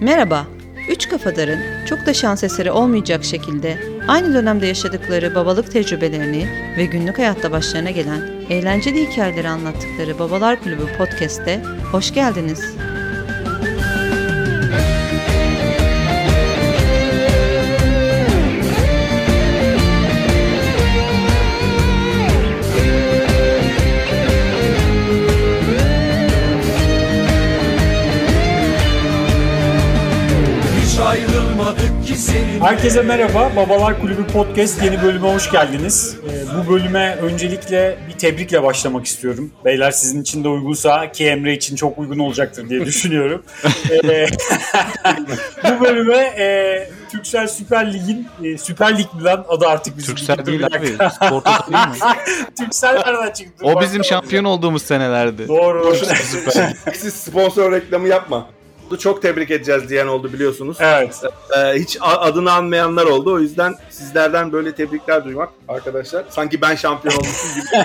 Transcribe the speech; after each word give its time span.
Merhaba. 0.00 0.46
Üç 0.88 1.08
kafadarın 1.08 1.60
çok 1.86 2.06
da 2.06 2.14
şans 2.14 2.44
eseri 2.44 2.70
olmayacak 2.70 3.24
şekilde 3.24 3.78
aynı 4.08 4.34
dönemde 4.34 4.66
yaşadıkları 4.66 5.34
babalık 5.34 5.72
tecrübelerini 5.72 6.48
ve 6.78 6.84
günlük 6.84 7.18
hayatta 7.18 7.52
başlarına 7.52 7.90
gelen 7.90 8.20
eğlenceli 8.50 9.10
hikayeleri 9.10 9.48
anlattıkları 9.48 10.18
Babalar 10.18 10.62
Kulübü 10.62 10.86
podcast'te 10.98 11.62
hoş 11.92 12.14
geldiniz. 12.14 12.76
Herkese 32.60 33.02
merhaba. 33.02 33.56
Babalar 33.56 34.00
Kulübü 34.00 34.26
Podcast 34.26 34.82
yeni 34.82 35.02
bölüme 35.02 35.34
hoş 35.34 35.50
geldiniz. 35.50 36.16
Ee, 36.30 36.44
bu 36.58 36.72
bölüme 36.72 37.16
öncelikle 37.22 37.98
bir 38.08 38.18
tebrikle 38.18 38.62
başlamak 38.62 39.06
istiyorum. 39.06 39.50
Beyler 39.64 39.90
sizin 39.90 40.22
için 40.22 40.44
de 40.44 40.48
uygunsa 40.48 41.12
ki 41.12 41.26
Emre 41.26 41.54
için 41.54 41.76
çok 41.76 41.98
uygun 41.98 42.18
olacaktır 42.18 42.68
diye 42.68 42.84
düşünüyorum. 42.84 43.42
Ee, 44.04 44.26
bu 45.64 45.84
bölüme 45.84 46.16
e, 46.16 46.90
Türksel 47.12 47.46
Süper 47.46 47.92
Lig'in 47.92 48.28
e, 48.44 48.58
Süper 48.58 48.98
Lig 48.98 49.14
mi 49.14 49.24
lan 49.24 49.44
adı 49.48 49.66
artık 49.66 49.98
bizim. 49.98 50.14
Türksel 50.14 50.46
değil 50.46 50.66
abi. 50.66 50.86
Spor 50.88 51.40
Toto 51.40 51.72
değil 51.72 51.88
mi? 51.88 52.14
Türksel 52.58 52.94
nereden 52.94 53.32
çıktı? 53.32 53.66
O 53.66 53.80
bizim 53.80 54.04
şampiyon 54.04 54.44
olduğumuz 54.44 54.82
senelerdi. 54.82 55.48
Doğru. 55.48 55.94
Siz 56.94 57.14
sponsor 57.14 57.72
reklamı 57.72 58.08
yapma. 58.08 58.46
Çok 58.98 59.22
tebrik 59.22 59.50
edeceğiz 59.50 59.88
diyen 59.90 60.06
oldu 60.06 60.32
biliyorsunuz. 60.32 60.76
evet. 60.80 61.20
Ee, 61.58 61.78
hiç 61.78 61.98
adını 62.00 62.52
anmayanlar 62.52 63.04
oldu. 63.06 63.32
O 63.34 63.38
yüzden 63.38 63.74
sizlerden 63.90 64.52
böyle 64.52 64.74
tebrikler 64.74 65.24
duymak 65.24 65.48
arkadaşlar. 65.68 66.24
Sanki 66.30 66.60
ben 66.60 66.74
şampiyon 66.74 67.14
olmuşum 67.14 67.48
gibi. 67.54 67.84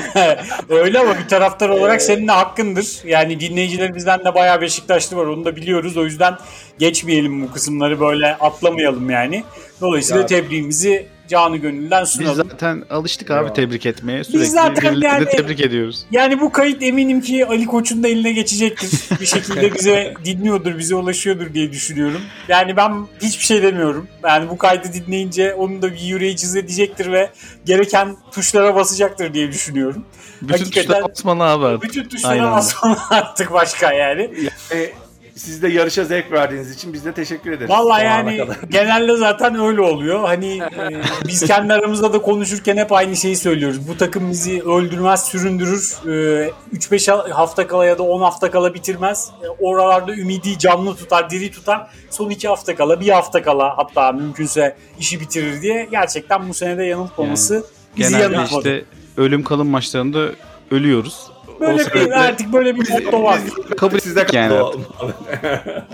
Öyle 0.79 0.99
ama 0.99 1.17
bir 1.19 1.27
taraftar 1.27 1.69
olarak 1.69 2.01
senin 2.01 2.27
de 2.27 2.31
hakkındır. 2.31 2.97
Yani 3.05 3.39
dinleyicilerimizden 3.39 4.19
de 4.25 4.35
bayağı 4.35 4.61
Beşiktaşlı 4.61 5.17
var 5.17 5.25
onu 5.25 5.45
da 5.45 5.55
biliyoruz. 5.55 5.97
O 5.97 6.03
yüzden 6.05 6.37
geçmeyelim 6.79 7.41
bu 7.47 7.51
kısımları 7.51 7.99
böyle 7.99 8.35
atlamayalım 8.35 9.09
yani. 9.09 9.43
Dolayısıyla 9.81 10.21
Ya. 10.21 10.27
tebriğimizi 10.27 11.07
canı 11.29 11.57
gönülden 11.57 12.03
Biz 12.03 12.09
sunalım. 12.09 12.49
zaten 12.51 12.83
alıştık 12.89 13.31
abi 13.31 13.47
Ya. 13.47 13.53
tebrik 13.53 13.85
etmeye. 13.85 14.23
Sürekli 14.23 14.45
zaten 14.45 14.93
birilerini 14.93 15.05
yani- 15.05 15.25
tebrik 15.25 15.59
ediyoruz. 15.59 16.05
Yani 16.11 16.41
bu 16.41 16.51
kayıt 16.51 16.83
eminim 16.83 17.21
ki 17.21 17.45
Ali 17.45 17.65
Koç'un 17.65 18.03
da 18.03 18.07
eline 18.07 18.31
geçecektir. 18.31 18.91
Bir 19.21 19.25
şekilde 19.25 19.75
bize 19.75 20.13
dinliyordur, 20.25 20.77
bize 20.77 20.95
ulaşıyordur 20.95 21.53
diye 21.53 21.71
düşünüyorum. 21.71 22.21
Yani 22.47 22.77
ben 22.77 23.07
hiçbir 23.21 23.43
şey 23.43 23.63
demiyorum. 23.63 24.07
Yani 24.23 24.49
bu 24.49 24.57
kaydı 24.57 24.87
dinleyince 24.93 25.53
onun 25.53 25.81
da 25.81 25.93
bir 25.93 25.99
yüreği 25.99 26.35
edecektir 26.35 27.11
ve 27.11 27.29
gereken 27.65 28.17
tuşlara 28.31 28.75
basacaktır 28.75 29.33
diye 29.33 29.51
düşünüyorum. 29.51 30.05
Bütün 30.41 30.53
Hakikaten- 30.57 30.81
tuşlar 30.83 31.03
basmalı 31.09 31.43
abi 31.43 31.65
artık. 31.65 31.83
Bütün 31.83 31.99
Aynen 32.01 32.09
tuşlara 32.09 32.33
öyle. 32.33 32.51
basmam 32.51 32.97
artık 33.09 33.53
başka 33.53 33.93
yani. 33.93 34.31
Ee, 34.73 34.93
siz 35.35 35.61
de 35.61 35.67
yarışa 35.67 36.03
zevk 36.03 36.31
verdiğiniz 36.31 36.71
için 36.71 36.93
biz 36.93 37.05
de 37.05 37.11
teşekkür 37.11 37.51
ederiz. 37.51 37.71
Ana 37.73 37.99
yani 37.99 38.37
kadar. 38.37 38.57
genelde 38.69 39.17
zaten 39.17 39.59
öyle 39.59 39.81
oluyor. 39.81 40.19
Hani 40.19 40.57
e, 40.57 41.01
biz 41.27 41.45
kendi 41.47 41.73
aramızda 41.73 42.13
da 42.13 42.21
konuşurken 42.21 42.77
hep 42.77 42.91
aynı 42.91 43.15
şeyi 43.15 43.35
söylüyoruz. 43.35 43.87
Bu 43.87 43.97
takım 43.97 44.29
bizi 44.31 44.61
öldürmez, 44.61 45.25
süründürür. 45.25 45.95
E, 46.05 46.51
3-5 46.73 47.31
hafta 47.31 47.67
kala 47.67 47.85
ya 47.85 47.97
da 47.97 48.03
10 48.03 48.21
hafta 48.21 48.51
kala 48.51 48.73
bitirmez. 48.73 49.31
E, 49.43 49.47
oralarda 49.49 50.15
ümidi 50.15 50.57
canlı 50.59 50.95
tutar, 50.95 51.29
diri 51.29 51.51
tutar. 51.51 51.87
Son 52.09 52.29
2 52.29 52.47
hafta 52.47 52.75
kala, 52.75 52.99
bir 52.99 53.09
hafta 53.09 53.43
kala 53.43 53.77
hatta 53.77 54.11
mümkünse 54.11 54.75
işi 54.99 55.19
bitirir 55.19 55.61
diye 55.61 55.87
gerçekten 55.91 56.49
bu 56.49 56.53
senede 56.53 56.83
yanıltmaması 56.83 57.65
bizi 57.97 58.09
Genelde 58.09 58.35
yanıltmadı. 58.35 58.69
işte 58.69 58.85
ölüm 59.17 59.43
kalım 59.43 59.67
maçlarında 59.67 60.29
ölüyoruz. 60.71 61.34
Böyle 61.59 61.83
o 61.83 61.93
bir, 61.93 62.11
artık 62.11 62.53
böyle 62.53 62.75
bir 62.75 62.89
motto 62.89 63.23
var. 63.23 63.39
Kabul 63.77 63.99
sizde 63.99 64.25
yani. 64.33 64.59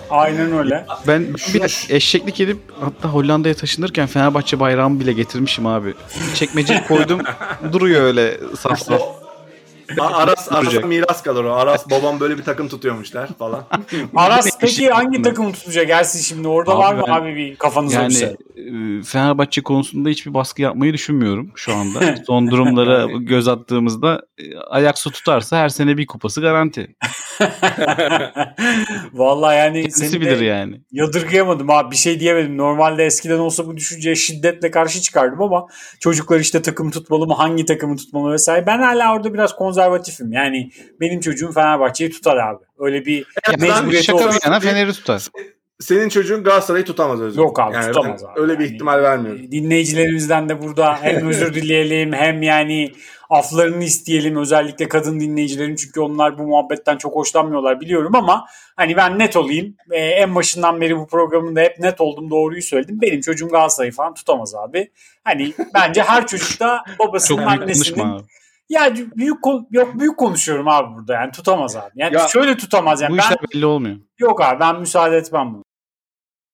Aynen 0.09 0.57
öyle. 0.57 0.85
Ben 1.07 1.33
bir 1.53 1.87
eşeklik 1.89 2.39
edip 2.39 2.57
hatta 2.81 3.09
Hollanda'ya 3.09 3.53
taşınırken 3.55 4.07
Fenerbahçe 4.07 4.59
bayrağımı 4.59 4.99
bile 4.99 5.13
getirmişim 5.13 5.65
abi. 5.65 5.93
Çekmeceye 6.33 6.83
koydum 6.87 7.21
duruyor 7.71 8.01
öyle 8.01 8.37
saf 8.59 8.79
saf. 8.79 9.01
Aras, 9.99 10.51
Aras'a 10.51 10.87
miras 10.87 11.23
kalır 11.23 11.43
o. 11.43 11.53
Aras 11.53 11.89
babam 11.89 12.19
böyle 12.19 12.37
bir 12.37 12.43
takım 12.43 12.67
tutuyormuşlar 12.67 13.29
falan. 13.39 13.63
Aras 14.15 14.45
Bir 14.45 14.51
peki 14.59 14.73
eşek 14.73 14.93
hangi 14.95 15.21
takımı 15.21 15.51
tutacak 15.53 15.89
Ersin 15.89 16.19
şimdi? 16.19 16.47
Orada 16.47 16.71
Abi 16.71 16.79
var 16.79 16.93
mı 16.95 17.03
ben- 17.07 17.11
abi 17.11 17.35
bir 17.35 17.55
kafanızda 17.55 17.97
bir 17.97 18.01
Yani 18.01 18.13
şey? 18.13 18.27
e, 18.99 19.03
Fenerbahçe 19.03 19.61
konusunda 19.61 20.09
hiçbir 20.09 20.33
baskı 20.33 20.61
yapmayı 20.61 20.93
düşünmüyorum 20.93 21.51
şu 21.55 21.75
anda. 21.75 21.99
Son 22.27 22.51
durumlara 22.51 23.05
göz 23.19 23.47
attığımızda 23.47 24.21
e, 24.37 24.57
ayaksu 24.57 25.11
tutarsa 25.11 25.57
her 25.57 25.69
sene 25.69 25.97
bir 25.97 26.07
kupası 26.07 26.41
garanti. 26.41 26.95
Vallahi 29.13 29.57
yani 29.57 29.81
Kendisi 29.81 30.21
bilir 30.21 30.39
yani. 30.41 30.81
yadırgayamadım 30.91 31.69
abi 31.69 31.91
bir 31.91 31.95
şey 31.95 32.19
diyemedim. 32.19 32.57
Normalde 32.57 33.05
eskiden 33.05 33.37
olsa 33.39 33.67
bu 33.67 33.77
düşünceye 33.77 34.15
şiddetle 34.15 34.71
karşı 34.71 35.01
çıkardım 35.01 35.41
ama 35.41 35.67
çocuklar 35.99 36.39
işte 36.39 36.61
takım 36.61 36.91
tutmalı 36.91 37.27
mı 37.27 37.33
hangi 37.33 37.65
takımı 37.65 37.97
tutmalı 37.97 38.31
vesaire. 38.33 38.65
Ben 38.67 38.79
hala 38.81 39.13
orada 39.15 39.33
biraz 39.33 39.55
konservatifim. 39.81 40.31
Yani 40.31 40.71
benim 40.99 41.19
çocuğum 41.19 41.51
Fenerbahçe'yi 41.51 42.09
tutar 42.11 42.37
abi. 42.37 42.63
Öyle 42.79 43.05
bir 43.05 43.25
ben 43.49 43.59
mecburiyeti 43.59 44.05
şaka 44.05 44.29
bir 44.29 44.39
yana 44.45 44.59
Fener'i 44.59 44.93
tutar. 44.93 45.27
Senin 45.79 46.09
çocuğun 46.09 46.43
Galatasaray'ı 46.43 46.85
tutamaz 46.85 47.21
Özgür. 47.21 47.41
Yok 47.41 47.59
abi, 47.59 47.73
yani 47.73 47.91
tutamaz 47.91 48.23
abi. 48.23 48.39
Öyle 48.39 48.59
bir 48.59 48.65
Yani- 48.65 48.73
ihtimal 48.73 49.01
vermiyorum. 49.01 49.51
Dinleyicilerimizden 49.51 50.49
de 50.49 50.61
burada 50.61 50.97
hem 51.01 51.27
özür 51.29 51.53
dileyelim 51.53 52.13
hem 52.13 52.41
yani 52.41 52.91
aflarını 53.29 53.83
isteyelim 53.83 54.35
özellikle 54.35 54.87
kadın 54.87 55.19
dinleyicilerim 55.19 55.75
çünkü 55.75 55.99
onlar 55.99 56.37
bu 56.37 56.43
muhabbetten 56.43 56.97
çok 56.97 57.15
hoşlanmıyorlar 57.15 57.81
biliyorum 57.81 58.15
ama 58.15 58.45
hani 58.75 58.95
ben 58.95 59.19
net 59.19 59.35
olayım 59.37 59.75
Ee, 59.91 59.97
en 59.97 60.35
başından 60.35 60.81
beri 60.81 60.97
bu 60.97 61.07
programında 61.07 61.61
hep 61.61 61.79
net 61.79 62.01
oldum 62.01 62.29
doğruyu 62.29 62.61
söyledim 62.61 63.01
benim 63.01 63.21
çocuğum 63.21 63.49
Galatasaray'ı 63.49 63.91
falan 63.91 64.13
tutamaz 64.13 64.55
abi 64.55 64.91
hani 65.23 65.53
bence 65.73 66.03
her 66.03 66.27
çocukta 66.27 66.83
babasının 66.99 67.43
annesinin. 67.43 68.21
Ya 68.71 68.95
büyük 68.95 69.37
yok 69.71 69.99
büyük 69.99 70.17
konuşuyorum 70.17 70.67
abi 70.67 70.95
burada 70.95 71.13
yani 71.13 71.31
tutamaz 71.31 71.75
abi 71.75 71.91
yani 71.95 72.13
Ya, 72.13 72.27
şöyle 72.27 72.57
tutamaz 72.57 73.01
yani 73.01 73.13
Bu 73.13 73.17
ben 73.17 73.23
işler 73.23 73.37
belli 73.53 73.65
olmuyor. 73.65 73.97
Yok 74.19 74.41
abi 74.41 74.59
ben 74.59 74.79
müsaade 74.79 75.17
etmem 75.17 75.53
buna. 75.53 75.63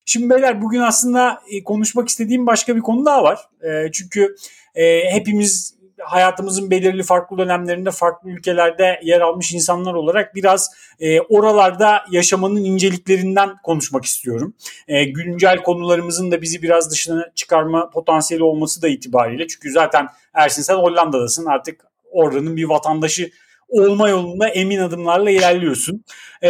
Şimdi 0.05 0.29
beyler 0.29 0.61
bugün 0.61 0.79
aslında 0.79 1.41
e, 1.51 1.63
konuşmak 1.63 2.09
istediğim 2.09 2.47
başka 2.47 2.75
bir 2.75 2.81
konu 2.81 3.05
daha 3.05 3.23
var. 3.23 3.39
E, 3.61 3.91
çünkü 3.91 4.35
e, 4.75 5.11
hepimiz 5.11 5.77
hayatımızın 5.99 6.71
belirli 6.71 7.03
farklı 7.03 7.37
dönemlerinde 7.37 7.91
farklı 7.91 8.29
ülkelerde 8.29 8.99
yer 9.03 9.21
almış 9.21 9.53
insanlar 9.53 9.93
olarak 9.93 10.35
biraz 10.35 10.71
e, 10.99 11.21
oralarda 11.21 12.05
yaşamanın 12.11 12.63
inceliklerinden 12.63 13.49
konuşmak 13.63 14.05
istiyorum. 14.05 14.53
E, 14.87 15.03
güncel 15.03 15.63
konularımızın 15.63 16.31
da 16.31 16.41
bizi 16.41 16.61
biraz 16.61 16.91
dışına 16.91 17.31
çıkarma 17.35 17.89
potansiyeli 17.89 18.43
olması 18.43 18.81
da 18.81 18.87
itibariyle. 18.87 19.47
Çünkü 19.47 19.71
zaten 19.71 20.07
Ersin 20.33 20.61
sen 20.61 20.75
Hollanda'dasın 20.75 21.45
artık 21.45 21.86
oranın 22.11 22.57
bir 22.57 22.63
vatandaşı 22.63 23.29
olma 23.69 24.09
yolunda 24.09 24.47
emin 24.47 24.79
adımlarla 24.79 25.29
ilerliyorsun. 25.29 26.03
E, 26.41 26.49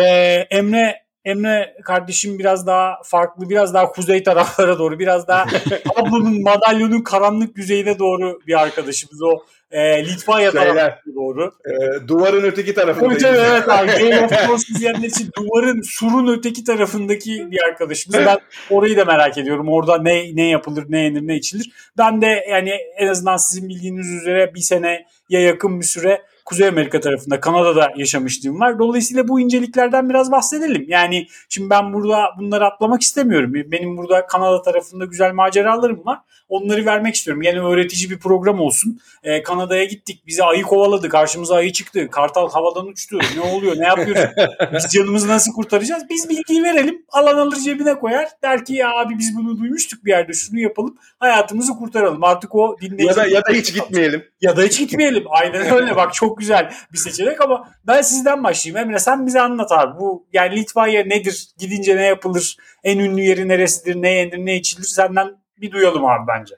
Emre 0.51 1.07
Emre 1.25 1.75
kardeşim 1.83 2.39
biraz 2.39 2.67
daha 2.67 2.97
farklı, 3.03 3.49
biraz 3.49 3.73
daha 3.73 3.91
kuzey 3.91 4.23
taraflara 4.23 4.79
doğru, 4.79 4.99
biraz 4.99 5.27
daha 5.27 5.45
tablonun, 5.95 6.41
madalyonun 6.43 7.01
karanlık 7.01 7.57
yüzeyine 7.57 7.99
doğru 7.99 8.39
bir 8.47 8.61
arkadaşımız. 8.61 9.21
O 9.21 9.39
e, 9.71 10.05
Litvanya 10.05 10.51
Şeyler. 10.51 10.67
tarafına 10.67 11.15
doğru. 11.15 11.51
Ee, 11.65 12.07
duvarın 12.07 12.43
öteki 12.43 12.73
tarafındayız. 12.73 13.15
Hocam 13.15 13.35
evet 13.35 13.69
abi. 13.69 13.87
Game 13.99 14.25
of 14.25 14.29
Thrones 14.29 14.69
izleyenler 14.69 15.07
için 15.07 15.29
duvarın, 15.37 15.81
surun 15.81 16.37
öteki 16.37 16.63
tarafındaki 16.63 17.51
bir 17.51 17.63
arkadaşımız. 17.63 18.19
Ben 18.25 18.37
orayı 18.69 18.97
da 18.97 19.05
merak 19.05 19.37
ediyorum. 19.37 19.69
Orada 19.69 20.01
ne 20.01 20.35
ne 20.35 20.49
yapılır, 20.49 20.85
ne 20.89 20.99
yenir, 20.99 21.27
ne 21.27 21.35
içilir. 21.35 21.71
Ben 21.97 22.21
de 22.21 22.45
yani 22.49 22.71
en 22.97 23.07
azından 23.07 23.37
sizin 23.37 23.69
bildiğiniz 23.69 24.07
üzere 24.07 24.51
bir 24.55 24.59
seneye 24.59 25.05
yakın 25.29 25.79
bir 25.79 25.85
süre 25.85 26.21
Kuzey 26.47 26.67
Amerika 26.67 26.99
tarafında, 26.99 27.39
Kanada'da 27.39 27.91
yaşamışlığım 27.95 28.59
var. 28.59 28.79
Dolayısıyla 28.79 29.27
bu 29.27 29.39
inceliklerden 29.39 30.09
biraz 30.09 30.31
bahsedelim. 30.31 30.85
Yani 30.87 31.27
şimdi 31.49 31.69
ben 31.69 31.93
burada 31.93 32.25
bunları 32.39 32.65
atlamak 32.65 33.01
istemiyorum. 33.01 33.53
Benim 33.53 33.97
burada 33.97 34.27
Kanada 34.27 34.61
tarafında 34.61 35.05
güzel 35.05 35.33
maceralarım 35.33 36.05
var. 36.05 36.19
Onları 36.49 36.85
vermek 36.85 37.15
istiyorum. 37.15 37.41
Yani 37.41 37.59
öğretici 37.59 38.09
bir 38.09 38.19
program 38.19 38.59
olsun. 38.59 38.99
Ee, 39.23 39.43
Kanada'ya 39.43 39.83
gittik. 39.83 40.23
Bizi 40.27 40.43
ayı 40.43 40.63
kovaladı. 40.63 41.09
Karşımıza 41.09 41.55
ayı 41.55 41.71
çıktı. 41.71 42.07
Kartal 42.11 42.49
havadan 42.49 42.87
uçtu. 42.87 43.19
Ne 43.35 43.41
oluyor? 43.41 43.75
Ne 43.77 43.87
yapıyoruz? 43.87 44.23
Biz 44.73 44.93
canımızı 44.93 45.27
nasıl 45.27 45.53
kurtaracağız? 45.53 46.03
Biz 46.09 46.29
bilgiyi 46.29 46.63
verelim. 46.63 47.05
Alan 47.09 47.37
alır 47.37 47.55
cebine 47.55 47.99
koyar. 47.99 48.27
Der 48.43 48.65
ki 48.65 48.73
ya 48.73 48.91
abi 48.91 49.17
biz 49.17 49.35
bunu 49.35 49.59
duymuştuk 49.59 50.05
bir 50.05 50.11
yerde. 50.11 50.33
Şunu 50.33 50.59
yapalım. 50.59 50.97
Hayatımızı 51.19 51.73
kurtaralım. 51.73 52.23
Artık 52.23 52.55
o 52.55 52.77
dinleyici... 52.81 53.05
Ya 53.05 53.15
da 53.15 53.27
ya 53.27 53.45
da 53.45 53.51
hiç 53.51 53.73
gitmeyelim. 53.73 54.23
Ya 54.41 54.57
da 54.57 54.61
hiç 54.61 54.79
gitmeyelim. 54.79 55.23
Aynen 55.29 55.75
öyle. 55.75 55.95
Bak 55.95 56.13
çok 56.13 56.36
güzel 56.39 56.73
bir 56.93 56.97
seçenek 56.97 57.41
ama 57.41 57.69
ben 57.87 58.01
sizden 58.01 58.43
başlayayım. 58.43 58.87
Emre 58.87 58.99
sen 58.99 59.25
bize 59.25 59.41
anlat 59.41 59.71
abi. 59.71 59.99
Bu 59.99 60.27
yani 60.33 60.55
Litvanya 60.55 61.03
nedir? 61.05 61.47
Gidince 61.59 61.95
ne 61.97 62.05
yapılır? 62.05 62.57
En 62.83 62.99
ünlü 62.99 63.21
yeri 63.21 63.47
neresidir? 63.47 63.95
Ne 63.95 64.11
yenir? 64.11 64.37
Ne 64.37 64.55
içilir? 64.55 64.83
Senden 64.83 65.27
bir 65.61 65.71
duyalım 65.71 66.05
abi 66.05 66.27
bence. 66.27 66.55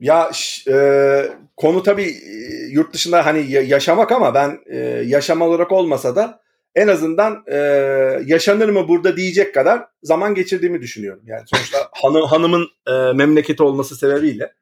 Ya 0.00 0.30
e, 0.70 0.76
konu 1.56 1.82
tabii 1.82 2.08
e, 2.10 2.66
yurt 2.70 2.94
dışında 2.94 3.26
hani 3.26 3.50
ya- 3.50 3.62
yaşamak 3.62 4.12
ama 4.12 4.34
ben 4.34 4.58
e, 4.66 4.76
yaşam 5.06 5.40
olarak 5.40 5.72
olmasa 5.72 6.16
da 6.16 6.40
en 6.76 6.88
azından 6.88 7.44
e, 7.46 7.56
yaşanır 8.26 8.68
mı 8.68 8.88
burada 8.88 9.16
diyecek 9.16 9.54
kadar 9.54 9.84
zaman 10.02 10.34
geçirdiğimi 10.34 10.80
düşünüyorum. 10.80 11.22
Yani 11.26 11.42
sonuçta 11.46 11.78
hanım, 12.02 12.22
hanımın 12.22 12.68
e, 12.86 12.92
memleketi 13.12 13.62
olması 13.62 13.96
sebebiyle 13.96 14.52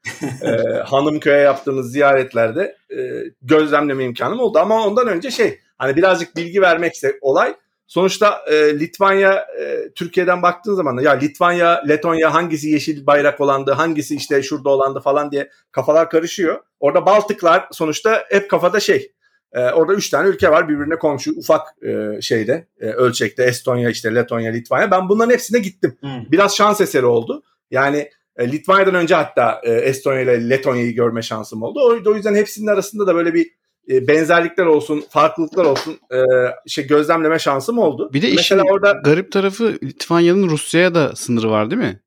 e, 0.42 0.48
hanım 0.84 1.20
köye 1.20 1.38
yaptığımız 1.38 1.92
ziyaretlerde 1.92 2.76
e, 2.90 2.98
gözlemleme 3.42 4.04
imkanım 4.04 4.40
oldu. 4.40 4.58
Ama 4.58 4.86
ondan 4.86 5.08
önce 5.08 5.30
şey 5.30 5.58
hani 5.78 5.96
birazcık 5.96 6.36
bilgi 6.36 6.60
vermekse 6.60 7.18
olay 7.20 7.54
Sonuçta 7.86 8.44
e, 8.46 8.80
Litvanya 8.80 9.46
e, 9.60 9.92
Türkiye'den 9.94 10.42
baktığın 10.42 10.74
zaman 10.74 11.02
ya 11.02 11.12
Litvanya, 11.12 11.82
Letonya 11.88 12.34
hangisi 12.34 12.68
yeşil 12.68 13.06
bayrak 13.06 13.40
olandı, 13.40 13.72
hangisi 13.72 14.16
işte 14.16 14.42
şurada 14.42 14.70
olandı 14.70 15.00
falan 15.00 15.30
diye 15.30 15.50
kafalar 15.72 16.10
karışıyor. 16.10 16.60
Orada 16.80 17.06
Baltıklar 17.06 17.68
sonuçta 17.72 18.24
hep 18.30 18.50
kafada 18.50 18.80
şey. 18.80 19.12
E, 19.54 19.70
orada 19.70 19.94
üç 19.94 20.10
tane 20.10 20.28
ülke 20.28 20.50
var 20.50 20.68
birbirine 20.68 20.96
komşu 20.96 21.32
ufak 21.36 21.60
e, 21.82 22.20
şeyde 22.20 22.68
e, 22.80 22.86
ölçekte 22.86 23.42
Estonya 23.44 23.90
işte 23.90 24.14
Letonya, 24.14 24.52
Litvanya. 24.52 24.90
Ben 24.90 25.08
bunların 25.08 25.32
hepsine 25.32 25.58
gittim. 25.58 25.98
Biraz 26.32 26.56
şans 26.56 26.80
eseri 26.80 27.06
oldu. 27.06 27.42
Yani 27.70 28.10
e, 28.36 28.52
Litvanya'dan 28.52 28.94
önce 28.94 29.14
hatta 29.14 29.60
e, 29.64 29.72
Estonya 29.72 30.20
ile 30.20 30.50
Letonya'yı 30.50 30.94
görme 30.94 31.22
şansım 31.22 31.62
oldu. 31.62 31.80
O, 31.80 32.10
o 32.10 32.14
yüzden 32.14 32.34
hepsinin 32.34 32.66
arasında 32.66 33.06
da 33.06 33.14
böyle 33.14 33.34
bir 33.34 33.50
e, 33.90 34.08
benzerlikler 34.08 34.66
olsun, 34.66 35.04
farklılıklar 35.10 35.64
olsun 35.64 35.98
e, 36.12 36.18
şey 36.66 36.86
gözlemleme 36.86 37.38
şansım 37.38 37.78
oldu. 37.78 38.10
Bir 38.12 38.22
de 38.22 38.26
işin 38.28 38.36
Mesela 38.58 38.62
orada 38.72 38.92
garip 39.04 39.32
tarafı 39.32 39.78
Litvanya'nın 39.82 40.48
Rusya'ya 40.48 40.94
da 40.94 41.16
sınırı 41.16 41.50
var 41.50 41.70
değil 41.70 41.82
mi? 41.82 42.00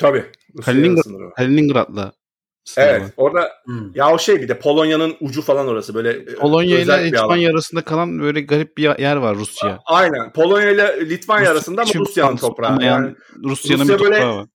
tabii 0.00 0.24
Rusya'ya 0.58 0.80
Kaliningrad-. 0.80 1.34
Kaliningrad'la 1.36 2.12
Evet, 2.76 3.02
orada 3.16 3.50
Hmm. 3.64 3.90
ya 3.94 4.10
o 4.10 4.18
şey 4.18 4.42
bir 4.42 4.48
de 4.48 4.58
Polonya'nın 4.58 5.16
ucu 5.20 5.42
falan 5.42 5.68
orası 5.68 5.94
böyle 5.94 6.10
e, 6.10 6.24
Polonya 6.34 6.78
ile. 6.78 7.04
Litvanya 7.04 7.50
arasında 7.50 7.80
kalan 7.82 8.20
böyle 8.20 8.40
garip 8.40 8.78
bir 8.78 8.98
yer 8.98 9.16
var 9.16 9.36
Rusya. 9.36 9.78
Aynen. 9.86 10.32
Polonya 10.32 10.70
ile 10.70 11.10
Litvanya 11.10 11.46
Rus- 11.46 11.52
arasında 11.52 11.82
ama 11.82 11.90
Rusya'nın 11.94 12.36
toprağı. 12.36 12.68
tutulmayan 12.70 13.02
Yani 13.02 13.14
Rusya'nın 13.44 13.82
Rusya 13.82 13.98
bir 13.98 14.04
böyle- 14.04 14.14
toprağı 14.20 14.36
var. 14.36 14.46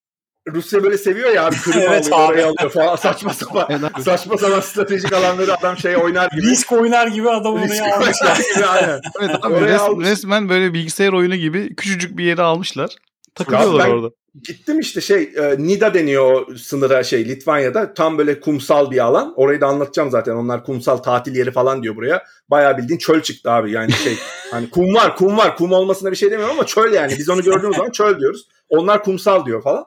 Rusya 0.53 0.83
böyle 0.83 0.97
seviyor 0.97 1.29
ya 1.29 1.45
abi 1.45 1.55
Kırım 1.63 1.79
Evet 1.81 2.13
alıyor, 2.13 2.19
abi. 2.19 2.31
orayı 2.33 2.45
alıyor 2.47 2.71
falan 2.71 2.95
saçma 2.95 3.33
sapan. 3.33 3.67
Saçma 4.01 4.37
sapan 4.37 4.59
stratejik 4.59 5.13
alanları 5.13 5.53
adam 5.53 5.77
şey 5.77 5.97
oynar 5.97 6.29
gibi. 6.29 6.41
Risk 6.41 6.71
oynar 6.71 7.07
gibi 7.07 7.29
adam 7.29 7.57
Risk 7.63 7.81
oraya 7.83 7.95
almış 7.95 8.17
ya. 8.25 8.35
gibi 8.55 8.65
aynen. 8.65 8.99
Evet 9.21 9.35
abi 9.41 9.53
Oraya 9.53 9.75
res- 9.75 9.79
almış. 9.79 10.07
resmen 10.07 10.49
böyle 10.49 10.73
bilgisayar 10.73 11.13
oyunu 11.13 11.35
gibi 11.35 11.75
küçücük 11.75 12.17
bir 12.17 12.23
yere 12.23 12.41
almışlar. 12.41 12.95
Takılıyorlar 13.35 13.87
ben- 13.87 13.93
orada. 13.93 14.09
Gittim 14.43 14.79
işte 14.79 15.01
şey 15.01 15.23
e, 15.35 15.55
Nida 15.57 15.93
deniyor 15.93 16.31
o 16.31 16.55
sınıra 16.55 17.03
şey 17.03 17.29
Litvanya'da 17.29 17.93
tam 17.93 18.17
böyle 18.17 18.39
kumsal 18.39 18.91
bir 18.91 19.05
alan. 19.05 19.33
Orayı 19.35 19.61
da 19.61 19.67
anlatacağım 19.67 20.11
zaten. 20.11 20.35
Onlar 20.35 20.63
kumsal 20.63 20.97
tatil 20.97 21.35
yeri 21.35 21.51
falan 21.51 21.83
diyor 21.83 21.95
buraya. 21.95 22.23
Bayağı 22.49 22.77
bildiğin 22.77 22.99
çöl 22.99 23.21
çıktı 23.21 23.51
abi 23.51 23.71
yani 23.71 23.91
şey. 23.91 24.13
hani 24.51 24.69
kum 24.69 24.95
var 24.95 25.15
kum 25.15 25.37
var 25.37 25.57
kum 25.57 25.71
olmasına 25.71 26.11
bir 26.11 26.15
şey 26.15 26.31
demiyorum 26.31 26.55
ama 26.55 26.65
çöl 26.65 26.93
yani. 26.93 27.13
Biz 27.17 27.29
onu 27.29 27.43
gördüğümüz 27.43 27.75
zaman 27.75 27.91
çöl 27.91 28.19
diyoruz. 28.19 28.47
Onlar 28.69 29.03
kumsal 29.03 29.45
diyor 29.45 29.63
falan. 29.63 29.85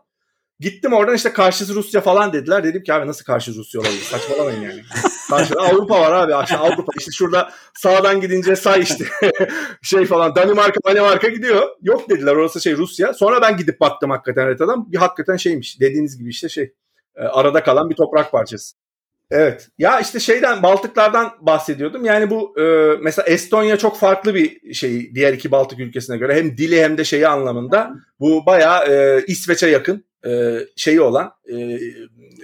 Gittim 0.63 0.93
oradan 0.93 1.15
işte 1.15 1.33
karşısı 1.33 1.75
Rusya 1.75 2.01
falan 2.01 2.33
dediler. 2.33 2.65
Dedim 2.65 2.83
ki 2.83 2.95
abi 2.95 3.07
nasıl 3.07 3.25
karşı 3.25 3.55
Rusya 3.55 3.81
olabilir? 3.81 4.03
Saçmalamayın 4.03 4.61
yani. 4.61 4.83
Karşıda 5.31 5.61
Avrupa 5.61 6.01
var 6.01 6.13
abi. 6.13 6.35
Aşağı 6.35 6.59
Avrupa. 6.59 6.93
İşte 6.99 7.13
şurada 7.13 7.51
sağdan 7.75 8.21
gidince 8.21 8.57
say 8.57 8.81
işte. 8.81 9.05
şey 9.83 10.07
falan. 10.07 10.37
Danimarka, 10.37 10.81
Danimarka 10.87 11.29
gidiyor. 11.29 11.69
Yok 11.83 12.11
dediler 12.11 12.37
orası 12.37 12.61
şey 12.61 12.77
Rusya. 12.77 13.15
Sonra 13.15 13.43
ben 13.43 13.57
gidip 13.57 13.81
baktım 13.81 14.11
hakikaten 14.11 14.43
haritadan. 14.43 14.93
Bir 14.93 14.97
hakikaten 14.97 15.37
şeymiş. 15.37 15.81
Dediğiniz 15.81 16.19
gibi 16.19 16.31
işte 16.31 16.49
şey. 16.49 16.73
e, 17.17 17.23
arada 17.23 17.63
kalan 17.63 17.91
bir 17.91 17.95
toprak 17.95 18.33
parçası. 18.33 18.77
Evet. 19.31 19.69
Ya 19.79 20.01
işte 20.01 20.21
şeyden 20.21 20.63
Baltıklardan 20.63 21.33
bahsediyordum. 21.41 22.05
Yani 22.05 22.31
bu 22.31 22.61
e, 22.61 22.97
mesela 23.03 23.27
Estonya 23.27 23.77
çok 23.77 23.99
farklı 23.99 24.35
bir 24.35 24.75
şey 24.75 25.15
diğer 25.15 25.33
iki 25.33 25.51
Baltık 25.51 25.79
ülkesine 25.79 26.17
göre. 26.17 26.35
Hem 26.35 26.57
dili 26.57 26.83
hem 26.83 26.99
de 26.99 27.05
şeyi 27.05 27.29
anlamında. 27.29 27.91
Bu 28.21 28.47
bayağı 28.47 28.87
e, 28.89 29.25
İsveç'e 29.27 29.69
yakın 29.69 30.05
e, 30.27 30.59
şeyi 30.77 31.01
olan 31.01 31.33
e, 31.49 31.79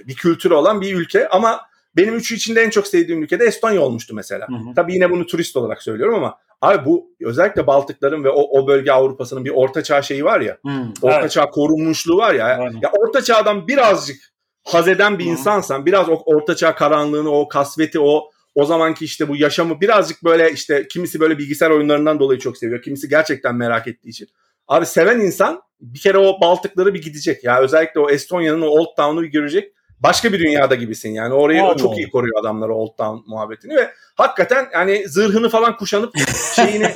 bir 0.07 0.15
kültürü 0.15 0.53
olan 0.53 0.81
bir 0.81 0.95
ülke. 0.95 1.29
Ama 1.29 1.61
benim 1.95 2.15
üçü 2.15 2.35
içinde 2.35 2.61
en 2.61 2.69
çok 2.69 2.87
sevdiğim 2.87 3.23
ülke 3.23 3.39
de 3.39 3.45
Estonya 3.45 3.81
olmuştu 3.81 4.15
mesela. 4.15 4.47
Hı 4.47 4.53
hı. 4.53 4.73
Tabii 4.75 4.93
yine 4.93 5.09
bunu 5.09 5.25
turist 5.25 5.57
olarak 5.57 5.83
söylüyorum 5.83 6.15
ama 6.15 6.37
abi 6.61 6.85
bu 6.85 7.11
özellikle 7.21 7.67
Baltıkların 7.67 8.23
ve 8.23 8.29
o, 8.29 8.59
o 8.59 8.67
bölge 8.67 8.91
Avrupa'sının 8.91 9.45
bir 9.45 9.49
ortaçağ 9.49 10.01
şeyi 10.01 10.25
var 10.25 10.41
ya. 10.41 10.57
Hmm, 10.61 10.91
Orta 11.01 11.19
evet. 11.19 11.31
çağ 11.31 11.49
korunmuşluğu 11.49 12.17
var 12.17 12.33
ya. 12.33 12.45
Aynen. 12.45 12.79
Ya 12.81 12.91
orta 12.91 13.23
çağdan 13.23 13.67
birazcık 13.67 14.17
haz 14.63 14.87
eden 14.87 15.19
bir 15.19 15.25
Hı. 15.25 15.29
insansan, 15.29 15.85
biraz 15.85 16.09
o 16.09 16.21
orta 16.25 16.55
çağ 16.55 16.75
karanlığını, 16.75 17.31
o 17.31 17.47
kasveti, 17.47 17.99
o 17.99 18.31
o 18.55 18.65
zamanki 18.65 19.05
işte 19.05 19.27
bu 19.27 19.35
yaşamı 19.35 19.81
birazcık 19.81 20.23
böyle 20.23 20.51
işte 20.51 20.87
kimisi 20.87 21.19
böyle 21.19 21.37
bilgisayar 21.37 21.69
oyunlarından 21.69 22.19
dolayı 22.19 22.39
çok 22.39 22.57
seviyor. 22.57 22.81
Kimisi 22.81 23.09
gerçekten 23.09 23.55
merak 23.55 23.87
ettiği 23.87 24.09
için. 24.09 24.27
Abi 24.69 24.85
seven 24.85 25.19
insan 25.19 25.61
bir 25.81 25.99
kere 25.99 26.17
o 26.17 26.41
Baltıkları 26.41 26.93
bir 26.93 27.01
gidecek. 27.01 27.43
Ya 27.43 27.59
özellikle 27.59 27.99
o 27.99 28.09
Estonya'nın 28.09 28.61
o 28.61 28.65
Old 28.65 28.95
Town'u 28.97 29.21
bir 29.21 29.27
görecek. 29.27 29.73
Başka 29.99 30.33
bir 30.33 30.39
dünyada 30.39 30.75
gibisin 30.75 31.09
yani. 31.09 31.33
Orayı 31.33 31.63
Allah 31.63 31.77
çok 31.77 31.97
iyi 31.97 32.09
koruyor 32.09 32.39
adamlar 32.39 32.69
Old 32.69 32.97
Town 32.97 33.31
muhabbetini 33.31 33.75
ve 33.75 33.91
hakikaten 34.15 34.67
yani 34.73 35.07
zırhını 35.07 35.49
falan 35.49 35.77
kuşanıp 35.77 36.13
şeyini 36.55 36.93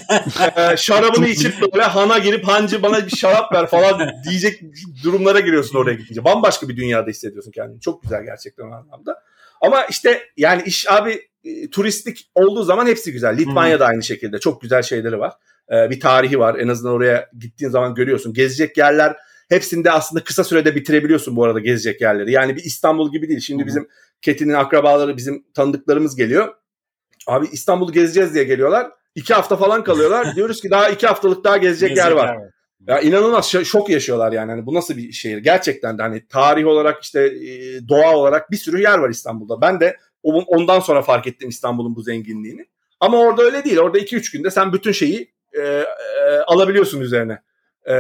e, 0.58 0.78
şarabını 0.78 1.28
içip 1.28 1.74
böyle 1.74 1.84
hana 1.84 2.18
girip 2.18 2.48
hancı 2.48 2.84
bana 2.84 3.06
bir 3.08 3.16
şarap 3.18 3.54
ver 3.54 3.68
falan 3.68 4.12
diyecek 4.30 4.62
durumlara 5.04 5.40
giriyorsun 5.40 5.78
oraya 5.78 5.94
gidince. 5.94 6.24
Bambaşka 6.24 6.69
bir 6.69 6.78
dünyada 6.78 7.10
hissediyorsun 7.10 7.52
kendini. 7.52 7.81
Çok 7.81 8.04
güzel 8.04 8.24
gerçekten 8.24 8.64
o 8.64 8.74
anlamda. 8.74 9.24
Ama 9.62 9.86
işte 9.86 10.22
yani 10.38 10.64
iş 10.66 10.92
abi 10.92 11.22
e, 11.44 11.69
turistik 11.69 12.31
olduğu 12.36 12.64
zaman 12.64 12.88
hepsi 12.88 13.12
güzel. 13.12 13.38
Litvanya 13.38 13.80
da 13.80 13.86
aynı 13.86 14.04
şekilde. 14.04 14.40
Çok 14.40 14.62
güzel 14.62 14.81
şeyleri 14.81 15.19
var. 15.19 15.34
E, 15.71 15.89
bir 15.89 16.00
tarihi 16.00 16.39
var. 16.39 16.56
En 16.60 16.68
azından 16.68 16.94
oraya 16.94 17.30
gittiğin 17.39 17.71
zaman 17.71 17.95
görüyorsun. 17.95 18.33
Gezecek 18.33 18.77
yerler 18.77 19.15
hepsinde 19.50 19.92
aslında 19.92 20.24
kısa 20.24 20.44
sürede 20.44 20.75
bitirebiliyorsun 20.75 21.36
bu 21.36 21.44
arada 21.44 21.60
gezecek 21.60 22.01
yerleri. 22.01 22.31
Yani 22.31 22.56
bir 22.56 22.63
İstanbul 22.63 23.12
gibi 23.12 23.30
değil. 23.30 23.39
Şimdi 23.39 23.62
Hı 23.62 23.63
hı. 23.63 23.68
bizim 23.68 23.88
Ketin'in 24.21 24.54
akrabaları, 24.54 25.18
bizim 25.18 25.45
tanıdıklarımız 25.54 26.15
geliyor. 26.15 26.54
Abi 27.27 27.48
İstanbul'u 27.51 27.92
gezeceğiz 27.92 28.33
diye 28.33 28.44
geliyorlar. 28.44 28.92
İki 29.15 29.33
hafta 29.33 29.57
falan 29.57 29.83
kalıyorlar. 29.83 30.27
Diyoruz 30.36 30.62
ki 30.62 30.71
daha 30.71 30.89
iki 30.89 31.07
haftalık 31.07 31.44
daha 31.44 31.57
gezecek 31.57 31.97
yer 31.97 32.11
var. 32.11 32.38
Ya 32.88 32.99
inanılmaz 32.99 33.45
şo- 33.54 33.66
şok 33.66 33.90
yaşıyorlar 33.90 34.31
yani. 34.31 34.52
Hani 34.52 34.66
bu 34.66 34.73
nasıl 34.73 34.97
bir 34.97 35.11
şehir? 35.11 35.38
Gerçekten 35.38 35.97
de 35.97 36.02
hani 36.02 36.28
tarih 36.28 36.68
olarak 36.68 37.04
işte 37.04 37.21
e, 37.26 37.88
doğa 37.90 38.16
olarak 38.16 38.52
bir 38.52 38.57
sürü 38.57 38.81
yer 38.81 38.97
var 38.97 39.09
İstanbul'da. 39.09 39.61
Ben 39.61 39.80
de 39.80 39.97
ondan 40.23 40.80
sonra 40.80 41.02
fark 41.02 41.28
ettim 41.28 41.49
İstanbul'un 41.49 41.95
bu 41.95 42.02
zenginliğini. 42.02 42.66
Ama 42.99 43.19
orada 43.19 43.44
öyle 43.44 43.64
değil. 43.64 43.78
Orada 43.78 43.99
2-3 43.99 44.31
günde 44.33 44.52
sen 44.52 44.73
bütün 44.73 44.92
şeyi 44.92 45.33
e, 45.54 45.62
e, 45.62 45.86
alabiliyorsun 46.48 47.02
üzerine. 47.02 47.42
E, 47.86 47.94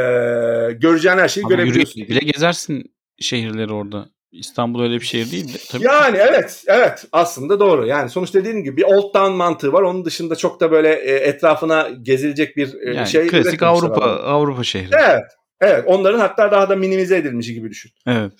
göreceğin 0.73 1.17
her 1.17 1.27
şeyi 1.27 1.45
Abi 1.45 1.55
görebiliyorsun. 1.55 1.99
yürüyüp 2.01 2.21
bile 2.21 2.31
gezersin 2.31 2.93
şehirleri 3.19 3.73
orada. 3.73 4.05
İstanbul 4.31 4.83
öyle 4.83 4.95
bir 4.95 5.05
şehir 5.05 5.31
değil 5.31 5.53
de. 5.53 5.57
Tabii 5.69 5.83
Yani 5.83 6.17
evet 6.17 6.63
evet 6.67 7.05
aslında 7.11 7.59
doğru. 7.59 7.87
Yani 7.87 8.09
sonuç 8.09 8.33
dediğim 8.33 8.63
gibi 8.63 8.77
bir 8.77 8.83
Old 8.83 9.13
Town 9.13 9.31
mantığı 9.31 9.73
var. 9.73 9.81
Onun 9.81 10.05
dışında 10.05 10.35
çok 10.35 10.59
da 10.59 10.71
böyle 10.71 10.93
e, 10.93 11.11
etrafına 11.15 11.89
gezilecek 12.01 12.57
bir 12.57 12.73
e, 12.81 12.93
yani 12.93 13.07
şey 13.07 13.27
klasik 13.27 13.63
Avrupa 13.63 14.01
adamlar. 14.01 14.23
Avrupa 14.23 14.63
şehri. 14.63 14.89
Evet. 14.93 15.23
Evet. 15.61 15.83
Onların 15.87 16.19
hatta 16.19 16.51
daha 16.51 16.69
da 16.69 16.75
minimize 16.75 17.17
edilmişi 17.17 17.53
gibi 17.53 17.69
düşün. 17.69 17.91
Evet. 18.07 18.33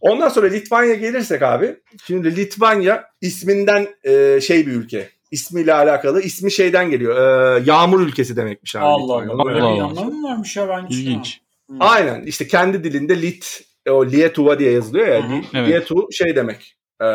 Ondan 0.00 0.28
sonra 0.28 0.46
Litvanya 0.46 0.94
gelirsek 0.94 1.42
abi. 1.42 1.76
Şimdi 2.06 2.36
Litvanya 2.36 3.04
isminden 3.20 3.88
e, 4.04 4.40
şey 4.40 4.66
bir 4.66 4.72
ülke. 4.72 5.08
İsmiyle 5.32 5.74
alakalı. 5.74 6.22
ismi 6.22 6.52
şeyden 6.52 6.90
geliyor. 6.90 7.16
E, 7.16 7.62
yağmur 7.66 8.00
ülkesi 8.00 8.36
demekmiş 8.36 8.76
abi. 8.76 8.84
Allah. 8.84 9.14
Allah. 9.14 9.44
Böyle 9.44 9.58
bir 9.58 9.62
anlamı 9.62 10.10
mı 10.12 10.28
varmış 10.28 10.56
ya 10.56 10.68
ben 10.68 10.86
hiç 10.86 10.96
İlginç. 10.98 11.40
Aynen. 11.80 12.22
işte 12.22 12.46
kendi 12.46 12.84
dilinde 12.84 13.22
Lit 13.22 13.60
o 13.90 14.06
Lietuva 14.06 14.58
diye 14.58 14.70
yazılıyor 14.72 15.06
ya. 15.06 15.22
Hı 15.22 15.26
hı. 15.26 15.32
Li- 15.32 15.44
Evet. 15.54 15.68
Lietu 15.68 16.08
şey 16.12 16.36
demek. 16.36 16.76
E, 17.00 17.06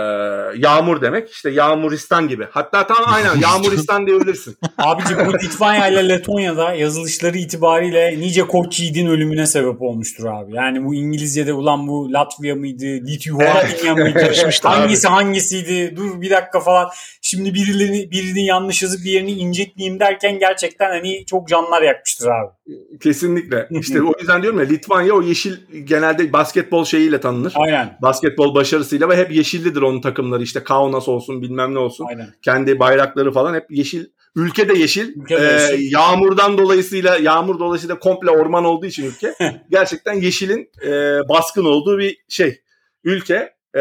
yağmur 0.57 1.01
demek. 1.01 1.29
İşte 1.29 1.49
Yağmuristan 1.49 2.27
gibi. 2.27 2.47
Hatta 2.51 2.87
tam 2.87 2.97
aynen 3.05 3.35
Yağmuristan 3.41 4.07
diyebilirsin. 4.07 4.57
Abicim 4.77 5.17
bu 5.25 5.33
Litvanya 5.33 5.87
ile 5.87 6.09
Letonya'da 6.09 6.73
yazılışları 6.73 7.37
itibariyle 7.37 8.19
nice 8.19 8.47
koç 8.47 8.79
yiğidin 8.79 9.07
ölümüne 9.07 9.45
sebep 9.45 9.81
olmuştur 9.81 10.25
abi. 10.25 10.55
Yani 10.55 10.85
bu 10.85 10.95
İngilizce'de 10.95 11.53
ulan 11.53 11.87
bu 11.87 12.13
Latvia 12.13 12.55
mıydı, 12.55 12.85
Litvanya 12.85 13.95
mıydı, 13.95 14.19
Karışmıştı 14.19 14.69
abi. 14.69 14.75
hangisi 14.75 15.07
hangisiydi, 15.07 15.95
dur 15.95 16.21
bir 16.21 16.29
dakika 16.29 16.59
falan. 16.59 16.89
Şimdi 17.21 17.53
birilerini, 17.53 18.11
birini 18.11 18.45
yanlış 18.45 18.83
yazıp 18.83 19.05
bir 19.05 19.11
yerini 19.11 19.31
incitmeyeyim 19.31 19.99
derken 19.99 20.39
gerçekten 20.39 20.89
hani 20.89 21.25
çok 21.25 21.47
canlar 21.47 21.81
yakmıştır 21.81 22.27
abi. 22.27 22.56
Kesinlikle. 23.03 23.67
İşte 23.71 24.01
o 24.01 24.13
yüzden 24.19 24.41
diyorum 24.41 24.59
ya 24.59 24.65
Litvanya 24.65 25.13
o 25.13 25.21
yeşil 25.21 25.57
genelde 25.83 26.33
basketbol 26.33 26.85
şeyiyle 26.85 27.19
tanınır. 27.19 27.53
Aynen. 27.55 27.97
Basketbol 28.01 28.55
başarısıyla 28.55 29.09
ve 29.09 29.17
hep 29.17 29.31
yeşillidir 29.31 29.81
onun 29.81 30.01
takımları. 30.01 30.43
İşte 30.43 30.63
Kaunas 30.63 31.07
olsun 31.07 31.41
bilmem 31.41 31.73
ne 31.73 31.79
olsun. 31.79 32.05
Aynen. 32.09 32.27
Kendi 32.41 32.79
bayrakları 32.79 33.31
falan 33.31 33.53
hep 33.53 33.65
yeşil. 33.69 34.05
Ülke 34.35 34.69
de 34.69 34.73
yeşil. 34.73 35.13
Ülke 35.15 35.41
de 35.41 35.47
Ee, 35.49 35.71
yeşil. 35.73 35.91
yağmurdan 35.93 36.57
dolayısıyla 36.57 37.17
yağmur 37.17 37.59
dolayısıyla 37.59 37.99
komple 37.99 38.31
orman 38.31 38.65
olduğu 38.65 38.85
için 38.85 39.05
ülke 39.05 39.33
gerçekten 39.69 40.13
yeşilin 40.13 40.69
e, 40.85 40.89
baskın 41.29 41.65
olduğu 41.65 41.97
bir 41.97 42.17
şey. 42.29 42.61
Ülke. 43.03 43.53
E, 43.73 43.79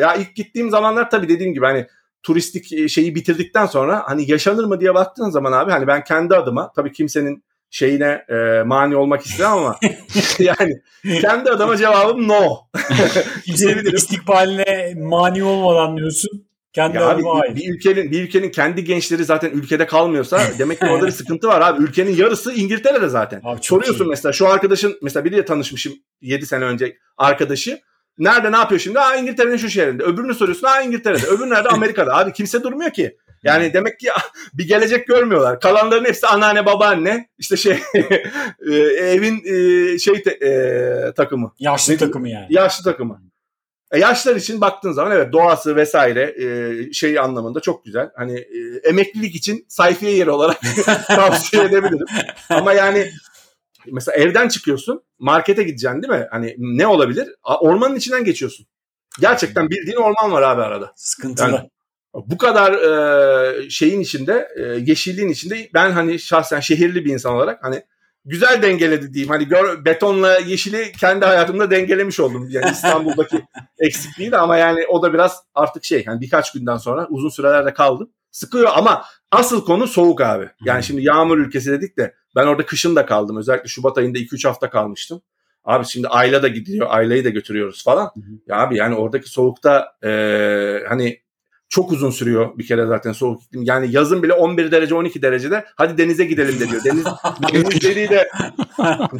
ya 0.00 0.14
ilk 0.14 0.36
gittiğim 0.36 0.70
zamanlar 0.70 1.10
tabii 1.10 1.28
dediğim 1.28 1.54
gibi 1.54 1.64
hani 1.64 1.86
turistik 2.22 2.88
şeyi 2.90 3.14
bitirdikten 3.14 3.66
sonra 3.66 4.02
hani 4.06 4.30
yaşanır 4.30 4.64
mı 4.64 4.80
diye 4.80 4.94
baktığın 4.94 5.30
zaman 5.30 5.52
abi 5.52 5.70
hani 5.70 5.86
ben 5.86 6.04
kendi 6.04 6.34
adıma 6.36 6.72
tabii 6.76 6.92
kimsenin 6.92 7.44
şeyine 7.70 8.24
e, 8.28 8.62
mani 8.66 8.96
olmak 8.96 9.26
istemem 9.26 9.52
ama 9.52 9.78
yani 10.38 10.80
kendi 11.20 11.50
adıma 11.50 11.76
cevabım 11.76 12.28
no. 12.28 12.56
Kimsenin 13.44 13.94
istikbaline 13.94 14.94
mani 14.96 15.44
olmadan 15.44 15.96
diyorsun. 15.96 16.48
Kendi 16.72 16.96
Ya 16.96 17.08
abi 17.08 17.22
ait. 17.28 17.56
bir 17.56 17.74
ülkenin 17.74 18.10
bir 18.10 18.22
ülkenin 18.22 18.50
kendi 18.50 18.84
gençleri 18.84 19.24
zaten 19.24 19.50
ülkede 19.50 19.86
kalmıyorsa 19.86 20.40
demek 20.58 20.80
ki 20.80 20.86
orada 20.86 21.06
bir 21.06 21.12
sıkıntı 21.12 21.48
var 21.48 21.60
abi. 21.60 21.82
Ülkenin 21.82 22.16
yarısı 22.16 22.52
İngiltere'de 22.52 23.08
zaten. 23.08 23.40
Abi 23.44 23.58
Soruyorsun 23.62 24.04
iyi. 24.04 24.08
mesela 24.08 24.32
şu 24.32 24.48
arkadaşın 24.48 24.98
mesela 25.02 25.24
biriyle 25.24 25.44
tanışmışım 25.44 25.92
7 26.20 26.46
sene 26.46 26.64
önce 26.64 26.96
arkadaşı. 27.16 27.80
Nerede 28.18 28.52
ne 28.52 28.56
yapıyor 28.56 28.80
şimdi? 28.80 29.00
Aa 29.00 29.16
İngiltere'nin 29.16 29.56
şu 29.56 29.68
şehrinde. 29.70 30.02
Öbürünü 30.02 30.34
soruyorsun. 30.34 30.66
Aa 30.66 30.80
İngiltere'de. 30.82 31.26
Öbürü 31.26 31.50
nerede? 31.50 31.68
Amerika'da. 31.68 32.16
Abi 32.16 32.32
kimse 32.32 32.62
durmuyor 32.62 32.90
ki. 32.90 33.16
Yani 33.42 33.72
demek 33.74 34.00
ki 34.00 34.08
bir 34.54 34.68
gelecek 34.68 35.06
görmüyorlar. 35.06 35.60
Kalanların 35.60 36.04
hepsi 36.04 36.26
anneanne 36.26 36.66
babaanne 36.66 37.28
işte 37.38 37.56
şey 37.56 37.72
e, 38.70 38.74
evin 38.74 39.42
e, 39.44 39.98
şey 39.98 40.22
te- 40.22 40.30
e, 40.46 41.12
takımı. 41.16 41.52
Yaşlı 41.58 41.92
Ne- 41.92 41.96
takımı 41.96 42.28
yani. 42.28 42.46
Yaşlı 42.50 42.84
takımı. 42.84 43.22
E, 43.90 43.98
yaşlar 43.98 44.36
için 44.36 44.60
baktığın 44.60 44.92
zaman 44.92 45.12
evet 45.12 45.32
doğası 45.32 45.76
vesaire 45.76 46.34
e, 46.44 46.92
şey 46.92 47.18
anlamında 47.18 47.60
çok 47.60 47.84
güzel. 47.84 48.10
Hani 48.16 48.38
e, 48.38 48.88
emeklilik 48.88 49.34
için 49.34 49.66
sayfiye 49.68 50.12
yeri 50.12 50.30
olarak 50.30 50.60
tavsiye 51.06 51.64
edebilirim. 51.64 52.06
Ama 52.48 52.72
yani 52.72 53.10
mesela 53.92 54.16
evden 54.16 54.48
çıkıyorsun 54.48 55.02
markete 55.18 55.62
gideceksin 55.62 56.02
değil 56.02 56.12
mi? 56.12 56.26
Hani 56.30 56.54
ne 56.58 56.86
olabilir? 56.86 57.28
Ormanın 57.60 57.96
içinden 57.96 58.24
geçiyorsun. 58.24 58.66
Gerçekten 59.20 59.70
bildiğin 59.70 59.96
orman 59.96 60.32
var 60.32 60.42
abi 60.42 60.62
arada. 60.62 60.92
Sıkıntılı. 60.96 61.50
Yani- 61.50 61.70
Bu 62.14 62.38
kadar 62.38 62.72
e, 62.72 63.70
şeyin 63.70 64.00
içinde, 64.00 64.48
e, 64.56 64.62
yeşilliğin 64.62 65.28
içinde 65.28 65.70
ben 65.74 65.90
hani 65.90 66.18
şahsen 66.18 66.60
şehirli 66.60 67.04
bir 67.04 67.12
insan 67.12 67.34
olarak 67.34 67.64
hani 67.64 67.82
güzel 68.24 68.62
dengeledi 68.62 69.14
diyeyim. 69.14 69.30
Hani 69.30 69.48
gör, 69.48 69.84
betonla 69.84 70.38
yeşili 70.38 70.92
kendi 70.92 71.24
hayatımda 71.24 71.70
dengelemiş 71.70 72.20
oldum. 72.20 72.48
Yani 72.50 72.70
İstanbul'daki 72.70 73.42
eksikliği 73.78 74.32
de 74.32 74.38
ama 74.38 74.56
yani 74.56 74.86
o 74.88 75.02
da 75.02 75.12
biraz 75.12 75.42
artık 75.54 75.84
şey 75.84 76.04
hani 76.04 76.20
birkaç 76.20 76.52
günden 76.52 76.76
sonra 76.76 77.06
uzun 77.10 77.28
sürelerde 77.28 77.74
kaldım. 77.74 78.10
Sıkıyor 78.30 78.70
ama 78.74 79.04
asıl 79.30 79.64
konu 79.64 79.86
soğuk 79.86 80.20
abi. 80.20 80.48
Yani 80.64 80.82
şimdi 80.82 81.02
yağmur 81.04 81.38
ülkesi 81.38 81.72
dedik 81.72 81.98
de 81.98 82.14
ben 82.36 82.46
orada 82.46 82.66
kışın 82.66 82.96
da 82.96 83.06
kaldım. 83.06 83.36
Özellikle 83.36 83.68
Şubat 83.68 83.98
ayında 83.98 84.18
2-3 84.18 84.48
hafta 84.48 84.70
kalmıştım. 84.70 85.22
Abi 85.64 85.84
şimdi 85.84 86.08
Ayla 86.08 86.42
da 86.42 86.48
gidiyor. 86.48 86.86
Ayla'yı 86.90 87.24
da 87.24 87.28
götürüyoruz 87.28 87.84
falan. 87.84 88.10
Ya 88.46 88.56
abi 88.56 88.76
yani 88.76 88.94
oradaki 88.94 89.30
soğukta 89.30 89.92
e, 90.04 90.10
hani 90.88 91.20
çok 91.68 91.92
uzun 91.92 92.10
sürüyor 92.10 92.58
bir 92.58 92.66
kere 92.66 92.86
zaten 92.86 93.12
soğuk 93.12 93.42
iklim. 93.42 93.62
Yani 93.62 93.88
yazın 93.90 94.22
bile 94.22 94.32
11 94.32 94.70
derece 94.70 94.94
12 94.94 95.22
derecede 95.22 95.64
hadi 95.76 95.98
denize 95.98 96.24
gidelim 96.24 96.60
de 96.60 96.68
diyor. 96.68 96.84
Deniz, 96.84 97.04
deniz 97.52 97.80
dediği 97.82 98.08
de 98.10 98.28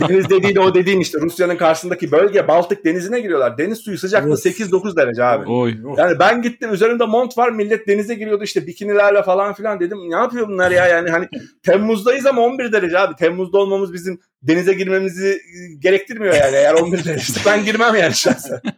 deniz 0.08 0.30
dediği 0.30 0.54
de 0.54 0.60
o 0.60 0.74
dediğin 0.74 1.00
işte 1.00 1.18
Rusya'nın 1.20 1.56
karşısındaki 1.56 2.12
bölge 2.12 2.48
Baltık 2.48 2.84
denizine 2.84 3.20
giriyorlar. 3.20 3.58
Deniz 3.58 3.78
suyu 3.78 3.98
sıcaklığı 3.98 4.32
Of. 4.32 4.46
8-9 4.46 4.96
derece 4.96 5.24
abi. 5.24 5.50
Oy. 5.50 5.74
Yani 5.96 6.18
ben 6.18 6.42
gittim 6.42 6.72
üzerimde 6.72 7.04
mont 7.06 7.38
var 7.38 7.50
millet 7.50 7.88
denize 7.88 8.14
giriyordu 8.14 8.44
işte 8.44 8.66
bikinilerle 8.66 9.22
falan 9.22 9.54
filan 9.54 9.80
dedim 9.80 9.98
ne 10.10 10.16
yapıyor 10.16 10.48
bunlar 10.48 10.70
ya 10.70 10.86
yani 10.86 11.10
hani 11.10 11.28
Temmuz'dayız 11.62 12.26
ama 12.26 12.42
11 12.42 12.72
derece 12.72 12.98
abi 12.98 13.14
Temmuz'da 13.14 13.58
olmamız 13.58 13.92
bizim 13.92 14.20
denize 14.42 14.74
girmemizi 14.74 15.28
e, 15.28 15.74
gerektirmiyor 15.78 16.34
yani 16.34 16.56
eğer 16.56 16.74
11 16.74 17.04
derece 17.04 17.32
ben 17.46 17.64
girmem 17.64 17.94
yani 17.94 18.14
şahsen. 18.14 18.60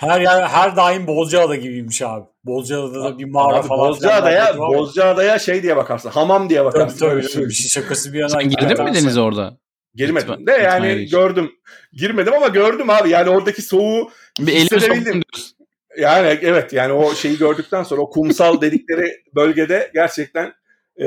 Her 0.00 0.20
yer 0.20 0.42
her 0.42 0.76
daim 0.76 1.06
Bozcaada 1.06 1.56
gibiymiş 1.56 2.02
abi. 2.02 2.24
Bozcaada'da 2.44 3.04
da 3.04 3.18
bir 3.18 3.24
mağara 3.24 3.56
Abi 3.56 3.68
falan. 3.68 3.88
Bozcaada'ya. 3.88 4.58
Bozcaada'ya 4.58 5.38
şey 5.38 5.62
diye 5.62 5.76
bakarsın 5.76 6.10
hamam 6.10 6.48
diye 6.50 6.58
Tabii 6.58 6.66
bakarsın. 6.66 6.98
tabii. 6.98 7.10
Tabii. 7.10 7.22
söyleyeyim. 7.22 7.48
Bir 7.50 7.54
şey 7.54 7.68
şakası 7.82 8.12
bir 8.12 8.18
yana. 8.18 8.28
Sen 8.28 8.48
girdin 8.48 8.84
mi 8.84 8.94
denize 8.94 9.20
orada? 9.20 9.56
Girmedim 9.94 10.28
Lütfen- 10.28 10.46
de 10.46 10.52
yani 10.52 10.88
lütfen 10.88 11.20
gördüm. 11.20 11.50
Girmedim 11.92 12.34
ama 12.34 12.48
gördüm 12.48 12.90
abi 12.90 13.10
yani 13.10 13.30
oradaki 13.30 13.62
soğuğu 13.62 14.10
Bir 14.40 14.52
Hissedebildim. 14.52 15.22
Yani 15.98 16.38
evet 16.42 16.72
yani 16.72 16.92
o 16.92 17.14
şeyi 17.14 17.38
gördükten 17.38 17.82
sonra 17.82 18.00
o 18.00 18.10
kumsal 18.10 18.60
dedikleri 18.60 19.12
bölgede 19.34 19.90
gerçekten 19.94 20.52
e, 21.00 21.06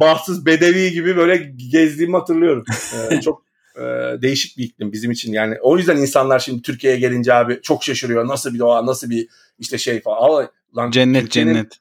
bahtsız 0.00 0.46
bedevi 0.46 0.90
gibi 0.90 1.16
böyle 1.16 1.52
gezdiğimi 1.72 2.16
hatırlıyorum. 2.16 2.64
E, 3.10 3.20
çok 3.24 3.42
e, 3.76 3.82
değişik 4.22 4.58
bir 4.58 4.64
iklim 4.64 4.92
bizim 4.92 5.10
için 5.10 5.32
yani. 5.32 5.56
O 5.62 5.78
yüzden 5.78 5.96
insanlar 5.96 6.38
şimdi 6.38 6.62
Türkiye'ye 6.62 6.98
gelince 6.98 7.34
abi 7.34 7.60
çok 7.62 7.84
şaşırıyor. 7.84 8.28
Nasıl 8.28 8.54
bir 8.54 8.58
doğa, 8.58 8.86
nasıl 8.86 9.10
bir 9.10 9.28
işte 9.58 9.78
şey 9.78 10.00
falan. 10.00 10.48
Lan 10.76 10.90
Cennet 10.90 11.22
Türkiye'nin- 11.22 11.54
cennet. 11.54 11.72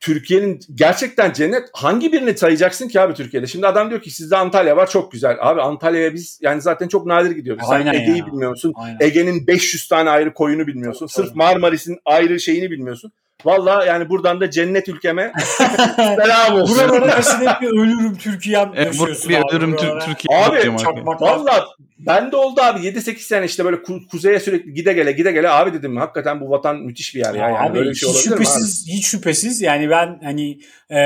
Türkiye'nin 0.00 0.60
gerçekten 0.74 1.32
cennet 1.32 1.68
hangi 1.72 2.12
birini 2.12 2.38
sayacaksın 2.38 2.88
ki 2.88 3.00
abi 3.00 3.14
Türkiye'de? 3.14 3.46
Şimdi 3.46 3.66
adam 3.66 3.90
diyor 3.90 4.02
ki 4.02 4.10
sizde 4.10 4.36
Antalya 4.36 4.76
var 4.76 4.90
çok 4.90 5.12
güzel. 5.12 5.36
Abi 5.40 5.60
Antalya'ya 5.62 6.14
biz 6.14 6.38
yani 6.42 6.62
zaten 6.62 6.88
çok 6.88 7.06
nadir 7.06 7.30
gidiyoruz. 7.30 7.62
Sen 7.68 7.74
Aynen 7.74 7.94
Ege'yi 7.94 8.18
ya. 8.18 8.26
bilmiyor 8.26 8.50
musun? 8.50 8.72
Aynen. 8.76 8.96
Ege'nin 9.00 9.46
500 9.46 9.88
tane 9.88 10.10
ayrı 10.10 10.34
koyunu 10.34 10.66
bilmiyorsun. 10.66 11.06
Tabii. 11.06 11.26
Sırf 11.26 11.36
Marmaris'in 11.36 11.98
ayrı 12.04 12.40
şeyini 12.40 12.70
bilmiyorsun. 12.70 13.12
Valla 13.44 13.84
yani 13.84 14.08
buradan 14.08 14.40
da 14.40 14.50
cennet 14.50 14.88
ülkeme 14.88 15.32
selam 15.96 16.54
olsun. 16.60 16.78
Buralara 16.88 17.16
kesinlikle 17.16 17.66
ölürüm 17.66 18.14
Türkiye'm 18.16 18.70
E, 18.76 18.82
yaşıyorsun 18.82 19.28
bir 19.28 19.34
abi. 19.36 19.42
ölürüm 19.52 19.72
buralara. 19.72 19.98
Tür- 20.00 20.06
Türkiye. 20.06 20.38
Abi, 20.38 20.56
Valla 21.20 21.66
ben 21.98 22.32
de 22.32 22.36
oldu 22.36 22.60
abi 22.62 22.80
7-8 22.80 23.18
sene 23.18 23.44
işte 23.44 23.64
böyle 23.64 23.76
ku- 23.76 24.06
kuzeye 24.06 24.40
sürekli 24.40 24.74
gide 24.74 24.92
gele 24.92 25.12
gide 25.12 25.32
gele 25.32 25.50
abi 25.50 25.72
dedim 25.72 25.96
hakikaten 25.96 26.40
bu 26.40 26.50
vatan 26.50 26.76
müthiş 26.76 27.14
bir 27.14 27.20
yer 27.20 27.34
ya. 27.34 27.48
Yani 27.48 27.58
abi 27.58 27.78
böyle 27.78 27.90
bir 27.90 27.94
şey 27.94 28.08
hiç 28.08 28.26
mi 28.26 28.34
abi? 28.34 28.44
şüphesiz, 28.44 28.86
hiç 28.88 29.06
şüphesiz 29.06 29.62
yani 29.62 29.90
ben 29.90 30.20
hani 30.24 30.58
e, 30.90 31.00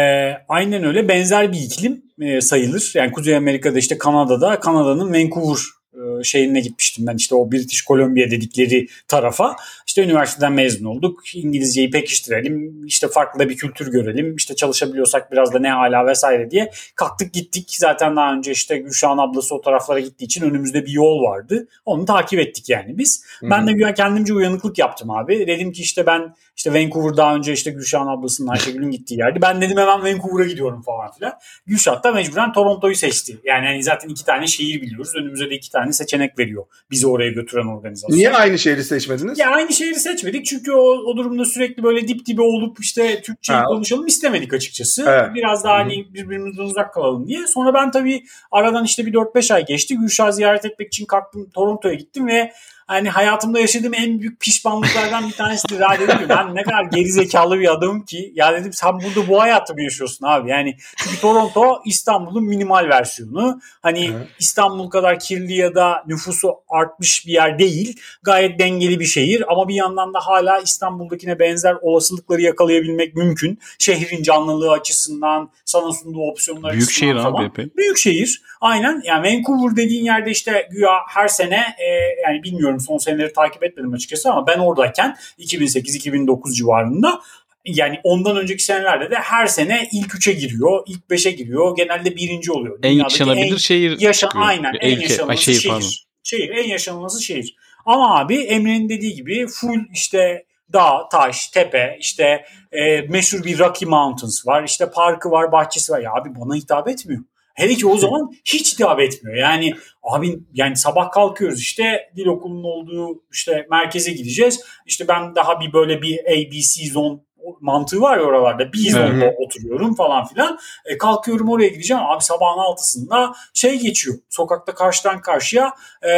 aynen 0.49 0.85
öyle 0.85 1.09
benzer 1.09 1.52
bir 1.52 1.59
iklim 1.59 2.02
e, 2.21 2.40
sayılır. 2.40 2.93
Yani 2.95 3.12
Kuzey 3.12 3.37
Amerika'da 3.37 3.78
işte 3.78 3.99
Kanada'da 3.99 4.61
Kanada'nın 4.61 5.14
Vancouver 5.14 5.59
e, 5.97 6.25
şehrine 6.25 6.61
gitmiştim 6.61 7.07
ben 7.07 7.17
işte 7.17 7.35
o 7.35 7.53
British 7.53 7.85
Columbia 7.85 8.31
dedikleri 8.31 8.88
tarafa. 9.09 9.57
İşte 9.87 10.05
üniversiteden 10.05 10.53
mezun 10.53 10.85
olduk. 10.85 11.35
İngilizceyi 11.35 11.91
pekiştirelim. 11.91 12.87
işte 12.87 13.09
farklı 13.09 13.49
bir 13.49 13.57
kültür 13.57 13.93
görelim. 13.93 14.37
işte 14.37 14.57
çalışabiliyorsak 14.57 15.33
biraz 15.33 15.55
da 15.55 15.59
ne 15.59 15.71
hala 15.71 16.07
vesaire 16.07 16.50
diye 16.50 16.71
kalktık 16.95 17.33
gittik. 17.33 17.76
Zaten 17.79 18.17
daha 18.17 18.33
önce 18.33 18.53
işte 18.53 18.79
Gülşah'ın 18.79 19.19
ablası 19.19 19.55
o 19.55 19.61
taraflara 19.61 20.00
gittiği 20.00 20.25
için 20.25 20.45
önümüzde 20.45 20.87
bir 20.87 20.93
yol 20.93 21.23
vardı. 21.23 21.69
Onu 21.85 22.05
takip 22.05 22.41
ettik 22.41 22.69
yani 22.69 22.99
biz. 22.99 23.25
Ben 23.43 23.67
de 23.67 23.95
kendimce 23.95 24.35
uyanıklık 24.35 24.79
yaptım 24.79 25.11
abi. 25.11 25.47
Dedim 25.47 25.73
ki 25.73 25.83
işte 25.83 26.07
ben 26.07 26.35
işte 26.57 26.75
Vancouver 26.75 27.17
daha 27.17 27.35
önce 27.35 27.53
işte 27.53 27.71
Gülşah'ın 27.71 28.07
ablasının 28.07 28.49
Ayşegül'ün 28.49 28.91
gittiği 28.91 29.19
yerdi. 29.19 29.43
Ben 29.43 29.61
dedim 29.61 29.76
hemen 29.79 30.03
Vancouver'a 30.03 30.47
gidiyorum 30.47 30.83
falan 30.83 31.12
filan. 31.12 31.33
Gülşah 31.67 32.03
da 32.03 32.12
mecburen 32.12 32.53
Toronto'yu 32.53 32.95
seçti. 32.95 33.38
Yani 33.45 33.67
hani 33.67 33.83
zaten 33.83 34.09
iki 34.09 34.25
tane 34.25 34.47
şehir 34.47 34.83
biliyoruz. 34.83 35.12
Önümüze 35.17 35.50
de 35.50 35.55
iki 35.55 35.71
tane 35.71 35.86
seçenek 35.93 36.38
veriyor. 36.38 36.64
Bizi 36.90 37.07
oraya 37.07 37.31
götüren 37.31 37.66
organizasyon. 37.66 38.16
Niye 38.19 38.31
aynı 38.31 38.59
şehri 38.59 38.85
seçmediniz? 38.85 39.38
Ya 39.38 39.50
aynı 39.50 39.73
şehri 39.73 39.95
seçmedik 39.95 40.47
çünkü 40.47 40.73
o, 40.73 40.83
o 40.83 41.16
durumda 41.16 41.45
sürekli 41.45 41.83
böyle 41.83 42.09
dip 42.09 42.26
dibe 42.26 42.43
olup 42.43 42.81
işte 42.81 43.23
Türkçeyi 43.23 43.59
Ha. 43.59 43.64
konuşalım 43.64 44.07
istemedik 44.07 44.55
açıkçası. 44.55 45.05
Evet. 45.09 45.35
Biraz 45.35 45.64
daha 45.64 45.75
hani 45.78 46.14
birbirimizden 46.14 46.62
uzak 46.62 46.95
kalalım 46.95 47.28
diye. 47.28 47.47
Sonra 47.47 47.75
ben 47.75 47.90
tabii 47.90 48.25
aradan 48.50 48.85
işte 48.85 49.07
bir 49.07 49.12
4-5 49.12 49.55
ay 49.55 49.64
geçti. 49.64 49.97
Gülşah'ı 49.97 50.33
ziyaret 50.33 50.64
etmek 50.64 50.88
için 50.88 51.07
kalktım 51.07 51.50
Toronto'ya 51.55 51.95
gittim 51.95 52.26
ve 52.26 52.52
hani 52.87 53.11
hayatımda 53.11 53.61
yaşadığım 53.61 53.95
en 53.95 54.21
büyük 54.21 54.40
pişmanlıklardan 54.40 55.28
bir 55.28 55.33
tanesidir. 55.33 55.81
Ya 55.81 55.88
dedim 56.00 56.19
ki 56.19 56.28
ben 56.28 56.55
ne 56.55 56.62
kadar 56.62 56.85
gerizekalı 56.85 57.61
bir 57.61 57.73
adamım 57.73 58.05
ki. 58.05 58.33
Ya 58.35 58.52
dedim 58.52 58.73
sen 58.73 58.93
burada 59.00 59.28
bu 59.28 59.40
hayatı 59.40 59.75
mı 59.75 59.83
yaşıyorsun 59.83 60.26
abi? 60.26 60.50
Yani 60.50 60.76
çünkü 60.97 61.21
Toronto 61.21 61.83
İstanbul'un 61.85 62.45
minimal 62.45 62.88
versiyonu. 62.88 63.61
Hani 63.83 64.09
Hı. 64.09 64.26
İstanbul 64.38 64.90
kadar 64.90 65.19
kirli 65.19 65.55
ya 65.55 65.75
da 65.75 66.05
nüfusu 66.07 66.55
artmış 66.69 67.26
bir 67.26 67.33
yer 67.33 67.59
değil. 67.59 68.00
Gayet 68.23 68.59
dengeli 68.59 69.00
bir 69.00 69.05
şehir 69.05 69.52
ama 69.52 69.69
bir 69.69 69.75
yandan 69.75 70.14
da 70.14 70.21
hala 70.21 70.59
İstanbul'dakine 70.59 71.38
benzer 71.38 71.76
olasılıkları 71.83 72.43
yakalayabilmek 72.43 73.14
mümkün. 73.14 73.59
Şehrin 73.78 74.23
canlılığı 74.23 74.71
açısından, 74.73 75.50
sana 75.64 75.93
sunduğu 75.93 76.31
opsiyonlar 76.31 76.73
Büyük 76.73 76.88
açısından 76.88 77.12
şehir 77.12 77.23
falan. 77.23 77.40
abi 77.40 77.47
epey. 77.47 77.69
Büyük 77.76 77.99
şehir. 77.99 78.43
Aynen. 78.61 79.02
Yani 79.05 79.28
Vancouver 79.28 79.76
dediğin 79.76 80.05
yerde 80.05 80.31
işte 80.31 80.69
güya 80.71 80.90
her 81.09 81.28
sene 81.28 81.57
e, 81.78 81.87
yani 82.23 82.43
bilmiyorum 82.43 82.75
son 82.80 82.99
seneleri 82.99 83.33
takip 83.33 83.62
etmedim 83.64 83.92
açıkçası 83.92 84.30
ama 84.30 84.47
ben 84.47 84.59
oradayken 84.59 85.16
2008-2009 85.38 86.54
civarında 86.54 87.21
yani 87.64 88.00
ondan 88.04 88.37
önceki 88.37 88.62
senelerde 88.64 89.11
de 89.11 89.14
her 89.14 89.47
sene 89.47 89.88
ilk 89.92 90.14
üçe 90.14 90.33
giriyor, 90.33 90.83
ilk 90.87 91.11
beşe 91.11 91.30
giriyor. 91.30 91.76
Genelde 91.76 92.16
birinci 92.16 92.52
oluyor. 92.52 92.78
En 92.83 92.83
Dünyadaki 92.92 93.14
yaşanabilir 93.14 93.52
en 93.52 93.56
şehir 93.56 94.00
yaşa 94.00 94.26
çıkıyor. 94.26 94.45
aynen 94.47 94.73
en 94.80 94.97
Ülke- 94.97 95.02
yaşanılması 95.02 95.30
Ay, 95.30 95.37
şehir, 95.37 95.61
şehir. 95.61 95.73
pardon. 95.73 95.88
Şehir 96.23 96.49
en 96.50 96.68
yaşanılması 96.68 97.23
şehir. 97.23 97.56
Ama 97.87 98.18
abi 98.21 98.37
Emre'nin 98.37 98.88
dediği 98.88 99.14
gibi 99.14 99.47
full 99.47 99.80
işte 99.92 100.45
dağ, 100.73 101.09
taş, 101.12 101.49
tepe, 101.49 101.97
işte 102.00 102.45
e, 102.73 103.00
meşhur 103.00 103.45
bir 103.45 103.59
Rocky 103.59 103.90
Mountains 103.90 104.47
var. 104.47 104.64
işte 104.64 104.90
parkı 104.90 105.30
var, 105.30 105.52
bahçesi 105.52 105.92
var. 105.92 106.00
Ya 106.00 106.11
abi 106.12 106.28
bana 106.40 106.54
hitap 106.54 106.88
etmiyor. 106.88 107.21
Hele 107.56 107.75
ki 107.75 107.86
o 107.86 107.96
zaman 107.96 108.32
hiç 108.44 108.75
hitap 108.75 109.00
etmiyor. 109.00 109.36
Yani 109.36 109.75
abi 110.02 110.38
yani 110.54 110.76
sabah 110.76 111.10
kalkıyoruz 111.10 111.60
işte 111.60 112.10
dil 112.16 112.26
okulunun 112.26 112.64
olduğu 112.64 113.22
işte 113.32 113.66
merkeze 113.70 114.12
gideceğiz. 114.12 114.60
İşte 114.86 115.08
ben 115.08 115.34
daha 115.34 115.60
bir 115.60 115.72
böyle 115.72 116.02
bir 116.02 116.18
ABC 116.18 116.90
zone 116.92 117.18
mantığı 117.60 118.00
var 118.00 118.18
ya 118.18 118.22
oralarda. 118.22 118.72
Bir 118.72 118.90
zonda 118.90 119.25
Evet. 119.25 119.34
oturuyorum 119.46 119.94
falan 119.94 120.26
filan. 120.26 120.58
E, 120.84 120.98
kalkıyorum 120.98 121.48
oraya 121.48 121.68
gideceğim. 121.68 122.02
Abi 122.02 122.25
sabahın 122.25 122.58
altısında 122.58 123.32
şey 123.54 123.78
geçiyor. 123.78 124.16
Sokakta 124.28 124.75
karşıdan 124.75 125.20
karşıya 125.20 125.72
e, 126.02 126.12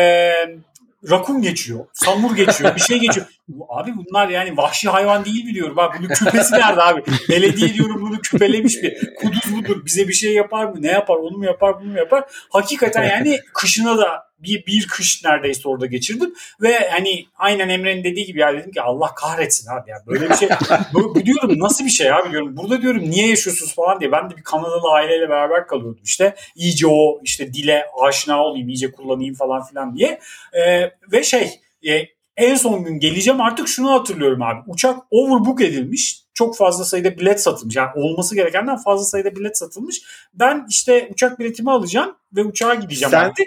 rakun 1.11 1.42
geçiyor. 1.42 1.87
Samur 1.92 2.37
geçiyor. 2.37 2.76
Bir 2.76 2.80
şey 2.80 2.99
geçiyor. 2.99 3.26
Abi 3.69 3.93
bunlar 3.97 4.28
yani 4.28 4.57
vahşi 4.57 4.88
hayvan 4.88 5.25
değil 5.25 5.47
biliyorum. 5.47 5.76
Bak 5.76 5.97
bunun 5.99 6.09
küpesi 6.09 6.55
nerede 6.55 6.83
abi? 6.83 7.02
Belediye 7.28 7.75
diyorum 7.75 8.02
bunu 8.02 8.21
küpelemiş 8.21 8.83
bir. 8.83 9.14
Kuduz 9.14 9.52
mudur? 9.52 9.87
Bize 9.87 10.09
bir 10.09 10.12
şey 10.12 10.35
yapar 10.35 10.64
mı? 10.64 10.83
Ne 10.83 10.90
yapar? 10.90 11.17
Onu 11.17 11.38
mu 11.38 11.45
yapar? 11.45 11.81
Bunu 11.81 11.88
mu 11.88 11.99
yapar? 11.99 12.25
Hakikaten 12.50 13.05
yani 13.05 13.40
kışına 13.55 13.99
da 13.99 14.28
bir, 14.38 14.67
bir 14.67 14.87
kış 14.87 15.25
neredeyse 15.25 15.69
orada 15.69 15.87
geçirdim. 15.87 16.35
Ve 16.62 16.88
hani 16.90 17.26
aynen 17.37 17.69
Emre'nin 17.69 18.05
dediği 18.05 18.26
gibi 18.26 18.40
ya 18.40 18.52
dedim 18.52 18.71
ki 18.71 18.83
Allah 18.83 19.14
kahretsin 19.14 19.71
abi 19.71 19.90
ya. 19.90 19.97
Böyle 20.07 20.31
bir 20.31 20.35
şey. 20.35 20.49
bu, 20.95 21.14
bu 21.14 21.26
diyorum 21.26 21.59
nasıl 21.59 21.85
bir 21.85 21.90
şey 21.90 22.12
abi 22.12 22.31
diyorum. 22.31 22.57
Burada 22.57 22.83
diyorum 22.83 23.11
niye 23.11 23.28
yaşıyorsunuz 23.28 23.75
falan 23.75 24.00
diye. 24.00 24.12
Ben 24.12 24.31
de 24.31 24.37
bir 24.37 24.43
Kanadalı 24.43 24.93
aileyle 24.93 25.28
beraber 25.28 25.67
kalıyordum 25.67 26.02
işte. 26.05 26.35
İyice 26.55 26.87
o 26.87 27.21
işte 27.23 27.52
dile 27.52 27.85
aşina 28.02 28.45
olayım, 28.45 28.69
iyice 28.69 28.93
kullanayım 28.93 29.35
falan 29.35 29.64
filan 29.64 29.97
diye. 29.97 30.21
Ee, 30.52 30.90
ve 31.12 31.23
şey 31.23 31.61
e, 31.88 32.18
en 32.38 32.54
son 32.54 32.85
gün 32.85 32.99
geleceğim 33.00 33.40
artık 33.40 33.68
şunu 33.68 33.90
hatırlıyorum 33.92 34.42
abi. 34.42 34.61
Uçak 34.66 34.99
overbook 35.11 35.61
edilmiş. 35.62 36.23
Çok 36.35 36.57
fazla 36.57 36.85
sayıda 36.85 37.18
bilet 37.18 37.42
satılmış. 37.42 37.76
Yani 37.76 37.90
olması 37.95 38.35
gerekenden 38.35 38.76
fazla 38.76 39.04
sayıda 39.04 39.37
bilet 39.37 39.59
satılmış. 39.59 40.00
Ben 40.35 40.66
işte 40.71 41.09
uçak 41.12 41.38
biletimi 41.38 41.71
alacağım 41.71 42.16
ve 42.37 42.42
uçağa 42.45 42.75
gideceğim 42.75 43.11
Sen 43.11 43.25
artık. 43.25 43.47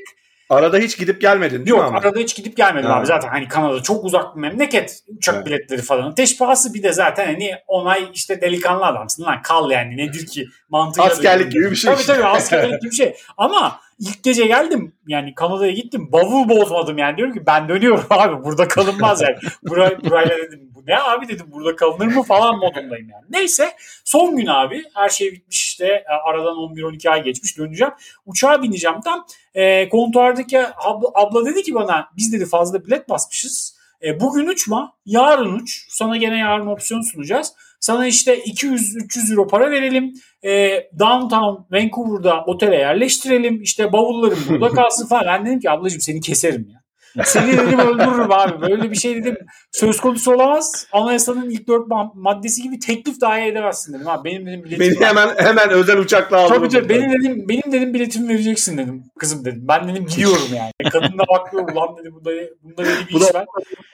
Arada 0.49 0.77
hiç 0.77 0.97
gidip 0.97 1.21
gelmedin 1.21 1.57
değil 1.57 1.67
Yok 1.69 1.79
mi 1.79 1.85
ama? 1.85 1.97
arada 1.97 2.19
hiç 2.19 2.35
gidip 2.35 2.57
gelmedim 2.57 2.89
Ha. 2.89 2.95
abi 2.97 3.05
zaten 3.05 3.29
hani 3.29 3.47
Kanada 3.47 3.83
çok 3.83 4.05
uzak 4.05 4.35
bir 4.35 4.41
memleket 4.41 4.99
uçak 5.17 5.35
Evet. 5.35 5.45
biletleri 5.45 5.81
falan. 5.81 6.11
Ateş 6.11 6.37
pahası 6.37 6.73
bir 6.73 6.83
de 6.83 6.93
zaten 6.93 7.25
hani 7.25 7.51
onay 7.67 8.09
işte 8.13 8.41
delikanlı 8.41 8.85
adamsın 8.85 9.23
lan 9.23 9.41
kal 9.41 9.71
yani 9.71 9.97
nedir 9.97 10.25
ki 10.27 10.45
mantığıyla. 10.69 11.09
da 11.09 11.13
Askerlik 11.13 11.51
gibi 11.51 11.71
bir 11.71 11.75
şey 11.75 11.93
Tabii 11.93 12.03
tabii 12.05 12.25
askerlik 12.25 12.81
gibi 12.81 12.91
bir 12.91 12.95
şey 12.95 13.15
ama 13.37 13.79
ilk 14.01 14.23
gece 14.23 14.45
geldim 14.45 14.95
yani 15.07 15.35
Kanada'ya 15.35 15.71
gittim 15.71 16.11
bavul 16.11 16.49
bozmadım 16.49 16.97
yani 16.97 17.17
diyorum 17.17 17.33
ki 17.33 17.43
ben 17.47 17.69
dönüyorum 17.69 18.05
abi 18.09 18.43
burada 18.43 18.67
kalınmaz 18.67 19.21
yani. 19.21 19.35
Buraya, 19.63 20.03
burayla 20.03 20.37
dedim 20.37 20.71
bu 20.75 20.83
ne 20.87 20.99
abi 20.99 21.27
dedim 21.27 21.45
burada 21.51 21.75
kalınır 21.75 22.05
mı 22.05 22.23
falan 22.23 22.57
modundayım 22.57 23.09
yani. 23.09 23.25
Neyse 23.29 23.71
son 24.05 24.35
gün 24.35 24.45
abi 24.45 24.83
her 24.93 25.09
şey 25.09 25.31
bitmiş 25.31 25.63
işte 25.63 25.85
e, 25.85 26.13
aradan 26.29 26.55
11-12 26.55 27.09
ay 27.09 27.23
geçmiş 27.23 27.57
döneceğim. 27.57 27.93
Uçağa 28.25 28.63
bineceğim 28.63 29.01
tam 29.01 29.25
e, 29.53 29.89
kontuardaki 29.89 30.59
abla, 30.59 31.07
abla 31.13 31.45
dedi 31.45 31.63
ki 31.63 31.75
bana 31.75 32.09
biz 32.17 32.33
dedi 32.33 32.45
fazla 32.45 32.85
bilet 32.85 33.09
basmışız. 33.09 33.81
E, 34.03 34.19
bugün 34.19 34.47
uçma 34.47 34.93
yarın 35.05 35.53
uç 35.53 35.85
sana 35.89 36.17
gene 36.17 36.37
yarın 36.37 36.67
opsiyon 36.67 37.01
sunacağız. 37.01 37.53
Sana 37.81 38.07
işte 38.07 38.39
200-300 38.39 39.31
euro 39.31 39.47
para 39.47 39.71
verelim. 39.71 40.13
E, 40.43 40.83
downtown 40.99 41.63
Vancouver'da 41.71 42.43
otele 42.47 42.75
yerleştirelim. 42.75 43.61
İşte 43.61 43.93
bavullarım 43.93 44.39
burada 44.49 44.69
kalsın 44.75 45.07
falan. 45.07 45.25
Ben 45.25 45.45
dedim 45.45 45.59
ki 45.59 45.69
ablacığım 45.69 46.01
seni 46.01 46.21
keserim 46.21 46.67
ya. 46.73 46.80
Seni 47.23 47.51
dedim 47.57 47.79
öldürürüm 47.79 48.31
abi. 48.31 48.61
Böyle 48.61 48.91
bir 48.91 48.95
şey 48.95 49.15
dedim 49.15 49.37
söz 49.71 49.99
konusu 50.01 50.33
olamaz. 50.33 50.87
Anayasanın 50.91 51.49
ilk 51.49 51.67
dört 51.67 51.87
ma- 51.87 52.11
maddesi 52.15 52.61
gibi 52.61 52.79
teklif 52.79 53.21
dahi 53.21 53.41
edemezsin 53.41 53.93
dedim. 53.93 54.07
Abi 54.07 54.29
benim 54.29 54.45
dedim 54.45 54.63
biletim 54.63 54.79
Beni 54.79 54.99
var. 54.99 55.07
hemen 55.09 55.35
hemen 55.37 55.69
özel 55.69 55.97
uçakla 55.97 56.37
aldın. 56.37 56.53
Tabii 56.53 56.69
tabii 56.69 56.89
benim 56.89 57.11
dedim 57.11 57.45
benim 57.49 57.71
dedim 57.71 57.93
biletimi 57.93 58.29
vereceksin 58.29 58.77
dedim 58.77 59.03
kızım 59.19 59.45
dedim. 59.45 59.65
Ben 59.67 59.87
dedim 59.87 60.05
gidiyorum 60.05 60.47
yani. 60.55 60.71
Kadın 60.91 61.17
da 61.17 61.23
bakıyor 61.27 61.69
ulan 61.73 61.97
dedi 61.97 62.09
bunda, 62.13 62.29
bunda 62.63 62.85
dedi 62.85 62.99
bir 63.09 63.13
Bu 63.13 63.17
iş 63.17 63.35
var. 63.35 63.45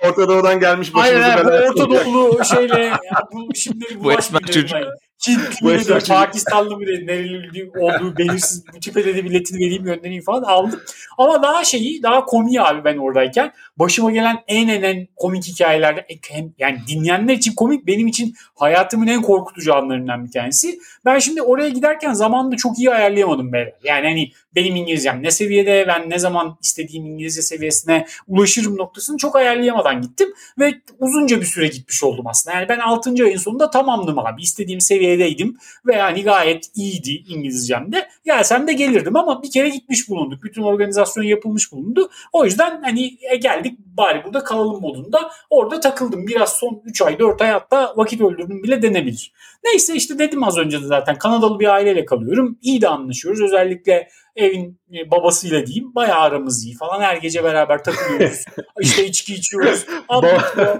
Orta 0.04 0.28
Doğu'dan 0.28 0.60
gelmiş 0.60 0.92
Aynen 0.94 1.22
başımızı 1.22 1.32
aynen. 1.32 1.46
bu 1.46 1.50
belaya 1.50 1.70
Orta. 1.70 2.06
Doğulu 2.06 2.46
şeyle 2.46 2.80
ya 2.84 3.00
bu 3.34 3.56
şimdi 3.56 3.86
Bu 3.86 3.90
esmer 3.90 4.04
bulaşmayın 4.04 4.46
çocuk. 4.46 4.70
dedim 4.78 4.88
dedi, 5.28 5.84
çocuk. 5.84 6.08
Pakistanlı 6.08 6.78
mı 6.78 6.88
dedi, 6.88 7.08
nereli 7.08 7.72
olduğu 7.80 8.18
belirsiz 8.18 8.64
bu 8.74 8.80
tipe 8.80 9.06
dedi 9.06 9.26
biletini 9.26 9.60
vereyim 9.60 9.84
göndereyim 9.84 10.24
falan 10.24 10.44
aldım. 10.44 10.80
Ama 11.18 11.44
daha 11.44 11.64
şeyi 11.64 12.04
daha 12.04 12.26
komiği 12.26 12.62
abi 12.62 12.84
ben 12.84 12.98
oradayken 12.98 13.52
başıma 13.78 14.12
gelen 14.12 14.38
en 14.48 14.68
en 14.68 14.82
en 14.82 15.08
komik 15.16 15.48
hikayelerde 15.48 16.06
hem 16.30 16.54
yani 16.58 16.78
dinleyenler 16.88 17.34
için 17.34 17.56
komik 17.56 17.88
benim 17.88 18.08
için 18.08 18.36
hayatımın 18.56 19.08
en 19.08 19.22
korkutucu 19.22 19.76
anlarından 19.76 20.26
bir 20.26 20.32
tanesi. 20.32 20.80
Ben 21.06 21.20
şimdi 21.20 21.42
oraya 21.42 21.70
giderken 21.70 22.14
zamanını 22.14 22.56
çok 22.56 22.80
iyi 22.80 22.92
ayarlayamadım 22.92 23.54
beyler. 23.54 23.74
Yani 23.84 24.08
hani 24.08 24.32
benim 24.58 24.76
İngilizcem 24.76 25.24
ne 25.24 25.32
seviyede 25.32 25.86
ben 25.88 26.10
ne 26.10 26.20
zaman 26.20 26.58
istediğim 26.62 27.06
İngilizce 27.06 27.42
seviyesine 27.42 28.06
ulaşırım 28.28 28.78
noktasını 28.78 29.18
çok 29.18 29.36
ayarlayamadan 29.36 30.02
gittim 30.02 30.34
ve 30.60 30.74
uzunca 31.00 31.42
bir 31.42 31.46
süre 31.46 31.68
gitmiş 31.68 32.04
oldum 32.04 32.28
aslında. 32.28 32.56
Yani 32.58 32.70
ben 32.70 32.80
6. 32.80 33.10
ayın 33.10 33.38
sonunda 33.38 33.70
tamamdım 33.70 34.20
abi. 34.20 34.42
İstediğim 34.42 34.82
seviyedeydim 34.82 35.58
ve 35.86 35.96
yani 35.96 36.24
gayet 36.24 36.66
iyiydi 36.76 37.24
İngilizcem 37.28 37.92
de. 37.92 38.10
Gelsem 38.26 38.68
de 38.68 38.74
gelirdim 38.74 39.16
ama 39.16 39.44
bir 39.44 39.52
kere 39.52 39.70
gitmiş 39.70 40.10
bulunduk. 40.10 40.44
Bütün 40.44 40.62
organizasyon 40.62 41.24
yapılmış 41.24 41.72
bulundu. 41.72 42.10
O 42.34 42.46
yüzden 42.46 42.82
hani 42.84 43.18
e, 43.32 43.36
geldik 43.36 43.80
bari 43.98 44.24
burada 44.26 44.44
kalalım 44.44 44.82
modunda. 44.82 45.32
Orada 45.50 45.80
takıldım. 45.80 46.28
Biraz 46.28 46.54
son 46.54 46.82
3 46.86 47.02
ay 47.02 47.20
4 47.20 47.42
ay 47.42 47.50
hatta 47.50 47.94
vakit 47.98 48.22
öldürdüm 48.22 48.64
bile 48.64 48.82
denebilir. 48.82 49.34
Neyse 49.64 49.96
işte 49.96 50.20
dedim 50.20 50.44
az 50.44 50.58
önce 50.58 50.82
de 50.82 50.86
zaten 50.86 51.18
Kanadalı 51.18 51.60
bir 51.60 51.68
aileyle 51.68 52.06
kalıyorum. 52.06 52.58
İyi 52.62 52.82
de 52.82 52.88
anlaşıyoruz. 52.88 53.42
Özellikle 53.42 54.10
evin 54.38 54.80
e, 54.94 55.12
babasıyla 55.12 55.66
diyeyim. 55.66 55.96
Bayağı 55.96 56.20
aramız 56.20 56.66
iyi 56.66 56.76
falan. 56.76 57.02
Her 57.02 57.18
gece 57.18 57.44
beraber 57.44 57.84
takılıyoruz. 57.84 58.46
işte 58.80 59.06
içki 59.06 59.34
içiyoruz. 59.34 59.86
Anlatıyor. 60.10 60.80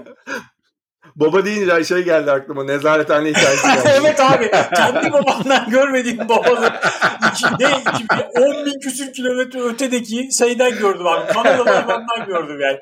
Baba 1.20 1.44
deyince 1.44 1.84
şey 1.84 2.02
geldi 2.02 2.30
aklıma. 2.32 2.64
Nezarethane 2.64 3.28
hikayesi 3.28 3.66
geldi. 3.74 3.88
evet 4.00 4.20
abi. 4.20 4.50
Kendi 4.76 5.12
babamdan 5.12 5.70
görmediğim 5.70 6.18
babanın 6.28 6.70
iki, 7.32 7.44
ne, 7.60 7.68
iki, 7.80 8.04
10 8.40 8.66
bin 8.66 8.80
küsür 8.80 9.12
kilometre 9.12 9.60
ötedeki 9.62 10.28
şeyden 10.38 10.78
gördüm 10.78 11.06
abi. 11.06 11.32
Kanadalı 11.32 11.66
babamdan 11.66 12.26
gördüm 12.26 12.60
yani. 12.60 12.78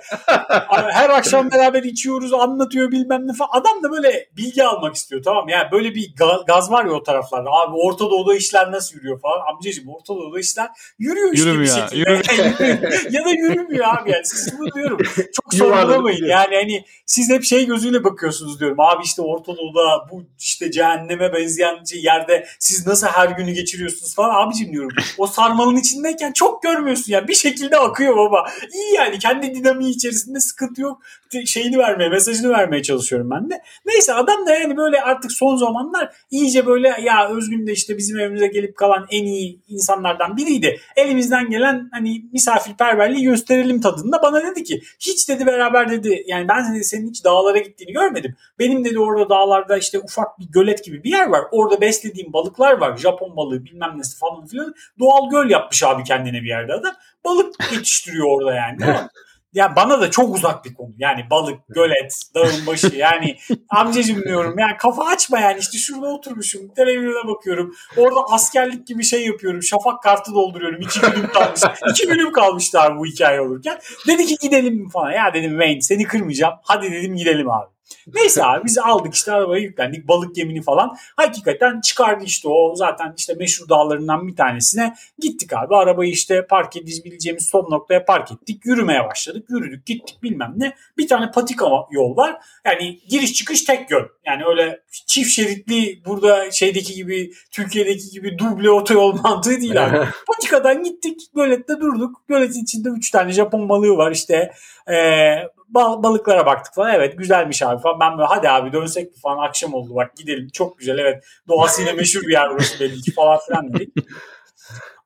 Abi 0.68 0.92
her 0.92 1.10
akşam 1.10 1.50
beraber 1.50 1.82
içiyoruz 1.82 2.32
anlatıyor 2.32 2.90
bilmem 2.90 3.26
ne 3.28 3.32
falan. 3.32 3.50
Adam 3.52 3.82
da 3.82 3.90
böyle 3.92 4.28
bilgi 4.36 4.64
almak 4.64 4.94
istiyor 4.94 5.22
tamam 5.22 5.44
mı? 5.44 5.50
Yani 5.50 5.68
böyle 5.72 5.94
bir 5.94 6.14
ga- 6.14 6.46
gaz 6.46 6.70
var 6.70 6.84
ya 6.84 6.92
o 6.92 7.02
taraflarda. 7.02 7.50
Abi 7.50 7.76
Orta 7.76 8.04
Doğu'da 8.10 8.34
işler 8.34 8.72
nasıl 8.72 8.96
yürüyor 8.96 9.20
falan. 9.20 9.40
Amcacığım 9.54 9.88
Orta 9.88 10.14
Doğu'da 10.14 10.40
işler 10.40 10.68
yürüyor 10.98 11.32
işte 11.32 11.48
Yürümüyor, 11.48 11.74
bir 11.76 11.80
şekilde. 11.80 13.00
ya 13.10 13.24
da 13.24 13.30
yürümüyor 13.30 13.84
abi 13.88 14.10
yani. 14.10 14.24
Siz 14.24 14.58
bunu 14.58 14.72
diyorum. 14.74 14.98
Çok 15.16 15.54
sorgulamayın. 15.54 16.26
Yani 16.26 16.54
hani 16.56 16.84
siz 17.06 17.30
hep 17.30 17.44
şey 17.44 17.66
gözüyle 17.66 18.04
bakıyorsunuz 18.04 18.25
diyorum. 18.58 18.80
Abi 18.80 19.04
işte 19.04 19.22
Orta 19.22 19.56
Doğu'da 19.56 20.08
bu 20.10 20.24
işte 20.38 20.70
cehenneme 20.70 21.32
benzeyen 21.32 21.84
şey 21.84 22.02
yerde 22.02 22.46
siz 22.58 22.86
nasıl 22.86 23.06
her 23.06 23.28
günü 23.28 23.52
geçiriyorsunuz 23.52 24.14
falan 24.14 24.46
abicim 24.46 24.72
diyorum. 24.72 24.90
O 25.18 25.26
sarmalın 25.26 25.76
içindeyken 25.76 26.32
çok 26.32 26.62
görmüyorsun 26.62 27.12
yani. 27.12 27.28
Bir 27.28 27.34
şekilde 27.34 27.76
akıyor 27.76 28.16
baba. 28.16 28.46
İyi 28.74 28.94
yani 28.94 29.18
kendi 29.18 29.54
dinamiği 29.54 29.94
içerisinde 29.94 30.40
sıkıntı 30.40 30.80
yok. 30.80 31.02
Şeyini 31.46 31.78
vermeye, 31.78 32.08
mesajını 32.08 32.50
vermeye 32.50 32.82
çalışıyorum 32.82 33.30
ben 33.30 33.50
de. 33.50 33.62
Neyse 33.86 34.14
adam 34.14 34.46
da 34.46 34.54
yani 34.54 34.76
böyle 34.76 35.02
artık 35.02 35.32
son 35.32 35.56
zamanlar 35.56 36.12
iyice 36.30 36.66
böyle 36.66 36.88
ya 37.02 37.28
Özgün 37.28 37.66
de 37.66 37.72
işte 37.72 37.98
bizim 37.98 38.18
evimize 38.18 38.46
gelip 38.46 38.76
kalan 38.76 39.06
en 39.10 39.24
iyi 39.24 39.60
insanlardan 39.68 40.36
biriydi. 40.36 40.80
Elimizden 40.96 41.50
gelen 41.50 41.88
hani 41.92 42.22
misafirperverliği 42.32 43.24
gösterelim 43.24 43.80
tadında 43.80 44.22
bana 44.22 44.42
dedi 44.42 44.64
ki 44.64 44.80
hiç 45.00 45.28
dedi 45.28 45.46
beraber 45.46 45.90
dedi 45.90 46.24
yani 46.26 46.48
ben 46.48 46.82
senin 46.82 47.08
hiç 47.08 47.24
dağlara 47.24 47.58
gittiğini 47.58 47.92
görmedim. 47.92 48.15
Benim 48.58 48.84
dedi 48.84 49.00
orada 49.00 49.28
dağlarda 49.28 49.78
işte 49.78 49.98
ufak 49.98 50.38
bir 50.38 50.46
gölet 50.48 50.84
gibi 50.84 51.04
bir 51.04 51.10
yer 51.10 51.26
var. 51.26 51.42
Orada 51.50 51.80
beslediğim 51.80 52.32
balıklar 52.32 52.78
var. 52.78 52.96
Japon 52.96 53.36
balığı 53.36 53.64
bilmem 53.64 53.98
nesi 53.98 54.18
falan 54.18 54.46
filan. 54.46 54.74
Doğal 54.98 55.30
göl 55.30 55.50
yapmış 55.50 55.82
abi 55.82 56.04
kendine 56.04 56.42
bir 56.42 56.48
yerde 56.48 56.72
adam. 56.72 56.94
Balık 57.24 57.54
yetiştiriyor 57.72 58.26
orada 58.26 58.54
yani. 58.54 58.78
Tamam 58.80 59.02
mı? 59.02 59.08
Ya 59.56 59.76
bana 59.76 60.00
da 60.00 60.10
çok 60.10 60.36
uzak 60.36 60.64
bir 60.64 60.74
konu. 60.74 60.90
Yani 60.98 61.26
balık, 61.30 61.60
gölet, 61.68 62.22
dağın 62.34 62.66
başı 62.66 62.96
yani 62.96 63.36
amcacım 63.68 64.22
diyorum. 64.22 64.58
Yani 64.58 64.76
kafa 64.76 65.04
açma 65.04 65.40
yani 65.40 65.58
işte 65.58 65.78
şurada 65.78 66.06
oturmuşum. 66.06 66.74
Televizyona 66.74 67.28
bakıyorum. 67.28 67.74
Orada 67.96 68.20
askerlik 68.30 68.86
gibi 68.86 69.04
şey 69.04 69.26
yapıyorum. 69.26 69.62
Şafak 69.62 70.02
kartı 70.02 70.34
dolduruyorum. 70.34 70.80
İki 70.80 71.00
günüm 71.00 71.26
kalmış. 71.26 71.60
İki 71.90 72.06
günüm 72.06 72.32
kalmıştı 72.32 72.80
abi 72.80 72.98
bu 72.98 73.06
hikaye 73.06 73.40
olurken. 73.40 73.78
Dedi 74.06 74.26
ki 74.26 74.36
gidelim 74.42 74.88
falan. 74.88 75.12
Ya 75.12 75.34
dedim 75.34 75.50
Wayne 75.50 75.80
seni 75.80 76.04
kırmayacağım. 76.04 76.54
Hadi 76.62 76.92
dedim 76.92 77.16
gidelim 77.16 77.50
abi. 77.50 77.75
Neyse 78.14 78.44
abi 78.44 78.64
biz 78.64 78.78
aldık 78.78 79.14
işte 79.14 79.32
arabaya 79.32 79.62
yüklendik 79.62 80.08
balık 80.08 80.34
gemini 80.34 80.62
falan. 80.62 80.96
Hakikaten 81.16 81.80
çıkardı 81.80 82.24
işte 82.24 82.48
o 82.48 82.74
zaten 82.76 83.14
işte 83.16 83.34
meşhur 83.34 83.68
dağlarından 83.68 84.28
bir 84.28 84.36
tanesine 84.36 84.94
gittik 85.18 85.52
abi. 85.52 85.76
Arabayı 85.76 86.10
işte 86.10 86.46
park 86.46 86.76
edebileceğimiz 86.76 87.46
son 87.46 87.70
noktaya 87.70 88.04
park 88.04 88.32
ettik. 88.32 88.66
Yürümeye 88.66 89.04
başladık. 89.04 89.46
Yürüdük 89.50 89.86
gittik 89.86 90.22
bilmem 90.22 90.54
ne. 90.56 90.74
Bir 90.98 91.08
tane 91.08 91.30
patika 91.30 91.66
yol 91.90 92.16
var. 92.16 92.36
Yani 92.64 93.00
giriş 93.08 93.34
çıkış 93.34 93.64
tek 93.64 93.90
yön. 93.90 94.08
Yani 94.26 94.42
öyle 94.46 94.80
çift 95.06 95.30
şeritli 95.30 96.04
burada 96.04 96.50
şeydeki 96.50 96.94
gibi 96.94 97.32
Türkiye'deki 97.50 98.10
gibi 98.10 98.38
duble 98.38 98.70
otoyol 98.70 99.14
mantığı 99.22 99.60
değil 99.60 99.84
abi. 99.84 100.08
Patikadan 100.26 100.82
gittik. 100.82 101.20
Gölette 101.34 101.80
durduk. 101.80 102.22
Göletin 102.28 102.62
içinde 102.62 102.88
3 102.88 103.10
tane 103.10 103.32
Japon 103.32 103.68
balığı 103.68 103.96
var 103.96 104.10
işte. 104.10 104.52
Ee, 104.90 105.34
bal- 105.68 106.02
balıklara 106.02 106.46
baktık 106.46 106.74
falan. 106.74 106.94
Evet 106.94 107.18
güzelmiş 107.18 107.62
abi 107.62 107.82
falan. 107.82 108.00
Ben 108.00 108.18
böyle 108.18 108.28
hadi 108.28 108.48
abi 108.48 108.72
dönsek 108.72 109.10
mi 109.12 109.20
falan 109.22 109.48
akşam 109.48 109.74
oldu 109.74 109.94
bak 109.94 110.16
gidelim. 110.16 110.48
Çok 110.52 110.78
güzel 110.78 110.98
evet. 110.98 111.24
Doğasıyla 111.48 111.92
meşhur 111.92 112.22
bir 112.22 112.32
yer 112.32 112.50
burası 112.50 112.80
belli 112.80 113.00
ki 113.00 113.12
falan 113.12 113.38
filan 113.46 113.74
dedik. 113.74 113.94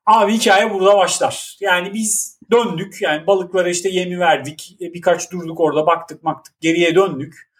Abi 0.05 0.33
hikaye 0.33 0.73
burada 0.73 0.97
başlar. 0.97 1.57
Yani 1.59 1.93
biz 1.93 2.39
döndük. 2.51 3.01
Yani 3.01 3.27
balıklara 3.27 3.69
işte 3.69 3.89
yemi 3.89 4.19
verdik. 4.19 4.77
E, 4.81 4.93
birkaç 4.93 5.31
durduk 5.31 5.59
orada 5.59 5.85
baktık 5.85 6.25
baktık. 6.25 6.61
Geriye 6.61 6.95
döndük. 6.95 7.51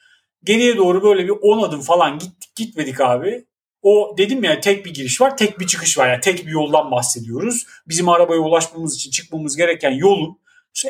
Geriye 0.43 0.77
doğru 0.77 1.03
böyle 1.03 1.23
bir 1.23 1.33
10 1.41 1.63
adım 1.63 1.81
falan 1.81 2.19
gittik 2.19 2.55
gitmedik 2.55 3.01
abi. 3.01 3.45
O 3.81 4.15
dedim 4.17 4.43
ya 4.43 4.59
tek 4.59 4.85
bir 4.85 4.93
giriş 4.93 5.21
var 5.21 5.37
tek 5.37 5.59
bir 5.59 5.67
çıkış 5.67 5.97
var. 5.97 6.09
Yani 6.09 6.19
tek 6.21 6.45
bir 6.45 6.51
yoldan 6.51 6.91
bahsediyoruz. 6.91 7.65
Bizim 7.87 8.09
arabaya 8.09 8.39
ulaşmamız 8.39 8.95
için 8.95 9.11
çıkmamız 9.11 9.57
gereken 9.57 9.91
yolun 9.91 10.40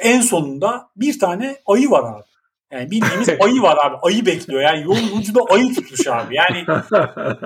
en 0.02 0.22
sonunda 0.22 0.90
bir 0.96 1.20
tane 1.20 1.58
ayı 1.66 1.92
var 1.92 2.14
abi. 2.14 2.31
Yani 2.72 2.92
bildiğimiz 2.92 3.30
ayı 3.30 3.62
var 3.62 3.78
abi. 3.86 3.96
Ayı 4.02 4.26
bekliyor. 4.26 4.62
Yani 4.62 4.82
yolun 4.82 5.18
ucunda 5.20 5.40
ayı 5.50 5.76
tutmuş 5.76 6.08
abi. 6.08 6.36
Yani 6.36 6.66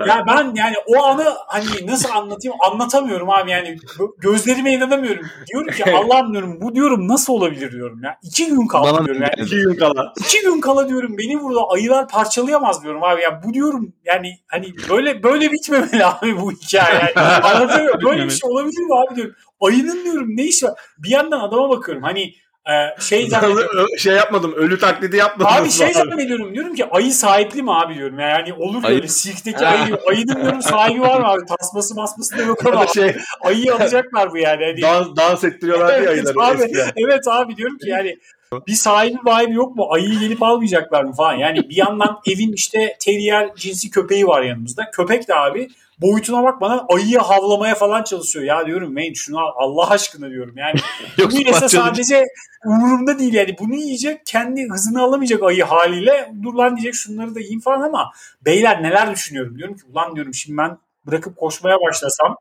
ya 0.06 0.24
ben 0.28 0.52
yani 0.54 0.74
o 0.86 1.02
anı 1.04 1.24
hani 1.46 1.86
nasıl 1.86 2.08
anlatayım 2.10 2.56
anlatamıyorum 2.72 3.30
abi. 3.30 3.50
Yani 3.50 3.76
gözlerime 4.18 4.72
inanamıyorum. 4.72 5.26
Diyorum 5.52 5.72
ki 5.72 5.84
Allah'ım 5.94 6.32
diyorum 6.32 6.60
bu 6.60 6.74
diyorum 6.74 7.08
nasıl 7.08 7.32
olabilir 7.32 7.72
diyorum 7.72 8.00
ya. 8.04 8.18
İki 8.22 8.46
gün 8.46 8.66
kaldı 8.66 8.88
Bana 8.92 9.04
diyorum. 9.04 9.22
Yani 9.22 9.46
İki 9.46 9.56
gün 9.56 9.74
kala. 9.74 10.12
iki 10.18 10.40
gün 10.42 10.60
kala 10.60 10.88
diyorum 10.88 11.18
beni 11.18 11.42
burada 11.42 11.68
ayılar 11.68 12.08
parçalayamaz 12.08 12.82
diyorum 12.82 13.04
abi. 13.04 13.22
Ya 13.22 13.42
bu 13.44 13.54
diyorum 13.54 13.92
yani 14.04 14.38
hani 14.46 14.72
böyle 14.90 15.22
böyle 15.22 15.52
bitmemeli 15.52 16.04
abi 16.04 16.40
bu 16.40 16.52
hikaye. 16.52 17.12
Yani. 17.16 17.26
Anlatamıyorum. 17.42 18.00
Böyle 18.04 18.24
bir 18.24 18.30
şey 18.30 18.50
olabilir 18.50 18.80
mi 18.80 18.94
abi 18.94 19.16
diyorum. 19.16 19.34
Ayının 19.60 20.04
diyorum 20.04 20.36
ne 20.36 20.42
işi 20.42 20.66
var? 20.66 20.74
Bir 20.98 21.10
yandan 21.10 21.40
adama 21.40 21.70
bakıyorum 21.70 22.02
hani 22.02 22.34
e, 22.68 23.00
şey 23.00 23.28
zannediyorum. 23.28 23.88
şey 23.98 24.14
yapmadım. 24.14 24.52
Ölü 24.52 24.78
taklidi 24.78 25.16
yapmadım. 25.16 25.52
Abi 25.56 25.70
şey 25.70 25.92
zannediyorum 25.92 26.54
diyorum 26.54 26.74
ki 26.74 26.86
ayı 26.90 27.12
sahipli 27.12 27.62
mi 27.62 27.72
abi 27.72 27.94
diyorum. 27.94 28.18
Yani 28.18 28.52
olur 28.52 28.84
Ayı- 28.84 28.96
böyle 28.96 29.08
sirkteki 29.08 29.66
ayı. 29.66 29.98
Ayının 30.08 30.42
diyorum 30.42 30.62
sahibi 30.62 31.00
var 31.00 31.20
mı 31.20 31.26
abi? 31.26 31.46
Tasması 31.46 31.94
masması 31.94 32.38
da 32.38 32.42
yok 32.42 32.66
ama 32.66 32.86
şey 32.86 33.16
ayıyı 33.40 33.74
alacaklar 33.74 34.32
bu 34.32 34.38
yani. 34.38 34.64
Hani, 34.64 34.82
dans, 34.82 35.16
dans 35.16 35.44
ettiriyorlar 35.44 35.88
diye 35.88 35.98
evet, 35.98 36.08
ayıları 36.08 36.40
abi, 36.40 36.62
eskiden. 36.62 36.92
evet 36.96 37.28
abi 37.28 37.56
diyorum 37.56 37.78
ki 37.78 37.88
yani 37.88 38.18
bir 38.66 38.74
sahibi 38.74 39.18
sahibi 39.26 39.52
yok 39.54 39.76
mu? 39.76 39.86
Ayıyı 39.90 40.20
gelip 40.20 40.42
almayacaklar 40.42 41.04
mı 41.04 41.12
falan. 41.12 41.34
Yani 41.34 41.70
bir 41.70 41.76
yandan 41.76 42.20
evin 42.26 42.52
işte 42.52 42.96
terrier 43.00 43.50
cinsi 43.56 43.90
köpeği 43.90 44.26
var 44.26 44.42
yanımızda. 44.42 44.90
Köpek 44.90 45.28
de 45.28 45.34
abi 45.34 45.68
boyutuna 46.00 46.42
bak 46.42 46.60
bana 46.60 46.86
ayıya 46.88 47.22
havlamaya 47.22 47.74
falan 47.74 48.02
çalışıyor. 48.02 48.44
Ya 48.44 48.66
diyorum 48.66 48.88
Wayne 48.88 49.14
şunu 49.14 49.38
al, 49.38 49.52
Allah 49.56 49.90
aşkına 49.90 50.30
diyorum. 50.30 50.54
Yani 50.56 50.80
bunu 51.18 51.40
yese 51.48 51.68
sadece 51.68 52.24
umurumda 52.64 53.18
değil 53.18 53.34
yani. 53.34 53.56
Bunu 53.58 53.74
yiyecek 53.74 54.26
kendi 54.26 54.68
hızını 54.68 55.02
alamayacak 55.02 55.42
ayı 55.42 55.64
haliyle. 55.64 56.32
Dur 56.42 56.54
lan 56.54 56.76
diyecek 56.76 56.94
şunları 56.94 57.34
da 57.34 57.40
yiyeyim 57.40 57.60
falan 57.60 57.80
ama 57.80 58.10
beyler 58.44 58.82
neler 58.82 59.10
düşünüyorum. 59.10 59.58
Diyorum 59.58 59.76
ki 59.76 59.82
ulan 59.92 60.14
diyorum 60.14 60.34
şimdi 60.34 60.58
ben 60.58 60.78
bırakıp 61.06 61.36
koşmaya 61.36 61.76
başlasam 61.88 62.36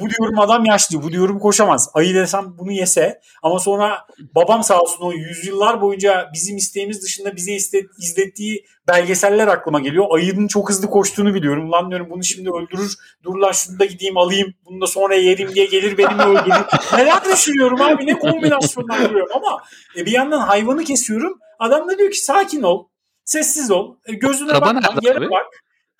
bu 0.00 0.10
diyorum 0.10 0.38
adam 0.38 0.64
yaşlı 0.64 1.02
bu 1.02 1.12
diyorum 1.12 1.38
koşamaz. 1.38 1.90
Ayı 1.94 2.14
desem 2.14 2.54
bunu 2.58 2.72
yese 2.72 3.20
ama 3.42 3.58
sonra 3.58 4.06
babam 4.34 4.62
sağ 4.62 4.80
olsun 4.80 5.04
o 5.04 5.12
yüzyıllar 5.12 5.80
boyunca 5.80 6.30
bizim 6.34 6.56
isteğimiz 6.56 7.02
dışında 7.02 7.36
bize 7.36 7.52
izlettiği 7.98 8.64
belgeseller 8.88 9.48
aklıma 9.48 9.80
geliyor. 9.80 10.06
Ayının 10.10 10.48
çok 10.48 10.70
hızlı 10.70 10.90
koştuğunu 10.90 11.34
biliyorum. 11.34 11.68
Ulan 11.68 11.90
diyorum 11.90 12.10
bunu 12.10 12.24
şimdi 12.24 12.50
öldürür. 12.50 12.94
Dur 13.24 13.36
lan 13.36 13.52
şunu 13.52 13.78
da 13.78 13.84
gideyim 13.84 14.16
alayım. 14.16 14.54
Bunu 14.64 14.80
da 14.80 14.86
sonra 14.86 15.14
yerim 15.14 15.54
diye 15.54 15.66
gelir 15.66 15.98
beni 15.98 16.22
öldürür. 16.22 16.66
Neler 16.96 17.24
düşünüyorum 17.24 17.80
abi 17.80 18.06
ne 18.06 18.18
kombinasyonlar 18.18 19.06
kuruyorum 19.06 19.32
ama 19.34 19.62
e, 19.96 20.06
bir 20.06 20.12
yandan 20.12 20.40
hayvanı 20.40 20.84
kesiyorum. 20.84 21.38
Adam 21.58 21.88
da 21.88 21.98
diyor 21.98 22.10
ki 22.10 22.24
sakin 22.24 22.62
ol. 22.62 22.86
Sessiz 23.24 23.70
ol. 23.70 23.96
E, 24.06 24.12
gözüne 24.12 24.52
Araba 24.52 24.72
nerede 24.72 25.08
Yere 25.08 25.30
bak. 25.30 25.46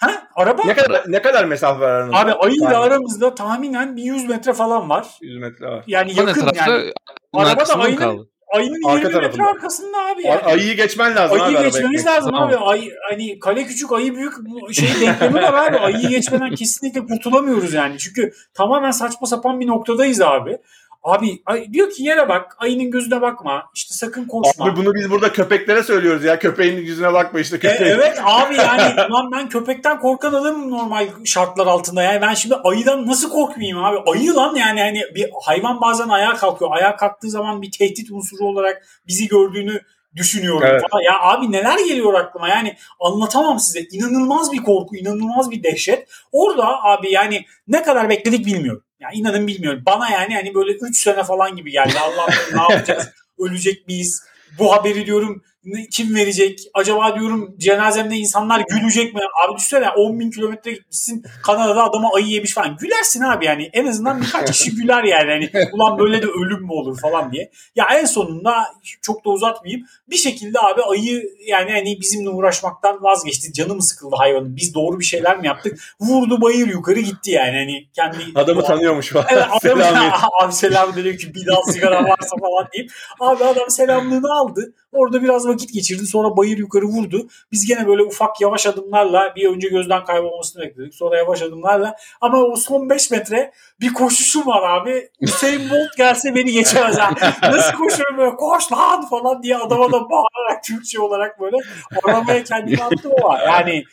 Ha? 0.00 0.10
Araba? 0.36 0.62
Ne 0.64 0.74
kadar 0.74 1.02
ne 1.08 1.22
kadar 1.22 1.44
mesafe 1.44 1.80
var 1.80 1.90
aranızda? 1.90 2.18
Abi 2.18 2.32
ayıyla 2.32 2.64
Yani 2.64 2.76
aramızda 2.76 3.34
tahminen 3.34 3.96
bir 3.96 4.02
100 4.02 4.28
metre 4.28 4.52
falan 4.52 4.90
var. 4.90 5.06
100 5.20 5.38
metre 5.38 5.66
var. 5.66 5.84
Yani 5.86 6.12
Bana 6.16 6.28
yakın 6.28 6.40
tarafta 6.40 6.70
yani. 6.72 6.92
Araba 7.32 7.66
da 7.68 7.74
ayının, 7.78 7.96
kaldı? 7.96 8.28
ayının 8.54 8.78
Arka 8.88 8.98
20 8.98 9.04
metre 9.04 9.20
tarafında. 9.20 9.46
arkasında 9.46 9.98
abi 9.98 10.26
yani. 10.26 10.40
Ay- 10.42 10.52
Ayıyı 10.52 10.76
geçmen 10.76 11.16
lazım 11.16 11.36
abi. 11.40 11.42
Ayıyı 11.44 11.62
geçmemiz 11.62 12.06
lazım 12.06 12.30
Tamam. 12.30 12.48
abi. 12.48 12.56
Ay, 12.56 12.90
hani 13.10 13.38
kale 13.38 13.64
küçük 13.64 13.92
ayı 13.92 14.14
büyük 14.16 14.32
şey 14.72 14.88
denklemi 15.00 15.34
var 15.42 15.68
abi. 15.68 15.78
Ayıyı 15.78 16.08
geçmeden 16.08 16.54
kesinlikle 16.54 17.06
kurtulamıyoruz 17.06 17.72
yani. 17.74 17.98
Çünkü 17.98 18.32
tamamen 18.54 18.90
saçma 18.90 19.26
sapan 19.26 19.60
bir 19.60 19.66
noktadayız 19.66 20.20
abi. 20.20 20.58
Abi 21.02 21.42
ay, 21.46 21.72
diyor 21.72 21.90
ki 21.90 22.02
yere 22.02 22.28
bak, 22.28 22.56
ayının 22.58 22.90
gözüne 22.90 23.20
bakma. 23.20 23.70
İşte 23.74 23.94
sakın 23.94 24.24
koşma. 24.24 24.64
Abi 24.64 24.76
bunu 24.76 24.94
biz 24.94 25.10
burada 25.10 25.32
köpeklere 25.32 25.82
söylüyoruz 25.82 26.24
ya. 26.24 26.38
Köpeğin 26.38 26.76
yüzüne 26.78 27.12
bakma 27.12 27.40
işte 27.40 27.56
E, 27.56 27.58
köpeğin. 27.58 27.90
evet 27.92 28.18
abi 28.24 28.56
yani 28.56 28.96
lan 29.10 29.30
ben 29.32 29.48
köpekten 29.48 30.00
korkan 30.00 30.32
adamım 30.32 30.70
normal 30.70 31.08
şartlar 31.24 31.66
altında. 31.66 32.02
Yani 32.02 32.20
ben 32.22 32.34
şimdi 32.34 32.54
ayıdan 32.54 33.06
nasıl 33.06 33.30
korkmayayım 33.30 33.84
abi? 33.84 33.98
Ayı 34.10 34.34
lan 34.34 34.54
yani 34.54 34.80
hani 34.80 35.02
bir 35.14 35.30
hayvan 35.42 35.80
bazen 35.80 36.08
ayağa 36.08 36.34
kalkıyor. 36.34 36.70
Ayağa 36.74 36.96
kalktığı 36.96 37.30
zaman 37.30 37.62
bir 37.62 37.70
tehdit 37.70 38.10
unsuru 38.10 38.44
olarak 38.44 38.82
bizi 39.06 39.28
gördüğünü 39.28 39.80
düşünüyorum 40.16 40.62
Evet. 40.70 40.82
falan. 40.90 41.02
Ya 41.02 41.20
abi 41.20 41.52
neler 41.52 41.78
geliyor 41.78 42.14
aklıma 42.14 42.48
yani 42.48 42.76
anlatamam 43.00 43.58
size. 43.58 43.80
İnanılmaz 43.80 44.52
bir 44.52 44.58
korku, 44.62 44.96
inanılmaz 44.96 45.50
bir 45.50 45.62
dehşet. 45.62 46.08
Orada 46.32 46.82
abi 46.82 47.10
yani 47.12 47.44
ne 47.68 47.82
kadar 47.82 48.08
bekledik 48.08 48.46
bilmiyorum. 48.46 48.82
Ya 49.00 49.10
inanın 49.12 49.46
bilmiyorum. 49.46 49.82
Bana 49.86 50.10
yani 50.10 50.34
hani 50.34 50.54
böyle 50.54 50.72
3 50.72 50.96
sene 50.96 51.24
falan 51.24 51.56
gibi 51.56 51.70
geldi. 51.70 51.98
Allah'ım 51.98 52.34
ne 52.56 52.62
yapacağız? 52.62 53.08
Ölecek 53.38 53.86
miyiz? 53.86 54.22
Bu 54.58 54.72
haberi 54.74 55.06
diyorum 55.06 55.42
kim 55.90 56.14
verecek? 56.14 56.60
Acaba 56.74 57.14
diyorum 57.18 57.54
cenazemde 57.58 58.16
insanlar 58.16 58.64
gülecek 58.68 59.14
mi? 59.14 59.20
Abi 59.44 59.56
düşünsene 59.56 59.90
10 59.90 60.20
bin 60.20 60.30
kilometre 60.30 60.72
gitmişsin 60.72 61.24
Kanada'da 61.42 61.84
adama 61.84 62.08
ayı 62.14 62.26
yemiş 62.26 62.54
falan. 62.54 62.76
Gülersin 62.76 63.20
abi 63.20 63.44
yani. 63.44 63.70
En 63.72 63.86
azından 63.86 64.20
birkaç 64.20 64.50
kişi 64.50 64.74
güler 64.76 65.04
yani. 65.04 65.30
Hani, 65.52 65.66
ulan 65.72 65.98
böyle 65.98 66.22
de 66.22 66.26
ölüm 66.26 66.62
mü 66.62 66.72
olur 66.72 67.00
falan 67.00 67.32
diye. 67.32 67.50
Ya 67.76 67.86
en 67.92 68.04
sonunda 68.04 68.64
çok 69.02 69.24
da 69.24 69.30
uzatmayayım. 69.30 69.86
Bir 70.10 70.16
şekilde 70.16 70.58
abi 70.60 70.82
ayı 70.82 71.30
yani 71.46 71.70
hani 71.72 72.00
bizimle 72.00 72.28
uğraşmaktan 72.28 73.02
vazgeçti. 73.02 73.52
Canı 73.52 73.74
mı 73.74 73.82
sıkıldı 73.82 74.16
hayvanın? 74.18 74.56
Biz 74.56 74.74
doğru 74.74 75.00
bir 75.00 75.04
şeyler 75.04 75.38
mi 75.38 75.46
yaptık? 75.46 75.80
Vurdu 76.00 76.40
bayır 76.40 76.66
yukarı 76.66 77.00
gitti 77.00 77.30
yani. 77.30 77.56
Hani 77.58 77.88
kendi 77.92 78.16
Adamı 78.34 78.64
tanıyormuş 78.64 79.12
falan. 79.12 79.26
Evet, 79.30 79.44
adam, 79.50 79.60
Selam 79.60 80.12
abi 80.42 80.52
selam 80.52 80.96
dedi 80.96 81.16
ki 81.16 81.34
bir 81.34 81.46
daha 81.46 81.62
sigara 81.62 82.04
varsa 82.04 82.36
falan 82.40 82.68
deyip 82.74 82.92
abi 83.20 83.44
adam 83.44 83.70
selamlığını 83.70 84.32
aldı. 84.34 84.74
Orada 84.92 85.22
biraz 85.22 85.46
vakit 85.52 85.72
geçirdi. 85.74 86.06
Sonra 86.06 86.36
bayır 86.36 86.58
yukarı 86.58 86.84
vurdu. 86.84 87.28
Biz 87.52 87.66
gene 87.66 87.86
böyle 87.86 88.02
ufak 88.02 88.40
yavaş 88.40 88.66
adımlarla 88.66 89.32
bir 89.36 89.48
önce 89.48 89.68
gözden 89.68 90.04
kaybolmasını 90.04 90.62
bekledik. 90.62 90.94
Sonra 90.94 91.16
yavaş 91.16 91.42
adımlarla 91.42 91.96
ama 92.20 92.38
o 92.38 92.56
son 92.56 92.90
5 92.90 93.10
metre 93.10 93.52
bir 93.80 93.92
koşuşum 93.92 94.46
var 94.46 94.70
abi. 94.70 95.08
Hüseyin 95.22 95.70
Bolt 95.70 95.96
gelse 95.96 96.34
beni 96.34 96.52
geçemez 96.52 96.98
ha. 96.98 97.10
Nasıl 97.42 97.72
koşuyorum 97.72 98.18
böyle 98.18 98.36
koş 98.36 98.72
lan 98.72 99.08
falan 99.08 99.42
diye 99.42 99.56
adama 99.56 99.92
da 99.92 100.10
bağırarak 100.10 100.64
Türkçe 100.64 101.00
olarak 101.00 101.40
böyle 101.40 101.56
arabaya 102.04 102.44
kendini 102.44 102.84
attım 102.84 103.12
ama 103.22 103.38
yani 103.38 103.84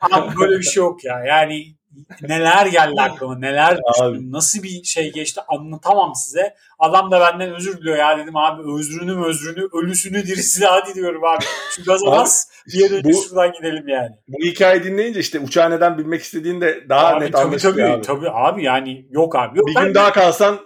abi 0.00 0.36
böyle 0.40 0.58
bir 0.58 0.62
şey 0.62 0.82
yok 0.82 1.04
ya. 1.04 1.24
Yani 1.24 1.79
neler 2.22 2.66
geldi 2.66 3.00
aklıma 3.00 3.38
neler 3.38 3.78
düşündüm 3.94 4.32
nasıl 4.32 4.62
bir 4.62 4.84
şey 4.84 5.12
geçti 5.12 5.40
anlatamam 5.48 6.12
size. 6.14 6.54
Adam 6.78 7.10
da 7.10 7.20
benden 7.20 7.54
özür 7.54 7.78
diliyor 7.78 7.96
ya 7.96 8.18
dedim 8.18 8.36
abi 8.36 8.72
özrünü 8.72 9.24
özrünü 9.26 9.68
ölüsünü 9.72 10.26
dirisini 10.26 10.64
hadi 10.66 10.94
diyorum 10.94 11.24
abi. 11.24 11.44
Şu 11.76 11.84
gaza 11.84 12.06
bas 12.06 12.46
bir 12.74 12.90
önce 12.90 13.04
bu- 13.08 13.22
şuradan 13.22 13.52
gidelim 13.52 13.88
yani. 13.88 14.10
Bu 14.28 14.44
hikayeyi 14.44 14.84
dinleyince 14.84 15.20
işte 15.20 15.38
uçağı 15.40 15.70
neden 15.70 15.98
bilmek 15.98 16.22
istediğinde 16.22 16.84
daha 16.88 17.06
abi, 17.06 17.24
net 17.24 17.32
tabii 17.32 17.42
anlaşılıyor 17.44 17.88
tabii, 17.88 17.96
abi. 17.98 18.06
tabii 18.06 18.30
abi 18.30 18.64
yani 18.64 19.06
yok 19.10 19.36
abi. 19.36 19.58
Yok, 19.58 19.68
Bir 19.68 19.74
ben- 19.74 19.86
gün 19.86 19.94
daha 19.94 20.12
kalsan 20.12 20.58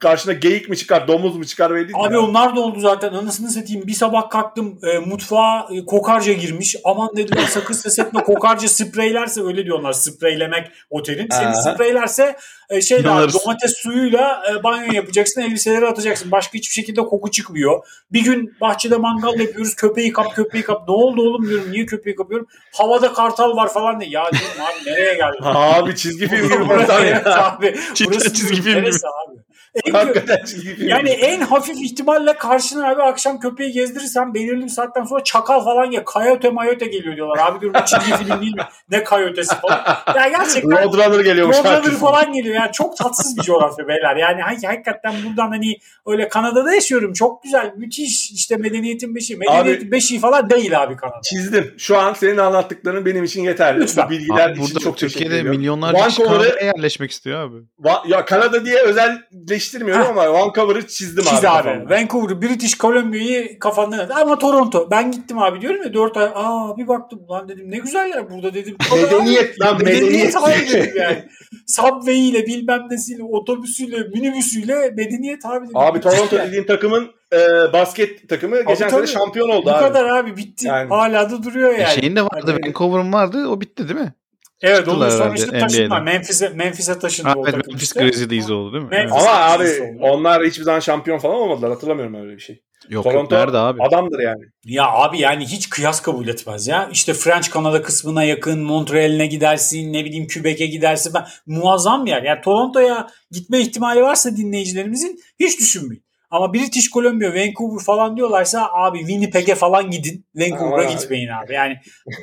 karşına 0.00 0.32
geyik 0.32 0.68
mi 0.68 0.76
çıkar, 0.76 1.08
domuz 1.08 1.36
mu 1.36 1.44
çıkar 1.46 1.74
belli 1.74 1.82
değil. 1.88 1.96
Abi 1.98 2.14
ya. 2.14 2.20
onlar 2.20 2.56
da 2.56 2.60
oldu 2.60 2.80
zaten. 2.80 3.12
Anasını 3.12 3.50
satayım. 3.50 3.86
Bir 3.86 3.92
sabah 3.92 4.30
kalktım 4.30 4.78
e, 4.82 4.98
mutfağa 4.98 5.68
e, 5.72 5.84
kokarca 5.84 6.32
girmiş. 6.32 6.76
Aman 6.84 7.08
dediler 7.16 7.46
sakın 7.50 7.74
ses 7.74 7.98
etme 7.98 8.22
kokarca 8.22 8.68
spreylerse 8.68 9.42
öyle 9.42 9.64
diyorlar. 9.64 9.92
Spreylemek 9.92 10.66
o 10.90 11.02
terim. 11.02 11.26
Seni 11.32 11.46
Aha. 11.46 11.54
spreylerse 11.74 12.36
e, 12.70 12.80
Yanarız. 12.94 13.34
domates 13.44 13.74
suyuyla 13.76 14.42
e, 14.50 14.62
banyo 14.62 14.92
yapacaksın. 14.92 15.40
Elbiseleri 15.40 15.86
atacaksın. 15.86 16.30
Başka 16.30 16.54
hiçbir 16.54 16.74
şekilde 16.74 17.00
koku 17.00 17.30
çıkmıyor. 17.30 17.86
Bir 18.12 18.24
gün 18.24 18.54
bahçede 18.60 18.96
mangal 18.96 19.40
yapıyoruz. 19.40 19.74
Köpeği 19.74 20.12
kap 20.12 20.34
köpeği 20.36 20.64
kap. 20.64 20.88
Ne 20.88 20.94
oldu 20.94 21.22
oğlum 21.22 21.48
diyorum. 21.48 21.72
Niye 21.72 21.86
köpeği 21.86 22.16
kapıyorum? 22.16 22.46
Havada 22.74 23.12
kartal 23.12 23.56
var 23.56 23.72
falan 23.72 24.00
diye. 24.00 24.10
Ya 24.10 24.30
diyorum 24.32 24.60
abi 24.60 24.90
nereye 24.90 25.14
geldin? 25.14 25.38
Abi 25.42 25.96
çizgi 25.96 26.28
film 26.28 26.48
gibi 26.48 26.74
abi. 27.28 27.76
Burası 28.06 28.32
çizgi 28.32 28.62
film 28.62 28.80
gibi. 28.84 28.88
abi? 28.88 29.45
En 29.84 29.92
Hakikaten 29.92 30.38
yani 30.78 31.08
en 31.10 31.40
hafif 31.40 31.76
ihtimalle 31.82 32.32
karşına 32.36 32.88
abi 32.88 33.02
akşam 33.02 33.40
köpeği 33.40 33.72
gezdirirsen 33.72 34.34
belirli 34.34 34.64
bir 34.64 34.68
saatten 34.68 35.04
sonra 35.04 35.24
çakal 35.24 35.64
falan 35.64 35.90
ya 35.90 36.04
kayote 36.04 36.50
mayote 36.50 36.86
geliyor 36.86 37.16
diyorlar. 37.16 37.38
Abi 37.50 37.60
diyorum 37.60 37.80
bu 37.82 37.86
çizgi 37.86 38.24
film 38.24 38.40
değil 38.40 38.54
mi? 38.54 38.62
Ne 38.90 39.04
kayotesi 39.04 39.54
falan. 39.60 39.84
Ya 40.16 40.28
gerçekten 40.28 40.84
Roadrunner 40.84 41.20
geliyormuş 41.24 41.56
Roadrunner 41.56 41.96
falan 41.96 42.32
geliyor. 42.32 42.54
Yani 42.54 42.72
çok 42.72 42.96
tatsız 42.96 43.36
bir 43.36 43.42
coğrafya 43.42 43.88
beyler. 43.88 44.16
Yani 44.16 44.40
hak- 44.42 44.64
hakikaten 44.68 45.14
buradan 45.26 45.48
hani 45.48 45.76
öyle 46.06 46.28
Kanada'da 46.28 46.74
yaşıyorum. 46.74 47.12
Çok 47.12 47.42
güzel. 47.42 47.72
Müthiş 47.76 48.30
işte 48.30 48.56
medeniyetin 48.56 49.14
beşiği. 49.14 49.38
Medeniyetin 49.38 49.92
beşiği 49.92 50.20
falan 50.20 50.50
değil 50.50 50.82
abi 50.82 50.96
Kanada. 50.96 51.20
Çizdim. 51.22 51.74
Şu 51.78 51.98
an 51.98 52.12
senin 52.12 52.36
anlattıkların 52.36 53.06
benim 53.06 53.24
için 53.24 53.42
yeterli. 53.42 53.80
Lütfen. 53.80 54.06
Bu 54.06 54.10
bilgiler 54.10 54.48
Abi 54.48 54.52
için 54.52 54.64
burada 54.64 54.80
çok 54.84 54.98
teşekkür 54.98 55.24
Türkiye'de 55.24 55.48
milyonlarca 55.48 56.06
kişi 56.08 56.22
Kanada'ya 56.22 56.66
yerleşmek 56.66 57.10
istiyor 57.10 57.40
abi. 57.40 57.56
Va- 57.82 58.10
ya 58.10 58.24
Kanada 58.24 58.64
diye 58.64 58.82
özelleştirmiyorum 59.66 60.18
ama 60.18 60.32
Vancouver'ı 60.32 60.86
çizdim 60.86 61.24
Çiz 61.24 61.38
abi. 61.38 61.48
abi. 61.48 61.62
kafamda. 61.68 61.94
Vancouver, 61.94 62.42
British 62.42 62.78
Columbia'yı 62.78 63.58
kafandan 63.58 64.08
Ama 64.08 64.38
Toronto. 64.38 64.88
Ben 64.90 65.10
gittim 65.12 65.38
abi 65.38 65.60
diyorum 65.60 65.82
ya 65.82 65.94
4 65.94 66.16
ay. 66.16 66.30
Aa 66.34 66.76
bir 66.76 66.88
baktım 66.88 67.20
lan 67.30 67.48
dedim 67.48 67.70
ne 67.70 67.78
güzeller 67.78 68.30
burada 68.30 68.54
dedim. 68.54 68.76
Medeniyet 68.96 69.60
lan 69.60 69.78
medeniyet. 69.78 70.02
Medeniyet 70.02 70.36
abi 70.36 70.72
dedim 70.72 70.92
yani. 71.02 71.24
Subway 71.66 72.28
ile 72.28 72.46
bilmem 72.46 72.80
nesiyle, 72.90 73.22
otobüsüyle, 73.22 73.98
minibüsüyle 74.14 74.74
medeniyet 74.96 75.44
abi 75.46 75.64
dedim. 75.64 75.76
Abi 75.76 76.00
Toronto 76.00 76.38
dediğin 76.38 76.64
takımın 76.64 77.10
e, 77.32 77.38
basket 77.72 78.28
takımı 78.28 78.62
geçen 78.62 78.88
tabii. 78.90 79.06
sene 79.06 79.18
şampiyon 79.18 79.48
oldu 79.48 79.66
Bu 79.66 79.70
abi. 79.70 79.80
kadar 79.80 80.04
abi 80.04 80.36
bitti. 80.36 80.66
Yani. 80.66 80.88
Hala 80.88 81.30
da 81.30 81.42
duruyor 81.42 81.74
E, 81.74 81.80
yani. 81.82 81.94
şeyin 82.00 82.16
de 82.16 82.22
vardı. 82.22 82.52
Hani- 82.52 82.66
Vancouver'ın 82.66 83.12
vardı. 83.12 83.48
O 83.48 83.60
bitti 83.60 83.88
değil 83.88 84.00
mi? 84.00 84.12
Evet 84.62 84.76
çıktılar 84.76 85.06
onun 85.06 85.10
sonra 85.10 85.24
herhalde 85.24 85.40
işte 85.44 85.58
taşınma. 85.58 85.86
NBA'den. 85.86 86.04
Memphis'e 86.04 86.48
Memphis'e 86.48 86.98
taşındı 86.98 87.28
Ha, 87.28 87.34
o 87.36 87.42
evet, 87.44 87.54
takım 87.54 87.72
Memphis 87.72 87.88
işte. 87.88 88.00
Grizzlies 88.00 88.50
oldu 88.50 88.72
değil 88.72 88.84
mi? 88.84 88.90
Memphis-. 88.90 89.12
Ama 89.12 89.30
abi 89.30 89.64
Grizzlies 89.64 89.80
oldu. 89.80 89.98
onlar 90.00 90.44
hiçbir 90.44 90.64
zaman 90.64 90.80
şampiyon 90.80 91.18
falan 91.18 91.34
olmadılar. 91.34 91.70
Hatırlamıyorum 91.70 92.14
öyle 92.14 92.32
bir 92.36 92.40
şey. 92.40 92.62
Yok 92.88 93.04
Toronto 93.04 93.34
yok 93.34 93.44
nerede 93.44 93.58
abi? 93.58 93.82
adamdır 93.82 94.18
yani. 94.18 94.44
Ya 94.64 94.86
abi 94.90 95.18
yani 95.20 95.46
hiç 95.46 95.70
kıyas 95.70 96.02
kabul 96.02 96.28
etmez 96.28 96.66
ya. 96.66 96.88
İşte 96.92 97.14
French 97.14 97.50
Kanada 97.50 97.82
kısmına 97.82 98.24
yakın 98.24 98.60
Montreal'ine 98.60 99.26
gidersin 99.26 99.92
ne 99.92 100.04
bileyim 100.04 100.26
Quebec'e 100.34 100.66
gidersin 100.66 101.12
falan. 101.12 101.26
Muazzam 101.46 102.06
bir 102.06 102.10
yer. 102.10 102.22
Yani 102.22 102.40
Toronto'ya 102.40 103.06
gitme 103.30 103.60
ihtimali 103.60 104.02
varsa 104.02 104.36
dinleyicilerimizin 104.36 105.20
hiç 105.40 105.60
düşünmeyin. 105.60 106.05
Ama 106.30 106.54
British 106.54 106.90
Columbia, 106.90 107.34
Vancouver 107.34 107.84
falan 107.84 108.16
diyorlarsa 108.16 108.68
abi 108.72 108.98
Winnipeg'e 108.98 109.54
falan 109.54 109.90
gidin. 109.90 110.26
Vancouver'a 110.34 110.84
gitmeyin 110.84 111.28
abi. 111.28 111.52
Yani 111.52 111.74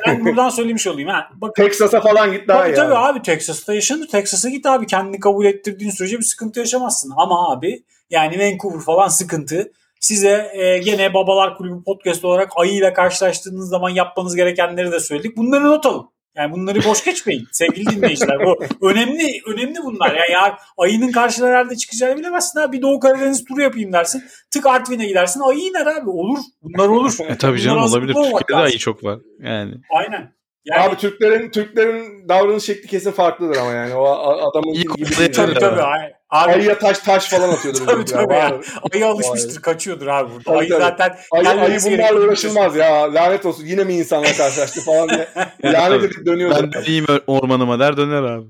ben 0.08 0.26
buradan 0.26 0.50
söylemiş 0.50 0.88
olayım. 0.88 1.10
Ha. 1.10 1.30
Bakın, 1.34 1.64
Texas'a 1.64 2.02
falan 2.02 2.32
git 2.32 2.48
daha 2.48 2.64
Tabii 2.64 2.74
tabii 2.74 2.96
abi. 2.96 3.20
abi 3.20 3.22
Texas'ta 3.22 3.74
yaşanır. 3.74 4.08
Texas'a 4.08 4.50
git 4.50 4.66
abi 4.66 4.86
kendini 4.86 5.20
kabul 5.20 5.46
ettirdiğin 5.46 5.92
sürece 5.92 6.18
bir 6.18 6.24
sıkıntı 6.24 6.60
yaşamazsın. 6.60 7.14
Ama 7.18 7.52
abi 7.52 7.84
yani 8.10 8.40
Vancouver 8.40 8.80
falan 8.80 9.08
sıkıntı. 9.08 9.72
Size 10.00 10.52
e, 10.54 10.78
gene 10.78 11.14
Babalar 11.14 11.58
Kulübü 11.58 11.84
podcast 11.84 12.26
olarak 12.26 12.52
ayıyla 12.56 12.94
karşılaştığınız 12.94 13.70
zaman 13.70 13.90
yapmanız 13.90 14.36
gerekenleri 14.36 14.92
de 14.92 15.00
söyledik. 15.00 15.38
Bunları 15.38 15.64
not 15.64 15.86
alın. 15.86 16.10
Yani 16.36 16.52
bunları 16.52 16.84
boş 16.84 17.04
geçmeyin 17.04 17.48
sevgili 17.52 17.86
dinleyiciler. 17.86 18.38
Bu 18.46 18.64
önemli 18.90 19.42
önemli 19.48 19.78
bunlar. 19.84 20.16
Yani 20.16 20.32
ya 20.32 20.58
ayının 20.78 21.12
karşına 21.12 21.48
nerede 21.48 21.76
çıkacağını 21.76 22.18
bilemezsin 22.18 22.60
abi. 22.60 22.78
Bir 22.78 22.82
Doğu 22.82 23.00
Karadeniz 23.00 23.44
turu 23.46 23.62
yapayım 23.62 23.94
dersin. 23.94 24.24
Tık 24.52 24.66
Artvin'e 24.66 25.08
gidersin. 25.08 25.40
Ayı 25.40 25.60
iner 25.60 25.86
abi. 25.86 26.10
Olur. 26.10 26.40
Bunlar 26.62 26.88
olur. 26.88 27.18
E, 27.28 27.38
tabii 27.38 27.62
canım 27.62 27.84
olabilir. 27.84 28.14
Türkiye'de 28.14 28.56
ayı 28.56 28.78
çok 28.78 29.04
var. 29.04 29.20
Yani. 29.40 29.74
Aynen. 29.98 30.34
Yani, 30.66 30.82
Abi 30.82 30.96
Türklerin 30.96 31.50
Türklerin 31.50 32.30
davranış 32.30 32.64
şekli 32.64 32.88
kesin 32.88 33.12
farklıdır 33.12 33.56
ama 33.58 33.72
yani 33.72 33.94
o 33.96 34.06
adamın 34.50 34.74
İyi 34.74 34.84
gibi 34.84 35.18
değil. 35.18 35.34
tabii 35.34 35.54
tabii. 35.54 35.82
Abi, 36.30 36.52
Ayıya 36.52 36.80
taş 36.80 37.00
taş 37.00 37.30
falan 37.30 37.50
atıyordur. 37.50 37.82
Tabii 37.88 38.06
tabii 38.06 38.34
ya. 38.34 38.60
Ayı 38.94 39.08
alışmıştır 39.08 39.62
kaçıyordur 39.62 40.08
abi 40.08 40.32
burada. 40.32 40.44
Tabii, 40.44 40.58
ayı 40.58 40.70
tabii. 40.70 40.82
zaten 40.82 41.16
Ayı, 41.32 41.50
ayı 41.50 41.80
bunlarla 41.86 42.20
uğraşılmaz 42.20 42.76
ya. 42.76 43.14
Lanet 43.14 43.46
olsun. 43.46 43.66
Yine 43.66 43.84
mi 43.84 43.94
insanla 43.94 44.34
karşılaştı 44.38 44.82
falan 44.82 45.10
diye. 45.10 45.28
Lanet 45.74 46.04
edip 46.04 46.26
dönüyordur. 46.26 46.64
Ben 46.64 46.74
döneyim 46.74 47.06
ormanıma 47.28 47.80
der 47.80 47.98
döner 47.98 48.24
abi. 48.24 48.46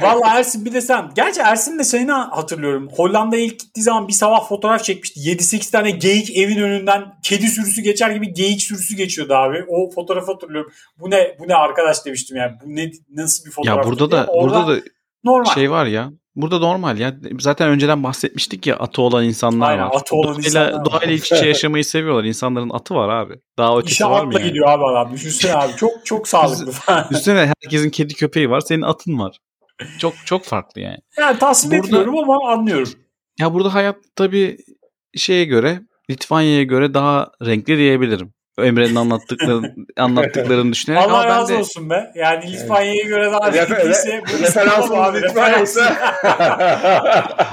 Valla 0.00 0.38
Ersin 0.38 0.64
bir 0.64 0.72
de 0.72 0.80
sen. 0.80 1.10
Gerçi 1.16 1.40
Ersin 1.40 1.78
de 1.78 1.84
şeyini 1.84 2.12
hatırlıyorum. 2.12 2.88
Hollanda'ya 2.96 3.42
ilk 3.42 3.60
gittiği 3.60 3.82
zaman 3.82 4.08
bir 4.08 4.12
sabah 4.12 4.48
fotoğraf 4.48 4.84
çekmişti. 4.84 5.20
7-8 5.20 5.70
tane 5.72 5.90
geyik 5.90 6.36
evin 6.36 6.62
önünden 6.62 7.04
kedi 7.22 7.48
sürüsü 7.48 7.82
geçer 7.82 8.10
gibi 8.10 8.32
geyik 8.32 8.62
sürüsü 8.62 8.96
geçiyordu 8.96 9.34
abi. 9.34 9.64
O 9.68 9.90
fotoğrafı 9.90 10.32
hatırlıyorum. 10.32 10.72
Bu 10.98 11.10
ne 11.10 11.36
bu 11.38 11.48
ne 11.48 11.54
arkadaş 11.54 12.06
demiştim 12.06 12.36
yani. 12.36 12.52
Bu 12.64 12.76
ne 12.76 12.90
nasıl 13.10 13.44
bir 13.46 13.50
fotoğraf? 13.50 13.76
Ya 13.76 13.84
burada 13.90 14.10
da 14.10 14.28
burada 14.42 14.68
da 14.68 14.80
normal. 15.24 15.54
şey 15.54 15.70
var 15.70 15.86
ya. 15.86 16.10
Burada 16.36 16.58
normal 16.58 16.98
ya. 16.98 17.14
Zaten 17.40 17.68
önceden 17.68 18.02
bahsetmiştik 18.04 18.66
ya 18.66 18.76
atı 18.76 19.02
olan 19.02 19.24
insanlar 19.24 19.70
Aynen, 19.70 19.84
var. 19.84 19.96
atı 19.96 20.16
olan 20.16 20.34
doğayla, 20.34 20.46
insanlar 20.48 20.84
doğayla 20.84 21.12
iç 21.14 21.32
içe 21.32 21.46
yaşamayı 21.46 21.84
seviyorlar. 21.84 22.24
İnsanların 22.24 22.70
atı 22.70 22.94
var 22.94 23.08
abi. 23.08 23.34
Daha 23.58 23.78
ötesi 23.78 23.92
İşe 23.92 24.04
var 24.04 24.24
mı 24.24 24.34
yani? 24.34 24.44
gidiyor 24.44 24.68
abi 24.68 24.84
adam. 24.84 25.12
Düşünsene 25.12 25.54
abi. 25.54 25.72
Çok 25.76 26.06
çok 26.06 26.28
sağlıklı. 26.28 26.72
Üstüne 27.10 27.52
herkesin 27.62 27.90
kedi 27.90 28.14
köpeği 28.14 28.50
var. 28.50 28.60
Senin 28.60 28.82
atın 28.82 29.18
var. 29.18 29.38
Çok 29.98 30.14
çok 30.24 30.44
farklı 30.44 30.80
yani. 30.80 30.98
Yani 31.18 31.38
tasvip 31.38 31.72
Burada- 31.72 31.86
etmiyorum 31.86 32.18
ama 32.18 32.50
anlıyorum. 32.52 32.92
Ya 33.40 33.54
burada 33.54 33.74
hayat 33.74 33.96
tabii 34.16 34.56
şeye 35.16 35.44
göre 35.44 35.80
Litvanya'ya 36.10 36.62
göre 36.62 36.94
daha 36.94 37.30
renkli 37.46 37.78
diyebilirim. 37.78 38.32
Emre'nin 38.58 38.94
anlattıkları, 38.94 39.74
anlattıklarını 39.96 40.72
düşünerek. 40.72 41.00
Allah 41.02 41.12
Ama 41.14 41.24
ben 41.24 41.28
razı 41.36 41.52
de- 41.52 41.58
olsun 41.58 41.90
be. 41.90 42.10
Yani 42.14 42.52
Litvanya'ya 42.52 43.04
göre 43.04 43.32
daha 43.32 43.52
renkliyse 43.52 44.22
bu 44.32 44.44
İstanbul 44.44 45.58
yoksa. 45.58 45.96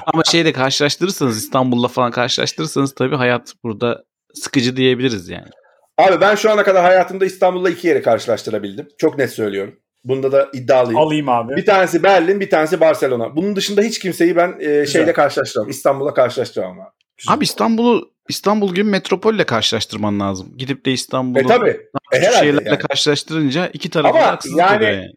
Ama 0.05 0.23
şeyle 0.23 0.51
karşılaştırırsanız 0.53 1.37
İstanbul'la 1.37 1.87
falan 1.87 2.11
karşılaştırırsanız 2.11 2.95
tabii 2.95 3.15
hayat 3.15 3.53
burada 3.63 4.03
sıkıcı 4.33 4.75
diyebiliriz 4.77 5.29
yani. 5.29 5.49
Abi 5.97 6.21
ben 6.21 6.35
şu 6.35 6.51
ana 6.51 6.63
kadar 6.63 6.83
hayatımda 6.83 7.25
İstanbul'la 7.25 7.69
iki 7.69 7.87
yeri 7.87 8.01
karşılaştırabildim. 8.01 8.87
Çok 8.97 9.17
net 9.17 9.31
söylüyorum. 9.31 9.79
Bunda 10.03 10.31
da 10.31 10.49
iddialıyım. 10.53 10.99
Alayım 10.99 11.29
abi. 11.29 11.55
Bir 11.55 11.65
tanesi 11.65 12.03
Berlin, 12.03 12.39
bir 12.39 12.49
tanesi 12.49 12.79
Barcelona. 12.79 13.35
Bunun 13.35 13.55
dışında 13.55 13.81
hiç 13.81 13.99
kimseyi 13.99 14.35
ben 14.35 14.55
e, 14.59 14.85
şeyle 14.85 15.13
karşılaştıramam. 15.13 15.69
İstanbul'la 15.69 16.13
karşılaştıramam 16.13 16.79
abi. 16.79 16.89
Abi 17.27 17.43
İstanbul'u 17.43 18.11
İstanbul 18.29 18.75
gibi 18.75 18.83
metropolle 18.89 19.43
karşılaştırman 19.43 20.19
lazım. 20.19 20.57
Gidip 20.57 20.85
de 20.85 20.91
İstanbul'u 20.91 21.43
E 21.43 21.47
tabi. 21.47 21.69
E, 21.69 22.19
herhalde 22.19 22.39
şehirlerle 22.39 22.69
yani. 22.69 22.79
karşılaştırınca 22.79 23.67
iki 23.67 23.89
tarafı 23.89 24.17
Ama 24.17 24.25
da 24.25 24.31
haksızlık 24.31 24.59
yani- 24.59 24.85
yani. 24.85 25.11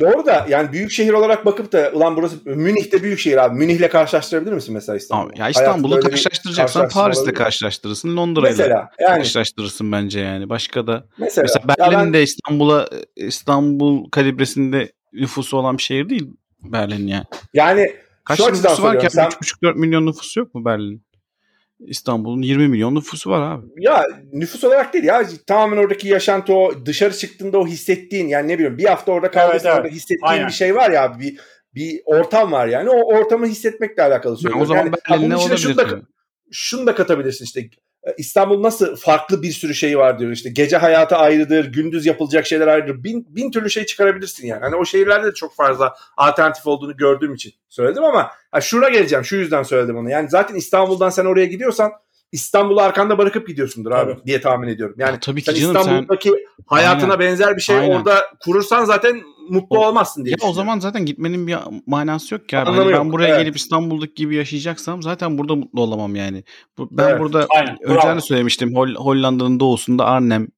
Doğru 0.00 0.26
da 0.26 0.46
yani 0.48 0.72
büyük 0.72 0.90
şehir 0.90 1.12
olarak 1.12 1.46
bakıp 1.46 1.72
da 1.72 1.90
ulan 1.94 2.16
burası 2.16 2.36
Münih'te 2.44 3.02
büyük 3.02 3.18
şehir 3.18 3.36
abi. 3.36 3.58
Münih'le 3.58 3.88
karşılaştırabilir 3.88 4.52
misin 4.52 4.74
mesela 4.74 4.96
İstanbul'u? 4.96 5.32
Abi, 5.32 5.40
ya 5.40 5.48
İstanbul'u 5.48 6.00
karşılaştıracaksan 6.00 6.88
mi? 7.26 7.34
karşılaştırırsın, 7.34 8.16
Londra'yla 8.16 8.66
yani 9.00 9.16
karşılaştırırsın 9.18 9.92
bence 9.92 10.20
yani. 10.20 10.48
Başka 10.48 10.86
da 10.86 11.06
mesela, 11.18 11.42
mesela 11.42 11.64
Ya 11.78 11.78
Berlin 11.92 11.98
ben- 12.06 12.14
de 12.14 12.22
İstanbul'a 12.22 12.88
İstanbul 13.16 14.10
kalibresinde 14.10 14.92
nüfusu 15.12 15.56
olan 15.56 15.78
bir 15.78 15.82
şehir 15.82 16.08
değil 16.08 16.30
Berlin 16.62 17.06
yani. 17.06 17.24
yani 17.54 17.92
Kaç 18.24 18.36
Şu 18.38 18.44
nüfusu 18.46 18.64
var 18.68 19.00
ki? 19.00 19.10
soruyorum, 19.10 19.10
sen- 19.10 19.28
3,5-4 19.28 19.76
milyon 19.76 20.06
nüfusu 20.06 20.40
yok 20.40 20.54
mu 20.54 20.64
Berlin? 20.64 21.05
İstanbul'un 21.80 22.42
20 22.42 22.68
milyon 22.68 22.94
nüfusu 22.94 23.30
var 23.30 23.52
abi. 23.52 23.66
ya 23.76 24.04
nüfus 24.32 24.64
olarak 24.64 24.94
değil 24.94 25.04
ya 25.04 25.22
tamamen 25.46 25.76
oradaki 25.76 26.08
yaşantı 26.08 26.54
o 26.54 26.86
dışarı 26.86 27.14
çıktığında 27.14 27.58
o 27.58 27.66
hissettiğin 27.66 28.28
yani 28.28 28.48
ne 28.48 28.58
bileyim 28.58 28.78
bir 28.78 28.84
hafta 28.84 29.12
orada 29.12 29.30
kaldıysan 29.30 29.72
evet. 29.72 29.80
orada 29.80 29.94
hissettiğin 29.94 30.20
Aynen. 30.22 30.46
bir 30.46 30.52
şey 30.52 30.74
var 30.74 30.90
ya 30.90 31.02
abi 31.02 31.20
bir 31.20 31.38
bir 31.74 32.00
ortam 32.04 32.52
var 32.52 32.66
yani 32.66 32.90
o 32.90 33.14
ortamı 33.14 33.46
hissetmekle 33.46 34.02
alakalı 34.02 34.36
söylüyorum. 34.36 34.62
o 34.62 34.66
zaman 34.66 34.92
yani, 35.10 35.22
bunun 35.24 35.36
içine 35.36 35.56
şunu 35.56 35.76
da, 35.76 36.00
şunu 36.50 36.86
da 36.86 36.94
katabilirsin 36.94 37.44
işte 37.44 37.68
İstanbul 38.16 38.62
nasıl 38.62 38.96
farklı 38.96 39.42
bir 39.42 39.50
sürü 39.50 39.74
şey 39.74 39.98
var 39.98 40.18
diyor. 40.18 40.30
İşte 40.30 40.50
gece 40.50 40.76
hayatı 40.76 41.16
ayrıdır 41.16 41.72
gündüz 41.72 42.06
yapılacak 42.06 42.46
şeyler 42.46 42.66
ayrıdır. 42.66 43.04
Bin, 43.04 43.26
bin 43.28 43.50
türlü 43.50 43.70
şey 43.70 43.86
çıkarabilirsin 43.86 44.46
yani. 44.46 44.60
Hani 44.60 44.76
o 44.76 44.84
şehirlerde 44.84 45.26
de 45.26 45.34
çok 45.34 45.54
fazla 45.54 45.94
alternatif 46.16 46.66
olduğunu 46.66 46.96
gördüğüm 46.96 47.34
için 47.34 47.52
söyledim 47.68 48.04
ama 48.04 48.30
ha, 48.50 48.60
şura 48.60 48.88
geleceğim. 48.88 49.24
Şu 49.24 49.36
yüzden 49.36 49.62
söyledim 49.62 49.96
onu. 49.96 50.10
Yani 50.10 50.30
zaten 50.30 50.54
İstanbul'dan 50.54 51.10
sen 51.10 51.24
oraya 51.24 51.46
gidiyorsan 51.46 51.92
İstanbul'u 52.36 52.80
arkanda 52.80 53.18
bırakıp 53.18 53.48
gidiyorsundur 53.48 53.90
abi 53.90 54.12
Tabii. 54.14 54.24
diye 54.26 54.40
tahmin 54.40 54.68
ediyorum. 54.68 54.96
Yani 54.98 55.12
Ya 55.12 55.20
tabii 55.20 55.40
ki 55.42 55.46
sen 55.52 55.54
canım, 55.60 55.74
sen- 55.74 55.80
İstanbul'daki 55.80 56.32
hayatına 56.66 57.12
Aynen. 57.12 57.26
benzer 57.26 57.56
bir 57.56 57.60
şey 57.62 57.76
Aynen. 57.76 57.96
orada 57.96 58.24
kurursan 58.44 58.84
zaten 58.84 59.22
mutlu 59.50 59.78
O- 59.78 59.86
olmazsın 59.86 60.24
diye 60.24 60.36
Ya 60.42 60.48
o 60.48 60.52
zaman 60.52 60.78
zaten 60.78 61.06
gitmenin 61.06 61.46
bir 61.46 61.56
manası 61.86 62.34
yok 62.34 62.48
ki 62.48 62.58
abi. 62.58 62.70
Hani 62.70 62.92
ben 62.92 62.96
yok, 62.96 63.12
buraya 63.12 63.28
evet. 63.28 63.40
gelip 63.40 63.56
İstanbul'daki 63.56 64.14
gibi 64.14 64.34
yaşayacaksam 64.34 65.02
zaten 65.02 65.38
burada 65.38 65.54
mutlu 65.54 65.80
olamam 65.80 66.16
yani. 66.16 66.44
Ben 66.78 67.08
Evet, 67.08 67.20
burada 67.20 67.46
aynen, 67.56 67.76
önceden 67.82 68.16
de 68.16 68.20
söylemiştim. 68.20 68.74
Hol- 68.76 68.94
Hollanda'nın 68.94 69.60
doğusunda 69.60 70.04
Arnhem 70.04 70.48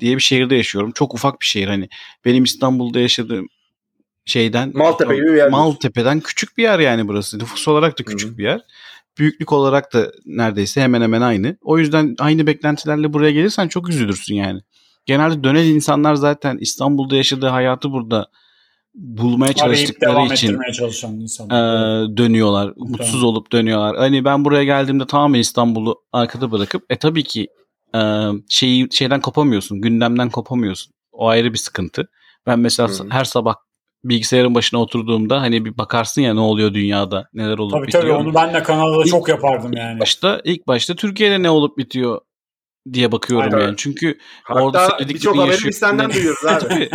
diye 0.00 0.16
bir 0.16 0.22
şehirde 0.22 0.56
yaşıyorum. 0.56 0.90
Çok 0.94 1.14
ufak 1.14 1.40
bir 1.40 1.46
şehir 1.46 1.68
hani. 1.68 1.88
Benim 2.24 2.44
İstanbul'da 2.44 3.00
yaşadığım 3.00 3.48
şeyden 4.24 4.70
Maltepe 4.74 5.14
gibi 5.16 5.26
bir 5.26 5.36
yer. 5.36 5.50
Maltepe'den 5.50 6.20
küçük 6.20 6.58
bir 6.58 6.62
yer 6.62 6.78
yani 6.78 7.08
burası. 7.08 7.38
Nüfus 7.38 7.68
olarak 7.68 7.98
da 7.98 8.04
küçük 8.04 8.38
bir 8.38 8.44
yer. 8.44 8.60
Büyüklük 9.18 9.52
olarak 9.52 9.92
da 9.92 10.12
neredeyse 10.26 10.80
hemen 10.80 11.02
hemen 11.02 11.20
aynı. 11.20 11.56
O 11.62 11.78
yüzden 11.78 12.14
aynı 12.18 12.46
beklentilerle 12.46 13.12
buraya 13.12 13.30
gelirsen 13.30 13.68
çok 13.68 13.88
üzülürsün 13.88 14.34
yani. 14.34 14.60
Genelde 15.06 15.44
dönen 15.44 15.64
insanlar 15.64 16.14
zaten 16.14 16.58
İstanbul'da 16.60 17.16
yaşadığı 17.16 17.46
hayatı 17.46 17.92
burada 17.92 18.30
bulmaya 18.94 19.44
Arayıp 19.44 19.58
çalıştıkları 19.58 20.12
devam 20.12 20.32
için 20.32 20.58
e, 21.44 21.58
dönüyorlar. 22.16 22.72
Mutsuz 22.76 23.22
olup 23.22 23.52
dönüyorlar. 23.52 23.96
Hani 23.96 24.24
ben 24.24 24.44
buraya 24.44 24.64
geldiğimde 24.64 25.06
tamamen 25.06 25.40
İstanbul'u 25.40 26.02
arkada 26.12 26.52
bırakıp 26.52 26.84
e 26.90 26.96
tabii 26.96 27.22
ki 27.22 27.48
e, 27.94 28.00
şeyi 28.48 28.88
şeyden 28.92 29.20
kopamıyorsun. 29.20 29.80
Gündemden 29.80 30.30
kopamıyorsun. 30.30 30.92
O 31.12 31.28
ayrı 31.28 31.52
bir 31.52 31.58
sıkıntı. 31.58 32.08
Ben 32.46 32.58
mesela 32.58 32.88
Hı. 32.88 33.06
her 33.10 33.24
sabah 33.24 33.54
bilgisayarın 34.04 34.54
başına 34.54 34.80
oturduğumda 34.80 35.40
hani 35.40 35.64
bir 35.64 35.78
bakarsın 35.78 36.22
ya 36.22 36.34
ne 36.34 36.40
oluyor 36.40 36.74
dünyada, 36.74 37.28
neler 37.34 37.58
olup 37.58 37.72
Tabii 37.72 37.86
bitiyor. 37.86 38.02
tabii 38.04 38.12
onu 38.12 38.34
ben 38.34 38.54
de 38.54 38.62
Kanada'da 38.62 39.02
İlk- 39.02 39.10
çok 39.10 39.28
yapardım 39.28 39.72
yani. 39.72 40.00
başta 40.00 40.40
ilk 40.44 40.66
başta 40.66 40.94
Türkiye'de 40.96 41.42
ne 41.42 41.50
olup 41.50 41.78
bitiyor 41.78 42.20
diye 42.92 43.12
bakıyorum 43.12 43.54
Aynen. 43.54 43.64
yani. 43.66 43.74
Çünkü 43.78 44.18
orada 44.50 44.80
Hatta 44.82 44.90
sevdiklerini 44.98 45.14
birçok 45.14 45.36
haberi 45.36 45.50
yaşıyor. 45.50 45.70
biz 45.70 45.78
senden 45.78 46.10
duyuyoruz 46.14 46.44
abi. 46.46 46.60
Tabii. 46.68 46.90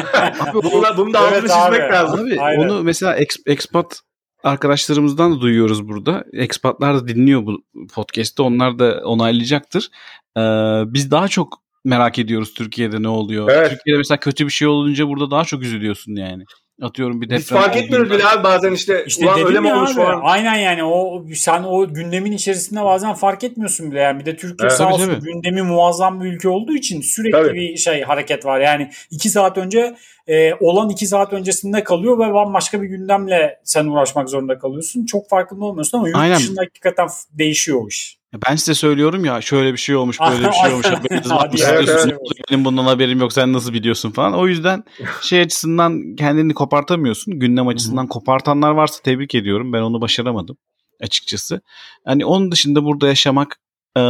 Bunu 0.53 0.83
da, 0.83 0.97
bunu 0.97 1.13
da 1.13 1.19
altını 1.19 1.37
Evet 1.39 1.51
abi. 1.51 1.71
çizmek 1.75 1.91
lazım. 1.93 2.19
Abi 2.25 2.41
Aynen. 2.41 2.69
onu 2.69 2.83
mesela 2.83 3.17
expat 3.45 3.99
arkadaşlarımızdan 4.43 5.35
da 5.35 5.41
duyuyoruz 5.41 5.87
burada. 5.87 6.23
Expatlar 6.33 6.95
da 6.95 7.07
dinliyor 7.07 7.45
bu 7.45 7.63
podcast'te. 7.93 8.43
Onlar 8.43 8.79
da 8.79 9.01
onaylayacaktır. 9.05 9.89
Ee, 10.37 10.41
biz 10.93 11.11
daha 11.11 11.27
çok 11.27 11.61
merak 11.85 12.19
ediyoruz 12.19 12.53
Türkiye'de 12.53 13.01
ne 13.03 13.07
oluyor. 13.07 13.49
Evet. 13.51 13.69
Türkiye'de 13.69 13.97
mesela 13.97 14.19
kötü 14.19 14.45
bir 14.45 14.51
şey 14.51 14.67
olunca 14.67 15.07
burada 15.07 15.31
daha 15.31 15.43
çok 15.43 15.63
üzülüyorsun 15.63 16.15
yani. 16.15 16.43
Atıyorum 16.81 17.21
bir 17.21 17.25
deprem 17.25 17.39
Biz 17.39 17.49
fark 17.49 17.75
etmiyoruz 17.75 18.11
bile 18.11 18.25
abi 18.25 18.43
bazen 18.43 18.71
işte, 18.71 19.03
İşte 19.07 19.25
ulan 19.25 19.45
öyle 19.45 19.59
mi 19.59 19.73
abi, 19.73 19.93
falan. 19.93 20.21
Aynen 20.23 20.55
yani 20.55 20.83
o 20.83 21.23
sen 21.35 21.63
o 21.63 21.93
gündemin 21.93 22.31
içerisinde 22.31 22.83
bazen 22.83 23.13
fark 23.13 23.43
etmiyorsun 23.43 23.91
bile 23.91 23.99
yani. 23.99 24.19
Bir 24.19 24.25
de 24.25 24.35
Türkiye 24.35 24.67
Evet. 24.67 24.77
sağ 24.77 24.83
Tabii, 24.83 24.93
olsun 24.93 25.07
tabii. 25.07 25.21
gündemi 25.21 25.61
muazzam 25.61 26.21
bir 26.21 26.25
ülke 26.25 26.49
olduğu 26.49 26.73
için 26.73 27.01
sürekli 27.01 27.31
Tabii. 27.31 27.53
bir 27.53 27.77
şey 27.77 28.01
hareket 28.01 28.45
var. 28.45 28.59
Yani 28.59 28.91
iki 29.11 29.29
saat 29.29 29.57
önce 29.57 29.95
e, 30.27 30.53
olan 30.53 30.89
iki 30.89 31.07
saat 31.07 31.33
öncesinde 31.33 31.83
kalıyor 31.83 32.19
ve 32.19 32.33
bambaşka 32.33 32.81
bir 32.81 32.87
gündemle 32.87 33.59
sen 33.63 33.85
uğraşmak 33.85 34.29
zorunda 34.29 34.59
kalıyorsun. 34.59 35.05
Çok 35.05 35.29
farkında 35.29 35.65
olmuyorsun 35.65 35.97
ama 35.97 36.07
yurt 36.07 36.17
Aynen. 36.17 36.37
dışında 36.37 36.61
hakikaten 36.61 37.07
değişiyor 37.31 37.81
o 37.83 37.87
iş. 37.87 38.20
Ben 38.47 38.55
size 38.55 38.73
söylüyorum 38.73 39.25
ya 39.25 39.41
şöyle 39.41 39.73
bir 39.73 39.77
şey 39.77 39.95
olmuş 39.95 40.19
böyle 40.19 40.47
bir 40.47 40.53
şey 40.53 40.73
olmuş. 40.73 40.85
Haberiniz 40.85 41.31
var 41.31 41.47
mı? 41.47 41.53
evet. 41.67 42.15
Benim 42.51 42.65
bundan 42.65 42.83
haberim 42.83 43.19
yok 43.19 43.33
sen 43.33 43.53
nasıl 43.53 43.73
biliyorsun 43.73 44.11
falan. 44.11 44.33
O 44.33 44.47
yüzden 44.47 44.83
şey 45.21 45.41
açısından 45.41 46.15
kendini 46.15 46.53
kopartamıyorsun. 46.53 47.39
Gündem 47.39 47.67
açısından 47.67 48.07
kopartanlar 48.07 48.71
varsa 48.71 49.03
tebrik 49.03 49.35
ediyorum. 49.35 49.73
Ben 49.73 49.81
onu 49.81 50.01
başaramadım 50.01 50.57
açıkçası. 51.01 51.61
Hani 52.05 52.25
onun 52.25 52.51
dışında 52.51 52.85
burada 52.85 53.07
yaşamak 53.07 53.59
e, 53.95 54.01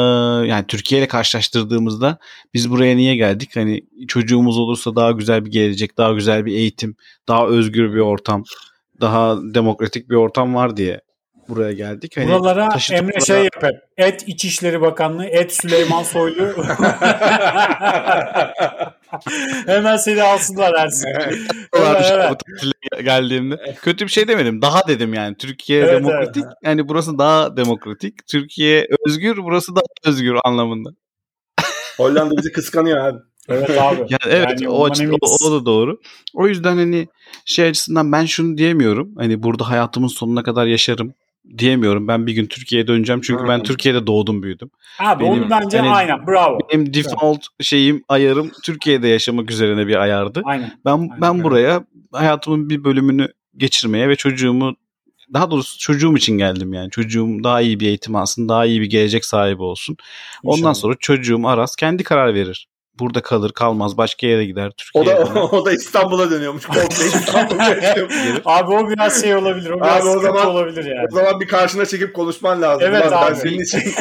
yani 0.47 0.65
Türkiye 0.67 1.01
ile 1.01 1.07
karşılaştırdığımızda 1.07 2.17
biz 2.53 2.69
buraya 2.69 2.95
niye 2.95 3.15
geldik? 3.15 3.55
Hani 3.55 3.81
çocuğumuz 4.07 4.57
olursa 4.57 4.95
daha 4.95 5.11
güzel 5.11 5.45
bir 5.45 5.51
gelecek, 5.51 5.97
daha 5.97 6.13
güzel 6.13 6.45
bir 6.45 6.53
eğitim, 6.53 6.95
daha 7.27 7.47
özgür 7.47 7.93
bir 7.93 7.99
ortam, 7.99 8.43
daha 9.01 9.37
demokratik 9.53 10.09
bir 10.09 10.15
ortam 10.15 10.55
var 10.55 10.77
diye 10.77 11.01
buraya 11.49 11.71
geldik. 11.71 12.17
Hani 12.17 12.27
Buralara 12.27 12.69
Emre 12.91 13.19
şey 13.19 13.43
yap 13.43 13.63
hep. 13.63 13.75
Et 13.97 14.23
İçişleri 14.27 14.81
Bakanlığı, 14.81 15.25
et 15.25 15.53
Süleyman 15.53 16.03
Soylu. 16.03 16.47
Hemen 19.65 19.97
seni 19.97 20.23
alsınlar 20.23 20.73
Ersin. 20.79 21.07
Evet, 21.17 21.37
evet. 22.11 22.31
bu 22.31 22.35
tatile 22.37 23.01
geldiğimde. 23.03 23.75
Kötü 23.81 24.05
bir 24.05 24.11
şey 24.11 24.27
demedim. 24.27 24.61
Daha 24.61 24.87
dedim 24.87 25.13
yani. 25.13 25.37
Türkiye 25.37 25.79
Evet, 25.83 25.93
demokratik. 25.93 26.43
Yani 26.63 26.87
burası 26.89 27.17
daha 27.17 27.57
demokratik. 27.57 28.27
Türkiye 28.27 28.87
özgür. 29.07 29.37
Burası 29.37 29.75
daha 29.75 29.83
özgür 30.05 30.35
anlamında. 30.43 30.89
Hollanda 31.97 32.37
bizi 32.37 32.51
kıskanıyor 32.51 32.97
abi. 32.97 33.17
Evet 33.49 33.69
abi. 33.69 33.99
Yani 33.99 34.07
evet 34.25 34.47
Yani 34.49 34.69
o, 34.69 34.73
ondan 34.73 34.89
açı- 34.91 35.03
eminiz. 35.03 35.41
o, 35.43 35.47
o 35.47 35.51
da 35.61 35.65
doğru. 35.65 35.99
O 36.33 36.47
yüzden 36.47 36.75
hani 36.77 37.07
şey 37.45 37.67
açısından 37.69 38.11
ben 38.11 38.25
şunu 38.25 38.57
diyemiyorum. 38.57 39.13
Hani 39.17 39.43
burada 39.43 39.69
hayatımın 39.69 40.07
sonuna 40.07 40.43
kadar 40.43 40.65
yaşarım 40.65 41.13
diyemiyorum. 41.57 42.07
Ben 42.07 42.27
bir 42.27 42.33
gün 42.33 42.45
Türkiye'ye 42.45 42.87
döneceğim. 42.87 43.21
Çünkü 43.21 43.47
ben. 43.47 43.63
Türkiye'de 43.63 44.07
doğdum 44.07 44.43
büyüdüm. 44.43 44.69
Abi 44.99 45.23
Benim- 45.23 45.33
onu 45.43 45.49
bence 45.49 45.77
hani- 45.77 45.89
aynen 45.89 46.27
bravo. 46.27 46.57
Benim 46.73 46.93
default 46.93 47.45
şeyim 47.61 48.03
ayarım 48.09 48.51
Türkiye'de 48.63 49.07
yaşamak 49.07 49.51
üzerine 49.51 49.87
bir 49.87 49.95
ayardı. 49.95 50.41
Aynen. 50.45 50.79
Ben 50.85 51.09
ben 51.21 51.33
öyle. 51.33 51.43
buraya 51.43 51.85
hayatımın 52.11 52.69
bir 52.69 52.83
bölümünü 52.83 53.27
geçirmeye 53.57 54.09
ve 54.09 54.15
çocuğumu 54.15 54.75
daha 55.33 55.51
doğrusu 55.51 55.79
çocuğum 55.79 56.17
için 56.17 56.37
geldim 56.37 56.73
yani. 56.73 56.89
Çocuğum 56.89 57.29
daha 57.43 57.61
iyi 57.61 57.79
bir 57.79 57.87
eğitim 57.87 58.15
alsın, 58.15 58.49
daha 58.49 58.65
iyi 58.65 58.81
bir 58.81 58.89
gelecek 58.89 59.25
sahibi 59.25 59.61
olsun. 59.63 59.97
Ondan 60.43 60.57
İnşallah. 60.57 60.73
sonra 60.73 60.95
çocuğum 60.99 61.47
Aras 61.47 61.75
kendi 61.75 62.03
karar 62.03 62.33
verir. 62.33 62.67
Burada 63.01 63.21
kalır, 63.21 63.51
kalmaz, 63.51 63.97
başka 63.97 64.27
yere 64.27 64.45
gider, 64.45 64.67
O 64.67 64.71
Türkiye'ye. 65.03 65.21
da 65.21 65.25
döner. 65.35 65.41
o 65.51 65.65
da 65.65 65.71
İstanbul'a 65.71 66.31
dönüyormuş. 66.31 66.65
Komple 66.65 67.05
İstanbul'a 67.05 67.63
yaşıyormuş. 67.63 68.15
Abi 68.45 68.73
o 68.73 68.89
biraz 68.89 69.21
şey 69.21 69.35
olabilir. 69.35 69.69
O 69.69 69.77
biraz 69.81 70.01
Abi 70.07 70.09
o 70.09 70.19
zaman- 70.19 70.47
olabilir 70.47 70.85
yani. 70.85 71.07
O 71.11 71.15
zaman 71.15 71.39
bir 71.39 71.47
karşına 71.47 71.85
çekip 71.85 72.15
konuşman 72.15 72.61
lazım. 72.61 72.83
Evet 72.87 73.05
Ulan 73.07 73.21
ben 73.27 73.31
abi. 73.31 73.35
senin 73.35 73.59
için 73.59 73.81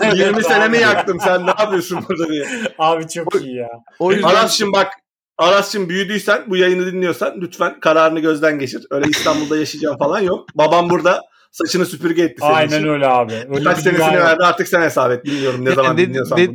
bu 0.00 0.16
20 0.16 0.44
senemi 0.44 0.78
yaktım. 0.78 1.18
Sen 1.24 1.46
ne 1.46 1.50
yapıyorsun 1.58 1.98
burada 2.08 2.28
diye. 2.28 2.46
Abi 2.78 3.08
çok 3.08 3.34
iyi 3.42 3.56
ya. 3.56 3.68
O 3.98 4.12
yüzden 4.12 4.28
Aras'cığım 4.28 4.72
bak 4.72 4.88
Aras'cığım 5.38 5.88
büyüdüysen 5.88 6.42
bu 6.46 6.56
yayını 6.56 6.86
dinliyorsan 6.86 7.34
lütfen 7.40 7.80
kararını 7.80 8.20
gözden 8.20 8.58
geçir. 8.58 8.82
Öyle 8.90 9.08
İstanbul'da 9.10 9.56
yaşayacağım 9.56 9.98
falan 9.98 10.20
yok. 10.20 10.46
Babam 10.54 10.90
burada 10.90 11.20
saçını 11.52 11.86
süpürge 11.86 12.22
etti 12.22 12.36
senin 12.40 12.52
Aynen 12.54 12.78
için. 12.78 12.88
öyle 12.88 13.06
abi. 13.06 13.32
Öyle 13.50 13.64
Kaç 13.64 13.78
senesini 13.78 14.18
verdi 14.18 14.44
artık 14.44 14.68
sen 14.68 14.80
hesap 14.82 15.10
et. 15.12 15.24
Bilmiyorum 15.24 15.64
ne 15.64 15.70
zaman 15.74 15.98
de- 15.98 16.06
dinliyorsan. 16.08 16.38
de-. 16.38 16.50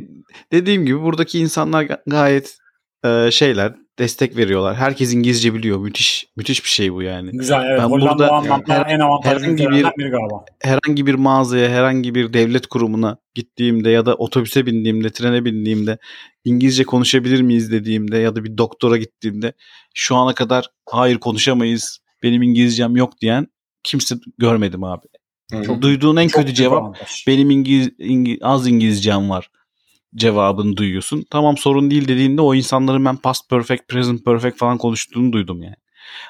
Dediğim 0.52 0.86
gibi 0.86 1.02
buradaki 1.02 1.38
insanlar 1.38 1.82
ga- 1.84 2.02
gayet 2.06 2.58
e, 3.04 3.30
şeyler, 3.30 3.74
destek 3.98 4.36
veriyorlar. 4.36 4.76
Herkes 4.76 5.14
İngilizce 5.14 5.54
biliyor. 5.54 5.78
Müthiş 5.78 6.26
müthiş 6.36 6.64
bir 6.64 6.68
şey 6.68 6.92
bu 6.92 7.02
yani. 7.02 7.30
Güzel 7.32 7.64
evet. 7.64 7.78
Ben 7.80 7.84
Hollanda 7.88 8.10
burada 8.18 8.32
anlamda 8.32 8.74
her- 8.74 8.86
en 8.94 9.00
avantajlı 9.00 9.40
herhangi 9.40 9.62
bir- 9.64 9.70
biri 9.70 10.10
galiba. 10.10 10.44
herhangi 10.62 11.06
bir 11.06 11.14
mağazaya, 11.14 11.68
herhangi 11.70 12.14
bir 12.14 12.32
devlet 12.32 12.66
kurumuna 12.66 13.16
gittiğimde 13.34 13.90
ya 13.90 14.06
da 14.06 14.14
otobüse 14.14 14.66
bindiğimde, 14.66 15.10
trene 15.10 15.44
bindiğimde 15.44 15.98
İngilizce 16.44 16.84
konuşabilir 16.84 17.40
miyiz 17.42 17.72
dediğimde 17.72 18.18
ya 18.18 18.36
da 18.36 18.44
bir 18.44 18.58
doktora 18.58 18.96
gittiğimde 18.96 19.52
şu 19.94 20.16
ana 20.16 20.34
kadar 20.34 20.66
hayır 20.88 21.18
konuşamayız, 21.18 21.98
benim 22.22 22.42
İngilizcem 22.42 22.96
yok 22.96 23.20
diyen 23.20 23.46
kimse 23.82 24.14
görmedim 24.38 24.84
abi. 24.84 25.06
Çok 25.66 25.82
Duyduğun 25.82 26.16
en 26.16 26.28
Çok 26.28 26.40
kötü 26.42 26.54
cevap 26.54 26.82
avantaj. 26.82 27.24
benim 27.26 27.50
İngiliz, 27.50 27.88
İngi- 27.98 28.38
az 28.42 28.66
İngilizcem 28.68 29.30
var 29.30 29.50
cevabını 30.16 30.76
duyuyorsun. 30.76 31.24
Tamam 31.30 31.56
sorun 31.56 31.90
değil 31.90 32.08
dediğinde 32.08 32.40
o 32.42 32.54
insanların 32.54 33.04
ben 33.04 33.16
past 33.16 33.50
perfect, 33.50 33.88
present 33.88 34.24
perfect 34.24 34.56
falan 34.58 34.78
konuştuğunu 34.78 35.32
duydum 35.32 35.62
yani. 35.62 35.74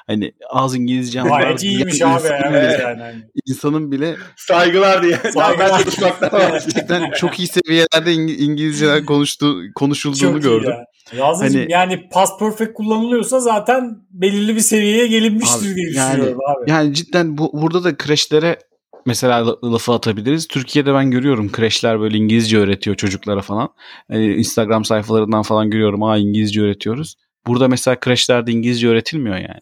Hani 0.07 0.31
az 0.49 0.75
İngilizcem 0.75 1.29
var. 1.29 1.41
Gayet 1.41 1.63
iyiymiş 1.63 2.01
abi. 2.01 2.13
insan 2.13 2.31
Evet 2.53 2.79
bile- 2.79 2.83
yani. 2.83 3.23
İnsanın 3.45 3.91
bile 3.91 4.15
Saygılar 4.37 5.03
diye. 5.03 5.17
Saygılar. 5.33 5.69
vazgeçtim. 5.69 6.07
gerçekten 6.31 7.11
çok 7.11 7.39
iyi 7.39 7.47
seviyelerde 7.47 8.13
İng- 8.13 8.35
İngilizceler 8.37 9.05
konuştu, 9.05 9.55
konuşulduğunu 9.75 10.17
Çok 10.33 10.43
gördüm. 10.43 10.69
ya. 10.69 10.85
Yazıcım 11.25 11.59
Hani- 11.61 11.71
yani 11.71 12.09
past 12.13 12.39
perfect 12.39 12.73
kullanılıyorsa 12.73 13.39
zaten 13.39 13.95
belirli 14.11 14.55
bir 14.55 14.59
seviyeye 14.61 15.07
gelinmiştir 15.07 15.67
Abi, 15.69 15.75
diye 15.75 15.91
yani- 15.91 16.11
düşünüyorum 16.11 16.39
abi. 16.57 16.71
Yani 16.71 16.93
cidden 16.93 17.37
bu, 17.37 17.61
burada 17.61 17.83
da 17.83 17.97
kreşlere 17.97 18.59
mesela 19.05 19.47
la- 19.47 19.71
lafı 19.73 19.93
atabiliriz. 19.93 20.47
Türkiye'de 20.47 20.93
ben 20.93 21.11
görüyorum 21.11 21.51
kreşler 21.51 21.99
böyle 21.99 22.17
İngilizce 22.17 22.57
öğretiyor 22.57 22.95
çocuklara 22.95 23.41
falan. 23.41 23.69
Hani 24.07 24.33
Instagram 24.33 24.85
sayfalarından 24.85 25.41
falan 25.43 25.69
görüyorum. 25.69 26.03
Aa 26.03 26.17
İngilizce 26.17 26.61
öğretiyoruz. 26.61 27.15
Burada 27.47 27.67
mesela 27.67 27.99
kreşlerde 27.99 28.51
İngilizce 28.51 28.87
öğretilmiyor 28.87 29.35
yani. 29.35 29.61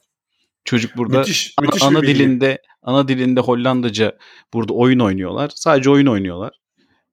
Çocuk 0.65 0.97
burada 0.97 1.19
Müthiş, 1.19 1.53
ana, 1.57 1.65
müthiş 1.65 1.83
ana 1.83 2.01
bilgi. 2.01 2.15
dilinde 2.15 2.61
ana 2.81 3.07
dilinde 3.07 3.39
Hollandaca 3.39 4.17
burada 4.53 4.73
oyun 4.73 4.99
oynuyorlar. 4.99 5.51
Sadece 5.55 5.89
oyun 5.89 6.07
oynuyorlar 6.07 6.51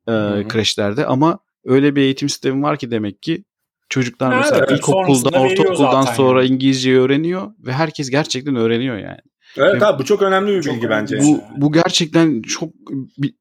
e, 0.09 0.12
kreşlerde 0.49 1.07
ama 1.07 1.38
öyle 1.64 1.97
bir 1.97 2.03
eğitim 2.03 2.29
sistemi 2.29 2.62
var 2.62 2.79
ki 2.79 2.90
demek 2.90 3.23
ki 3.23 3.45
çocuklar 3.88 4.33
Ha, 4.33 4.40
mesela 4.40 4.59
evet, 4.59 4.71
ilkokuldan, 4.79 5.33
ortaokuldan 5.40 6.03
sonra 6.03 6.43
yani. 6.43 6.55
İngilizceyi 6.55 6.99
öğreniyor 6.99 7.53
ve 7.59 7.73
herkes 7.73 8.11
gerçekten 8.11 8.57
öğreniyor 8.57 8.99
yani. 8.99 9.19
Evet 9.57 9.83
abi 9.83 10.03
bu 10.03 10.05
çok 10.05 10.23
önemli 10.23 10.57
bir 10.57 10.63
Çok 10.63 10.75
bilgi 10.75 10.91
bence. 10.91 11.19
Bu, 11.21 11.43
bu 11.57 11.73
gerçekten 11.73 12.43
çok 12.43 12.71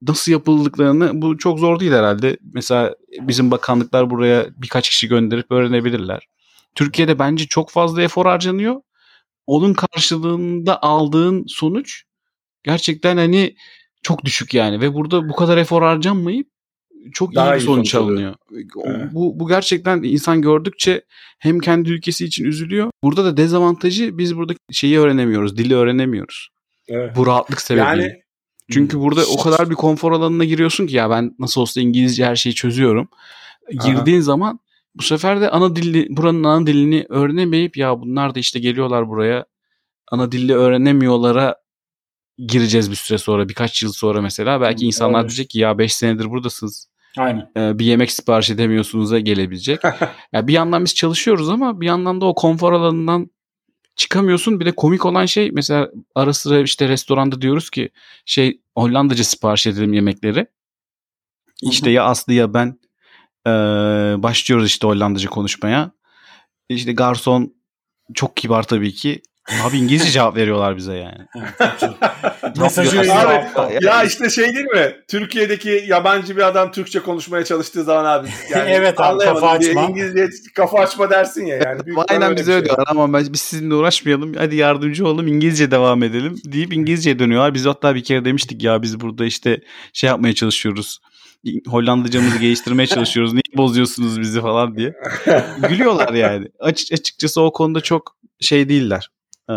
nasıl 0.01 0.31
yapıldıklarını 0.31 1.21
bu 1.21 1.37
çok 1.37 1.59
zor 1.59 1.79
değil 1.79 1.91
herhalde. 1.91 2.37
Mesela 2.53 2.95
bizim 3.21 3.51
bakanlıklar 3.51 4.09
buraya 4.09 4.45
birkaç 4.57 4.89
kişi 4.89 5.07
gönderip 5.07 5.51
öğrenebilirler. 5.51 6.27
Türkiye'de 6.75 7.19
bence 7.19 7.47
çok 7.47 7.69
fazla 7.69 8.01
efor 8.01 8.25
harcanıyor. 8.25 8.81
Onun 9.47 9.73
karşılığında 9.73 10.83
aldığın 10.83 11.45
sonuç 11.47 12.03
gerçekten 12.63 13.17
hani 13.17 13.55
çok 14.01 14.25
düşük 14.25 14.53
yani 14.53 14.81
ve 14.81 14.93
burada 14.93 15.29
bu 15.29 15.35
kadar 15.35 15.57
efor 15.57 15.81
harcanmayıp 15.81 16.47
çok 17.13 17.35
Daha 17.35 17.55
iyi 17.55 17.59
bir 17.59 17.65
sonuç 17.65 17.95
alınıyor. 17.95 18.35
Evet. 18.85 19.13
Bu, 19.13 19.39
bu 19.39 19.47
gerçekten 19.47 20.03
insan 20.03 20.41
gördükçe 20.41 21.01
hem 21.39 21.59
kendi 21.59 21.89
ülkesi 21.89 22.25
için 22.25 22.45
üzülüyor. 22.45 22.91
Burada 23.03 23.25
da 23.25 23.37
dezavantajı 23.37 24.17
biz 24.17 24.37
burada 24.37 24.53
şeyi 24.71 24.99
öğrenemiyoruz, 24.99 25.57
dili 25.57 25.75
öğrenemiyoruz. 25.75 26.49
Evet. 26.87 27.15
Bu 27.15 27.25
rahatlık 27.25 27.61
sebebiyle. 27.61 28.03
Yani 28.03 28.21
Çünkü 28.71 28.99
burada 28.99 29.25
o 29.25 29.43
kadar 29.43 29.69
bir 29.69 29.75
konfor 29.75 30.11
alanına 30.11 30.45
giriyorsun 30.45 30.87
ki 30.87 30.95
ya 30.95 31.09
ben 31.09 31.35
nasıl 31.39 31.61
olsa 31.61 31.81
İngilizce 31.81 32.25
her 32.25 32.35
şeyi 32.35 32.55
çözüyorum. 32.55 33.09
Girdiğin 33.85 34.19
zaman 34.19 34.59
bu 34.95 35.03
sefer 35.03 35.41
de 35.41 35.49
ana 35.49 35.75
dili 35.75 36.07
buranın 36.09 36.43
ana 36.43 36.67
dilini 36.67 37.05
öğrenemeyip 37.09 37.77
ya 37.77 37.99
bunlar 38.01 38.35
da 38.35 38.39
işte 38.39 38.59
geliyorlar 38.59 39.09
buraya 39.09 39.45
ana 40.11 40.31
dili 40.31 40.53
öğrenemiyorlara 40.53 41.55
gireceğiz 42.47 42.91
bir 42.91 42.95
süre 42.95 43.17
sonra 43.17 43.49
birkaç 43.49 43.83
yıl 43.83 43.91
sonra 43.93 44.21
mesela 44.21 44.61
belki 44.61 44.85
insanlar 44.85 45.19
Evet. 45.19 45.29
diyecek 45.29 45.49
ki 45.49 45.59
ya 45.59 45.77
5 45.77 45.93
senedir 45.93 46.29
buradasınız 46.29 46.89
Aynen. 47.17 47.51
e, 47.57 47.79
bir 47.79 47.85
yemek 47.85 48.11
sipariş 48.11 48.49
edemiyorsunuz'a 48.49 49.19
gelebilecek. 49.19 49.79
ya 50.33 50.47
bir 50.47 50.53
yandan 50.53 50.85
biz 50.85 50.95
çalışıyoruz 50.95 51.49
ama 51.49 51.81
bir 51.81 51.85
yandan 51.85 52.21
da 52.21 52.25
o 52.25 52.35
konfor 52.35 52.73
alanından 52.73 53.29
çıkamıyorsun. 53.95 54.59
Bir 54.59 54.65
de 54.65 54.71
komik 54.71 55.05
olan 55.05 55.25
şey 55.25 55.51
mesela 55.51 55.89
ara 56.15 56.33
sıra 56.33 56.59
işte 56.59 56.89
restoranda 56.89 57.41
diyoruz 57.41 57.69
ki 57.69 57.89
şey 58.25 58.61
Hollandaca 58.75 59.23
sipariş 59.23 59.67
edelim 59.67 59.93
yemekleri. 59.93 60.47
İşte 61.61 61.91
ya 61.91 62.03
Aslı 62.03 62.33
ya 62.33 62.53
ben 62.53 62.79
e, 63.47 63.51
başlıyoruz 64.23 64.67
işte 64.67 64.87
Hollandaca 64.87 65.29
konuşmaya. 65.29 65.91
İşte 66.69 66.93
garson 66.93 67.53
çok 68.13 68.37
kibar 68.37 68.63
tabii 68.63 68.93
ki. 68.93 69.21
Abi 69.63 69.77
İngilizce 69.77 70.11
cevap 70.11 70.35
veriyorlar 70.35 70.77
bize 70.77 70.93
yani. 70.93 71.17
Mesajı 72.59 72.99
Abi, 72.99 73.85
ya 73.85 74.03
işte 74.03 74.29
şey 74.29 74.55
değil 74.55 74.65
mi? 74.65 74.95
Türkiye'deki 75.07 75.83
yabancı 75.87 76.37
bir 76.37 76.41
adam 76.47 76.71
Türkçe 76.71 76.99
konuşmaya 76.99 77.45
çalıştığı 77.45 77.83
zaman 77.83 78.05
abi. 78.05 78.27
Yani 78.51 78.71
Evet 78.71 78.99
abi, 78.99 79.23
kafa 79.23 79.49
açma. 79.49 79.81
İngilizce 79.81 80.29
kafa 80.55 80.79
açma 80.79 81.09
dersin 81.09 81.45
ya. 81.45 81.55
Yani 81.57 81.85
büyük 81.85 81.99
Aynen 82.07 82.35
bize 82.35 82.51
öyle 82.51 82.59
şey. 82.59 82.65
diyorlar 82.65 82.85
ama 82.89 83.13
ben, 83.13 83.33
biz 83.33 83.41
sizinle 83.41 83.75
uğraşmayalım. 83.75 84.33
Hadi 84.33 84.55
yardımcı 84.55 85.07
olalım 85.07 85.27
İngilizce 85.27 85.71
devam 85.71 86.03
edelim 86.03 86.35
deyip 86.45 86.73
İngilizceye 86.73 87.19
dönüyorlar. 87.19 87.53
Biz 87.53 87.65
hatta 87.65 87.95
bir 87.95 88.03
kere 88.03 88.25
demiştik 88.25 88.63
ya 88.63 88.81
biz 88.81 88.99
burada 89.01 89.25
işte 89.25 89.61
şey 89.93 90.07
yapmaya 90.07 90.35
çalışıyoruz. 90.35 90.99
Hollandacamızı 91.67 92.37
geliştirmeye 92.37 92.87
çalışıyoruz. 92.87 93.33
Niye 93.33 93.57
bozuyorsunuz 93.57 94.19
bizi 94.19 94.41
falan 94.41 94.77
diye. 94.77 94.93
Gülüyorlar 95.69 96.13
yani. 96.13 96.47
Açık, 96.59 96.93
açıkçası 96.93 97.41
o 97.41 97.53
konuda 97.53 97.81
çok 97.81 98.15
şey 98.39 98.69
değiller. 98.69 99.09
Ee, 99.49 99.53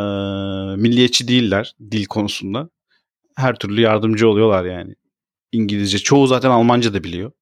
milliyetçi 0.77 1.29
değiller 1.29 1.77
dil 1.91 2.07
konusunda. 2.07 2.69
Her 3.37 3.59
türlü 3.59 3.81
yardımcı 3.81 4.29
oluyorlar 4.29 4.65
yani. 4.65 4.95
İngilizce. 5.53 5.99
Çoğu 5.99 6.27
zaten 6.27 6.51
Almanca 6.51 6.95
da 6.95 7.05
biliyor. 7.05 7.33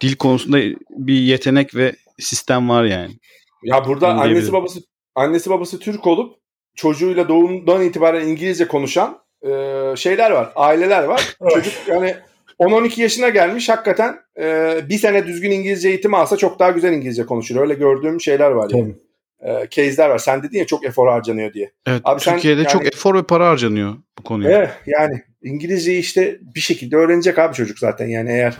Dil 0.00 0.16
konusunda 0.16 0.58
bir 0.90 1.18
yetenek 1.18 1.74
ve 1.74 1.92
sistem 2.18 2.68
var 2.68 2.84
yani. 2.84 3.18
Ya 3.62 3.84
burada 3.86 4.08
annesi 4.08 4.52
babası 4.52 4.80
annesi 5.14 5.50
babası 5.50 5.78
Türk 5.78 6.06
olup 6.06 6.36
çocuğuyla 6.74 7.28
doğumdan 7.28 7.82
itibaren 7.82 8.28
İngilizce 8.28 8.68
konuşan 8.68 9.18
e, 9.42 9.50
şeyler 9.96 10.30
var. 10.30 10.52
Aileler 10.56 11.04
var. 11.04 11.36
Çocuk 11.54 11.74
yani 11.88 12.16
10-12 12.60 13.00
yaşına 13.00 13.28
gelmiş 13.28 13.68
hakikaten 13.68 14.16
e, 14.38 14.78
bir 14.88 14.98
sene 14.98 15.26
düzgün 15.26 15.50
İngilizce 15.50 15.88
eğitimi 15.88 16.16
alsa 16.16 16.36
çok 16.36 16.58
daha 16.58 16.70
güzel 16.70 16.92
İngilizce 16.92 17.26
konuşur. 17.26 17.56
Öyle 17.56 17.74
gördüğüm 17.74 18.20
şeyler 18.20 18.50
var 18.50 18.70
yani. 18.70 18.94
E, 19.40 19.68
case'ler 19.70 20.08
var. 20.08 20.18
Sen 20.18 20.42
dedin 20.42 20.58
ya 20.58 20.66
çok 20.66 20.84
efor 20.84 21.08
harcanıyor 21.08 21.52
diye. 21.52 21.72
Evet, 21.86 22.00
Abi 22.04 22.20
sen 22.20 22.34
Türkiye'de 22.34 22.60
yani- 22.60 22.72
çok 22.72 22.86
efor 22.86 23.14
ve 23.14 23.22
para 23.22 23.48
harcanıyor 23.48 23.94
bu 24.18 24.22
konuya. 24.22 24.58
Evet 24.58 24.70
yani 24.86 25.22
İngilizceyi 25.42 25.98
işte 26.00 26.38
bir 26.54 26.60
şekilde 26.60 26.96
öğrenecek 26.96 27.38
abi 27.38 27.54
çocuk 27.54 27.78
zaten 27.78 28.06
yani 28.06 28.30
eğer 28.30 28.54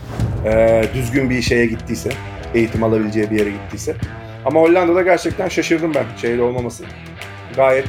e, 0.46 0.84
düzgün 0.94 1.30
bir 1.30 1.42
şeye 1.42 1.66
gittiyse, 1.66 2.10
eğitim 2.54 2.82
alabileceği 2.82 3.30
bir 3.30 3.38
yere 3.38 3.50
gittiyse. 3.50 3.96
Ama 4.44 4.60
Hollanda'da 4.60 5.02
gerçekten 5.02 5.48
şaşırdım 5.48 5.94
ben 5.94 6.04
şeyle 6.20 6.42
olmaması. 6.42 6.84
Gayet 7.56 7.88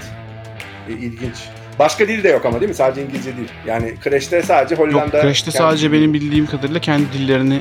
e, 0.89 0.91
ilginç. 0.91 1.35
Başka 1.79 2.07
dil 2.07 2.23
de 2.23 2.29
yok 2.29 2.45
ama 2.45 2.59
değil 2.61 2.69
mi? 2.69 2.75
Sadece 2.75 3.01
İngilizce 3.01 3.37
değil. 3.37 3.51
Yani 3.67 3.93
kreşte 4.03 4.41
sadece 4.41 4.75
Yok, 4.75 4.83
Hollanda. 4.83 5.21
kreşte 5.21 5.51
kendi 5.51 5.57
sadece 5.57 5.91
benim 5.91 6.13
bildiğim 6.13 6.45
kadarıyla 6.45 6.79
kendi 6.81 7.13
dillerini 7.13 7.59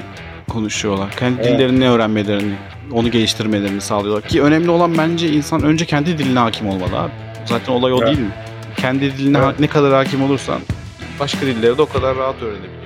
konuşuyorlar. 0.48 1.10
Kendi 1.10 1.40
Evet. 1.42 1.58
dillerini 1.58 1.88
öğrenmelerini, 1.88 2.54
onu 2.92 3.10
geliştirmelerini 3.10 3.80
sağlıyorlar. 3.80 4.28
Ki 4.28 4.42
önemli 4.42 4.70
olan 4.70 4.98
bence 4.98 5.28
insan 5.28 5.62
önce 5.62 5.84
kendi 5.84 6.18
diline 6.18 6.38
hakim 6.38 6.68
olmalı 6.68 6.98
abi. 6.98 7.12
Zaten 7.44 7.72
olay 7.72 7.92
o 7.92 7.96
Evet. 7.98 8.06
değil 8.06 8.18
mi? 8.18 8.32
Kendi 8.76 9.18
diline 9.18 9.38
Evet. 9.44 9.60
ne 9.60 9.66
kadar 9.66 9.92
hakim 9.94 10.22
olursan 10.22 10.60
başka 11.20 11.40
dilleri 11.46 11.78
de 11.78 11.82
o 11.82 11.86
kadar 11.86 12.16
rahat 12.16 12.42
öğrenebiliyor. 12.42 12.85